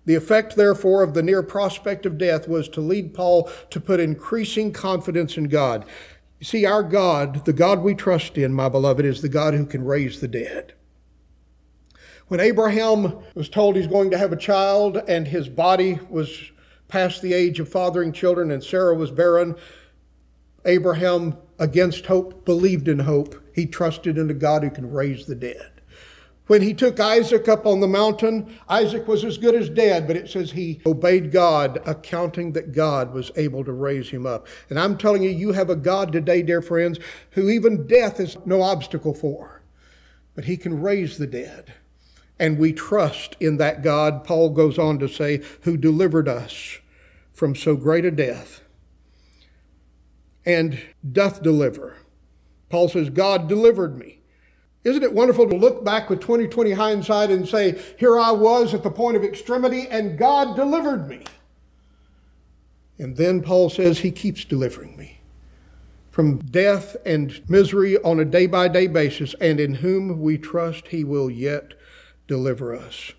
The 0.07 0.15
effect, 0.15 0.55
therefore, 0.55 1.03
of 1.03 1.13
the 1.13 1.21
near 1.21 1.43
prospect 1.43 2.05
of 2.05 2.17
death 2.17 2.47
was 2.47 2.69
to 2.69 2.79
lead 2.79 3.13
Paul 3.13 3.49
to 3.69 3.81
put 3.81 3.99
increasing 3.99 4.71
confidence 4.71 5.35
in 5.35 5.49
God. 5.49 5.83
You 6.39 6.45
see, 6.45 6.65
our 6.65 6.81
God, 6.81 7.43
the 7.43 7.51
God 7.51 7.81
we 7.81 7.93
trust 7.93 8.37
in, 8.37 8.53
my 8.53 8.69
beloved, 8.69 9.03
is 9.03 9.21
the 9.21 9.27
God 9.27 9.53
who 9.53 9.65
can 9.65 9.83
raise 9.83 10.21
the 10.21 10.29
dead. 10.29 10.75
When 12.29 12.39
Abraham 12.39 13.17
was 13.35 13.49
told 13.49 13.75
he's 13.75 13.85
going 13.85 14.09
to 14.11 14.17
have 14.17 14.31
a 14.31 14.37
child 14.37 14.95
and 15.09 15.27
his 15.27 15.49
body 15.49 15.99
was 16.09 16.51
past 16.87 17.21
the 17.21 17.33
age 17.33 17.59
of 17.59 17.67
fathering 17.67 18.13
children 18.13 18.49
and 18.49 18.63
Sarah 18.63 18.95
was 18.95 19.11
barren, 19.11 19.55
Abraham, 20.63 21.35
against 21.59 22.05
hope, 22.05 22.45
believed 22.45 22.87
in 22.87 22.99
hope. 22.99 23.43
He 23.53 23.65
trusted 23.65 24.17
in 24.17 24.29
a 24.29 24.33
God 24.33 24.63
who 24.63 24.69
can 24.69 24.89
raise 24.89 25.25
the 25.25 25.35
dead. 25.35 25.76
When 26.47 26.61
he 26.61 26.73
took 26.73 26.99
Isaac 26.99 27.49
up 27.49 27.65
on 27.65 27.81
the 27.81 27.87
mountain, 27.87 28.57
Isaac 28.69 29.07
was 29.07 29.25
as 29.25 29.37
good 29.37 29.53
as 29.53 29.69
dead, 29.69 30.07
but 30.07 30.15
it 30.15 30.29
says 30.29 30.51
he 30.51 30.81
obeyed 30.85 31.31
God, 31.31 31.79
accounting 31.85 32.53
that 32.53 32.71
God 32.71 33.13
was 33.13 33.31
able 33.35 33.65
to 33.65 33.73
raise 33.73 34.09
him 34.09 34.25
up. 34.25 34.47
And 34.69 34.79
I'm 34.79 34.97
telling 34.97 35.23
you, 35.23 35.29
you 35.29 35.51
have 35.51 35.69
a 35.69 35.75
God 35.75 36.13
today, 36.13 36.41
dear 36.41 36.61
friends, 36.61 36.99
who 37.31 37.49
even 37.49 37.85
death 37.85 38.19
is 38.21 38.37
no 38.45 38.61
obstacle 38.61 39.13
for, 39.13 39.61
but 40.35 40.45
he 40.45 40.55
can 40.55 40.81
raise 40.81 41.17
the 41.17 41.27
dead. 41.27 41.73
And 42.39 42.57
we 42.57 42.71
trust 42.71 43.35
in 43.39 43.57
that 43.57 43.81
God, 43.81 44.23
Paul 44.23 44.51
goes 44.51 44.79
on 44.79 44.99
to 44.99 45.09
say, 45.09 45.41
who 45.63 45.75
delivered 45.75 46.29
us 46.29 46.79
from 47.33 47.55
so 47.55 47.75
great 47.75 48.05
a 48.05 48.11
death, 48.11 48.61
and 50.45 50.79
doth 51.11 51.43
deliver. 51.43 51.97
Paul 52.69 52.87
says, 52.87 53.09
God 53.09 53.49
delivered 53.49 53.97
me. 53.97 54.16
Isn't 54.83 55.03
it 55.03 55.13
wonderful 55.13 55.49
to 55.49 55.55
look 55.55 55.83
back 55.83 56.09
with 56.09 56.21
2020 56.21 56.71
hindsight 56.71 57.29
and 57.29 57.47
say, 57.47 57.81
Here 57.97 58.19
I 58.19 58.31
was 58.31 58.73
at 58.73 58.83
the 58.83 58.91
point 58.91 59.17
of 59.17 59.23
extremity, 59.23 59.87
and 59.89 60.17
God 60.17 60.55
delivered 60.55 61.07
me? 61.07 61.23
And 62.97 63.17
then 63.17 63.41
Paul 63.41 63.69
says, 63.69 63.99
He 63.99 64.11
keeps 64.11 64.45
delivering 64.45 64.95
me 64.95 65.19
from 66.09 66.39
death 66.39 66.95
and 67.05 67.47
misery 67.47 67.97
on 67.99 68.19
a 68.19 68.25
day 68.25 68.47
by 68.47 68.67
day 68.67 68.87
basis, 68.87 69.35
and 69.39 69.59
in 69.59 69.75
whom 69.75 70.19
we 70.21 70.37
trust 70.37 70.87
He 70.87 71.03
will 71.03 71.29
yet 71.29 71.73
deliver 72.27 72.75
us. 72.75 73.11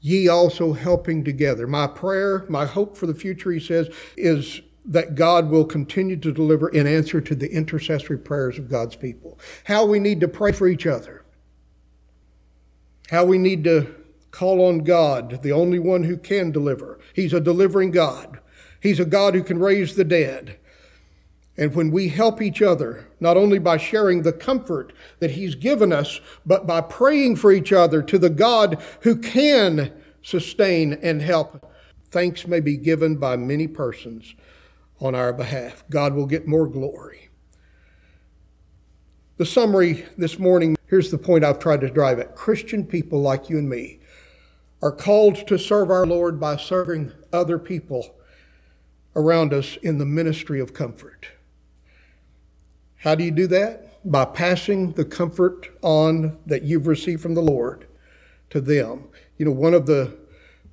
Ye 0.00 0.28
also 0.28 0.72
helping 0.72 1.24
together. 1.24 1.66
My 1.66 1.86
prayer, 1.86 2.44
my 2.48 2.66
hope 2.66 2.96
for 2.96 3.06
the 3.06 3.14
future, 3.14 3.50
he 3.50 3.60
says, 3.60 3.90
is 4.16 4.60
that 4.88 5.14
God 5.14 5.50
will 5.50 5.66
continue 5.66 6.16
to 6.16 6.32
deliver 6.32 6.70
in 6.70 6.86
answer 6.86 7.20
to 7.20 7.34
the 7.34 7.52
intercessory 7.52 8.18
prayers 8.18 8.58
of 8.58 8.70
God's 8.70 8.96
people. 8.96 9.38
How 9.64 9.84
we 9.84 10.00
need 10.00 10.20
to 10.20 10.28
pray 10.28 10.50
for 10.50 10.66
each 10.66 10.86
other. 10.86 11.24
How 13.10 13.24
we 13.24 13.36
need 13.36 13.64
to 13.64 13.94
call 14.30 14.64
on 14.64 14.78
God, 14.78 15.42
the 15.42 15.52
only 15.52 15.78
one 15.78 16.04
who 16.04 16.16
can 16.16 16.50
deliver. 16.50 16.98
He's 17.14 17.34
a 17.34 17.40
delivering 17.40 17.90
God. 17.90 18.40
He's 18.80 18.98
a 18.98 19.04
God 19.04 19.34
who 19.34 19.42
can 19.42 19.58
raise 19.58 19.94
the 19.94 20.04
dead. 20.04 20.58
And 21.56 21.74
when 21.74 21.90
we 21.90 22.08
help 22.08 22.40
each 22.40 22.62
other, 22.62 23.08
not 23.20 23.36
only 23.36 23.58
by 23.58 23.76
sharing 23.76 24.22
the 24.22 24.32
comfort 24.32 24.92
that 25.18 25.32
He's 25.32 25.56
given 25.56 25.92
us, 25.92 26.20
but 26.46 26.66
by 26.66 26.80
praying 26.80 27.36
for 27.36 27.50
each 27.50 27.72
other 27.72 28.00
to 28.02 28.18
the 28.18 28.30
God 28.30 28.80
who 29.00 29.16
can 29.16 29.92
sustain 30.22 30.92
and 31.02 31.20
help, 31.20 31.70
thanks 32.10 32.46
may 32.46 32.60
be 32.60 32.76
given 32.76 33.16
by 33.16 33.36
many 33.36 33.66
persons 33.66 34.34
on 35.00 35.14
our 35.14 35.32
behalf. 35.32 35.84
God 35.90 36.14
will 36.14 36.26
get 36.26 36.46
more 36.46 36.66
glory. 36.66 37.28
The 39.36 39.46
summary 39.46 40.04
this 40.16 40.38
morning 40.38 40.76
here's 40.88 41.10
the 41.10 41.18
point 41.18 41.44
I've 41.44 41.58
tried 41.58 41.80
to 41.82 41.90
drive 41.90 42.18
at. 42.18 42.34
Christian 42.34 42.84
people 42.84 43.20
like 43.20 43.48
you 43.48 43.58
and 43.58 43.68
me 43.68 44.00
are 44.82 44.92
called 44.92 45.46
to 45.46 45.58
serve 45.58 45.90
our 45.90 46.06
Lord 46.06 46.40
by 46.40 46.56
serving 46.56 47.12
other 47.32 47.58
people 47.58 48.14
around 49.14 49.52
us 49.52 49.76
in 49.82 49.98
the 49.98 50.06
ministry 50.06 50.60
of 50.60 50.72
comfort. 50.72 51.28
How 52.96 53.14
do 53.14 53.24
you 53.24 53.30
do 53.30 53.46
that? 53.48 54.00
By 54.10 54.24
passing 54.24 54.92
the 54.92 55.04
comfort 55.04 55.68
on 55.82 56.38
that 56.46 56.62
you've 56.62 56.86
received 56.86 57.22
from 57.22 57.34
the 57.34 57.42
Lord 57.42 57.86
to 58.50 58.60
them. 58.60 59.08
You 59.36 59.44
know, 59.44 59.52
one 59.52 59.74
of 59.74 59.86
the 59.86 60.16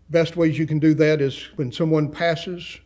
best 0.10 0.38
ways 0.38 0.58
you 0.58 0.68
can 0.68 0.80
do 0.80 0.94
that 0.96 1.22
is 1.22 1.50
when 1.56 1.72
someone 1.72 2.10
passes, 2.10 2.80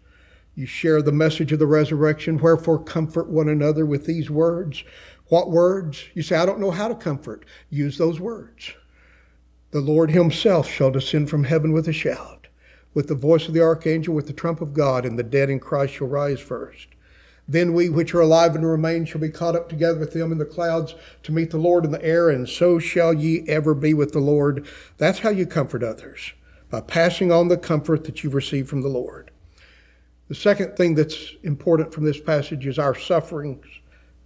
you 0.60 0.66
share 0.66 1.01
the 1.01 1.14
message 1.14 1.53
of 1.53 1.60
the 1.60 1.66
resurrection. 1.66 2.38
Wherefore, 2.38 2.84
comfort 2.84 3.30
one 3.30 3.47
another 3.47 3.86
with 3.86 4.05
these 4.05 4.30
words. 4.30 4.84
What 5.28 5.49
words? 5.49 6.03
You 6.14 6.22
say, 6.22 6.36
I 6.36 6.45
don't 6.45 6.60
know 6.60 6.72
how 6.72 6.89
to 6.89 6.95
comfort. 6.95 7.45
Use 7.70 7.97
those 7.97 8.20
words. 8.20 8.74
The 9.72 9.80
Lord 9.80 10.12
Himself 10.12 10.70
shall 10.70 10.91
descend 10.91 11.30
from 11.30 11.45
heaven 11.45 11.72
with 11.72 11.88
a 11.88 11.93
shout, 11.93 12.47
with 12.93 13.07
the 13.07 13.16
voice 13.16 13.47
of 13.47 13.53
the 13.53 13.62
archangel, 13.62 14.14
with 14.14 14.28
the 14.28 14.34
trump 14.34 14.60
of 14.60 14.74
God, 14.74 15.05
and 15.05 15.18
the 15.18 15.24
dead 15.24 15.49
in 15.49 15.62
Christ 15.62 15.93
shall 15.93 16.07
rise 16.07 16.41
first. 16.41 16.89
Then 17.47 17.74
we 17.74 17.88
which 17.88 18.14
are 18.14 18.20
alive 18.20 18.53
and 18.53 18.68
remain 18.68 19.05
shall 19.05 19.22
be 19.22 19.30
caught 19.30 19.55
up 19.55 19.70
together 19.70 19.97
with 19.97 20.12
them 20.12 20.30
in 20.30 20.39
the 20.39 20.45
clouds 20.45 20.93
to 21.24 21.32
meet 21.32 21.51
the 21.51 21.57
Lord 21.57 21.86
in 21.86 21.91
the 21.91 22.03
air, 22.03 22.30
and 22.30 22.49
so 22.49 22.80
shall 22.80 23.14
ye 23.14 23.47
ever 23.47 23.74
be 23.74 23.93
with 23.93 24.12
the 24.12 24.20
Lord. 24.20 24.68
That's 24.97 25.20
how 25.20 25.30
you 25.30 25.45
comfort 25.45 25.84
others, 25.86 26.34
by 26.70 26.82
passing 26.82 27.32
on 27.32 27.47
the 27.47 27.57
comfort 27.57 28.03
that 28.03 28.26
you've 28.26 28.34
received 28.34 28.68
from 28.68 28.82
the 28.82 28.89
Lord. 28.89 29.28
The 30.30 30.36
second 30.36 30.77
thing 30.77 30.93
that's 30.93 31.34
important 31.41 31.91
from 31.91 32.05
this 32.05 32.21
passage 32.21 32.67
is 32.67 32.77
our 32.77 32.93
sufferings 32.93 33.65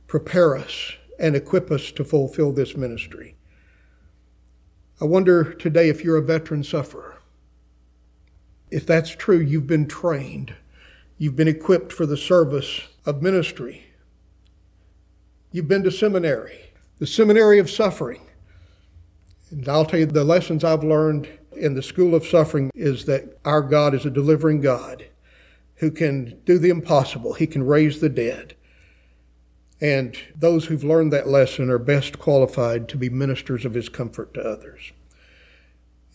prepare 0.06 0.58
us 0.58 0.91
and 1.18 1.34
equip 1.34 1.72
us 1.72 1.91
to 1.93 2.04
fulfill 2.04 2.51
this 2.51 2.76
ministry. 2.76 3.38
I 4.99 5.06
wonder 5.06 5.54
today 5.54 5.88
if 5.88 6.04
you're 6.04 6.18
a 6.18 6.22
veteran 6.22 6.64
sufferer. 6.64 7.22
If 8.70 8.86
that's 8.86 9.12
true, 9.12 9.39
you've 9.39 9.66
been 9.66 9.88
trained, 9.88 10.54
you've 11.18 11.38
been 11.38 11.47
equipped 11.47 11.93
for 11.93 12.06
the 12.06 12.18
service 12.18 12.82
of 13.06 13.22
ministry. 13.22 13.86
You've 15.54 15.70
been 15.70 15.84
to 15.84 15.91
seminary, 15.91 16.74
the 16.99 17.08
seminary 17.08 17.60
of 17.60 17.70
suffering. 17.70 18.28
And 19.51 19.70
I'll 19.70 19.86
tell 19.86 20.01
you 20.01 20.06
the 20.06 20.26
lessons 20.26 20.66
I've 20.66 20.84
learned 20.84 21.30
in 21.54 21.76
the 21.76 21.84
school 21.84 22.14
of 22.14 22.26
suffering 22.26 22.72
is 22.76 23.06
that 23.06 23.38
our 23.45 23.62
God 23.62 23.93
is 23.93 24.06
a 24.06 24.10
delivering 24.10 24.60
God 24.60 25.06
who 25.84 25.92
can 25.92 26.40
do 26.46 26.58
the 26.58 26.70
impossible. 26.70 27.34
He 27.34 27.46
can 27.46 27.62
raise 27.62 28.00
the 28.00 28.08
dead. 28.08 28.56
And 29.82 30.18
those 30.34 30.68
who've 30.68 30.84
learned 30.84 31.12
that 31.12 31.28
lesson 31.28 31.70
are 31.70 31.78
best 31.78 32.18
qualified 32.20 32.88
to 32.88 32.98
be 32.98 33.10
ministers 33.10 33.66
of 33.66 33.74
his 33.74 33.90
comfort 33.90 34.34
to 34.36 34.42
others. 34.42 34.94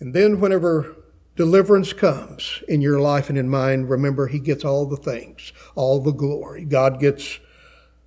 And 0.01 0.15
then, 0.15 0.41
whenever 0.41 0.97
deliverance 1.37 1.93
comes 1.93 2.63
in 2.67 2.81
your 2.81 2.99
life 2.99 3.29
and 3.29 3.37
in 3.37 3.51
mine, 3.51 3.83
remember 3.83 4.29
He 4.29 4.39
gets 4.39 4.65
all 4.65 4.87
the 4.87 4.97
things, 4.97 5.53
all 5.75 6.01
the 6.01 6.13
glory. 6.13 6.65
God 6.65 6.99
gets 6.99 7.39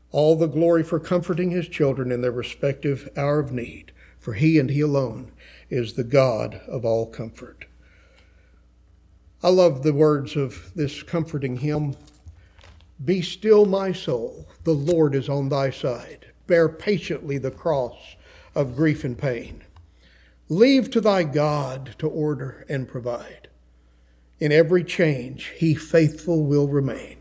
all 0.10 0.36
the 0.36 0.48
glory 0.48 0.82
for 0.82 1.00
comforting 1.00 1.52
His 1.52 1.68
children 1.68 2.12
in 2.12 2.22
their 2.22 2.32
respective 2.32 3.08
hour 3.16 3.38
of 3.38 3.52
need, 3.52 3.92
for 4.18 4.34
He 4.34 4.58
and 4.58 4.72
He 4.72 4.82
alone 4.82 5.32
is 5.70 5.94
the 5.94 6.04
God 6.04 6.56
of 6.68 6.86
all 6.86 7.06
comfort. 7.06 7.66
I 9.44 9.50
love 9.50 9.82
the 9.82 9.94
words 9.94 10.36
of 10.36 10.72
this 10.76 11.02
comforting 11.02 11.58
hymn 11.58 11.96
Be 13.04 13.24
still, 13.24 13.66
my 13.66 13.92
soul, 13.92 14.48
the 14.66 14.74
Lord 14.74 15.16
is 15.16 15.30
on 15.30 15.50
thy 15.50 15.72
side. 15.72 16.28
Bear 16.46 16.70
patiently 16.70 17.40
the 17.40 17.50
cross 17.50 18.16
of 18.54 18.76
grief 18.76 19.04
and 19.04 19.18
pain. 19.18 19.64
Leave 20.48 20.92
to 20.92 21.02
thy 21.02 21.24
God 21.24 21.96
to 21.98 22.08
order 22.08 22.66
and 22.70 22.88
provide. 22.88 23.48
In 24.40 24.52
every 24.52 24.84
change, 24.84 25.54
he 25.58 25.74
faithful 25.74 26.46
will 26.46 26.68
remain. 26.68 27.18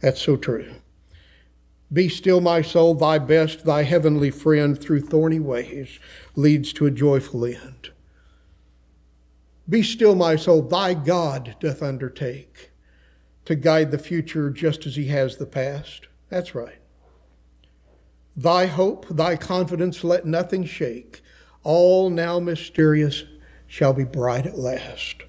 That's 0.00 0.22
so 0.22 0.36
true. 0.36 0.74
Be 1.92 2.08
still, 2.08 2.40
my 2.40 2.62
soul, 2.62 2.94
thy 2.94 3.18
best, 3.18 3.64
thy 3.64 3.84
heavenly 3.84 4.32
friend, 4.32 4.80
through 4.80 5.02
thorny 5.02 5.38
ways 5.38 6.00
leads 6.34 6.72
to 6.72 6.86
a 6.86 6.90
joyful 6.90 7.44
end. 7.44 7.90
Be 9.68 9.82
still, 9.82 10.14
my 10.14 10.36
soul, 10.36 10.62
thy 10.62 10.94
God 10.94 11.56
doth 11.60 11.82
undertake 11.82 12.70
to 13.44 13.54
guide 13.54 13.90
the 13.90 13.98
future 13.98 14.50
just 14.50 14.86
as 14.86 14.96
he 14.96 15.06
has 15.06 15.36
the 15.36 15.46
past. 15.46 16.06
That's 16.28 16.54
right. 16.54 16.78
Thy 18.36 18.66
hope, 18.66 19.08
thy 19.08 19.36
confidence, 19.36 20.04
let 20.04 20.26
nothing 20.26 20.64
shake 20.64 21.22
all 21.66 22.10
now 22.10 22.38
mysterious, 22.38 23.24
shall 23.66 23.92
be 23.92 24.04
bright 24.04 24.46
at 24.46 24.56
last. 24.56 25.24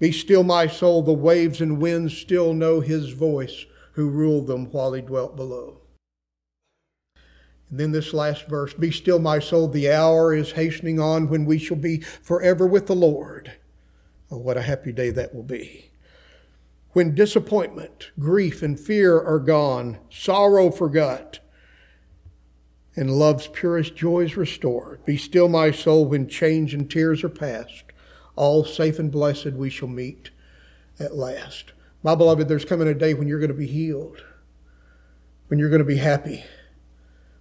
Be 0.00 0.10
still, 0.10 0.42
my 0.42 0.66
soul, 0.66 1.02
the 1.02 1.12
waves 1.12 1.60
and 1.60 1.80
winds 1.80 2.16
still 2.16 2.52
know 2.54 2.80
his 2.80 3.10
voice 3.10 3.66
who 3.92 4.08
ruled 4.08 4.48
them 4.48 4.66
while 4.72 4.92
he 4.94 5.00
dwelt 5.00 5.36
below. 5.36 5.79
And 7.70 7.78
then 7.78 7.92
this 7.92 8.12
last 8.12 8.48
verse 8.48 8.74
Be 8.74 8.90
still, 8.90 9.18
my 9.18 9.38
soul, 9.38 9.68
the 9.68 9.90
hour 9.90 10.34
is 10.34 10.52
hastening 10.52 11.00
on 11.00 11.28
when 11.28 11.44
we 11.44 11.58
shall 11.58 11.76
be 11.76 12.00
forever 12.00 12.66
with 12.66 12.86
the 12.86 12.96
Lord. 12.96 13.52
Oh, 14.30 14.38
what 14.38 14.56
a 14.56 14.62
happy 14.62 14.92
day 14.92 15.10
that 15.10 15.34
will 15.34 15.42
be. 15.42 15.90
When 16.92 17.14
disappointment, 17.14 18.10
grief, 18.18 18.62
and 18.62 18.78
fear 18.78 19.20
are 19.20 19.38
gone, 19.38 19.98
sorrow 20.10 20.70
forgot, 20.70 21.38
and 22.96 23.10
love's 23.10 23.46
purest 23.46 23.94
joys 23.94 24.36
restored. 24.36 25.04
Be 25.04 25.16
still, 25.16 25.48
my 25.48 25.70
soul, 25.70 26.04
when 26.04 26.28
change 26.28 26.74
and 26.74 26.90
tears 26.90 27.22
are 27.22 27.28
past. 27.28 27.84
All 28.34 28.64
safe 28.64 28.98
and 28.98 29.10
blessed 29.10 29.52
we 29.52 29.70
shall 29.70 29.88
meet 29.88 30.30
at 30.98 31.14
last. 31.14 31.72
My 32.02 32.14
beloved, 32.14 32.48
there's 32.48 32.64
coming 32.64 32.88
a 32.88 32.94
day 32.94 33.14
when 33.14 33.28
you're 33.28 33.38
going 33.38 33.48
to 33.48 33.54
be 33.54 33.66
healed, 33.66 34.24
when 35.46 35.58
you're 35.58 35.70
going 35.70 35.80
to 35.80 35.84
be 35.84 35.98
happy, 35.98 36.44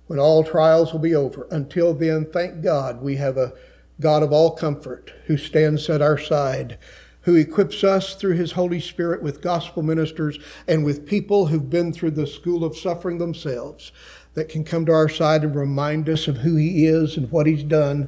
when 0.10 0.18
all 0.18 0.44
trials 0.44 0.92
will 0.92 1.00
be 1.00 1.14
over. 1.14 1.48
Until 1.52 1.94
then, 1.94 2.26
thank 2.26 2.64
God 2.64 3.00
we 3.00 3.18
have 3.18 3.38
a 3.38 3.54
God 4.02 4.24
of 4.24 4.32
all 4.32 4.56
comfort 4.56 5.14
who 5.28 5.38
stands 5.38 5.88
at 5.88 6.02
our 6.02 6.18
side, 6.18 6.80
who 7.22 7.36
equips 7.36 7.84
us 7.84 8.16
through 8.16 8.34
his 8.34 8.54
Holy 8.54 8.80
Spirit 8.80 9.22
with 9.22 9.40
gospel 9.40 9.84
ministers 9.84 10.40
and 10.68 10.84
with 10.84 11.06
people 11.06 11.46
who've 11.46 11.70
been 11.70 11.94
through 11.94 12.10
the 12.10 12.26
school 12.26 12.64
of 12.64 12.76
suffering 12.76 13.20
themselves 13.20 13.92
that 14.34 14.50
can 14.50 14.64
come 14.64 14.84
to 14.88 14.92
our 14.92 15.10
side 15.10 15.44
and 15.44 15.56
remind 15.56 16.10
us 16.10 16.28
of 16.28 16.38
who 16.38 16.56
He 16.56 16.88
is 16.88 17.16
and 17.16 17.32
what 17.32 17.46
He's 17.46 17.64
done. 17.64 18.08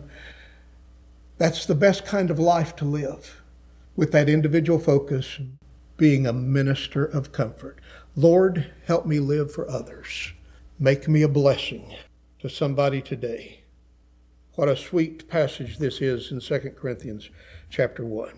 That's 1.37 1.67
the 1.67 1.75
best 1.75 2.03
kind 2.03 2.31
of 2.31 2.39
life 2.39 2.75
to 2.77 2.85
live 2.85 3.43
with 3.95 4.11
that 4.13 4.27
individual 4.27 4.79
focus, 4.79 5.39
being 5.97 6.25
a 6.25 6.33
minister 6.33 7.05
of 7.05 7.31
comfort. 7.31 7.77
Lord, 8.15 8.71
help 8.87 9.05
me 9.05 9.19
live 9.19 9.53
for 9.53 9.69
others. 9.69 10.33
Make 10.83 11.07
me 11.07 11.21
a 11.21 11.27
blessing 11.27 11.93
to 12.39 12.49
somebody 12.49 13.03
today. 13.03 13.65
What 14.55 14.67
a 14.67 14.75
sweet 14.75 15.29
passage 15.29 15.77
this 15.77 16.01
is 16.01 16.31
in 16.31 16.39
2 16.39 16.71
Corinthians 16.71 17.29
chapter 17.69 18.03
1. 18.03 18.31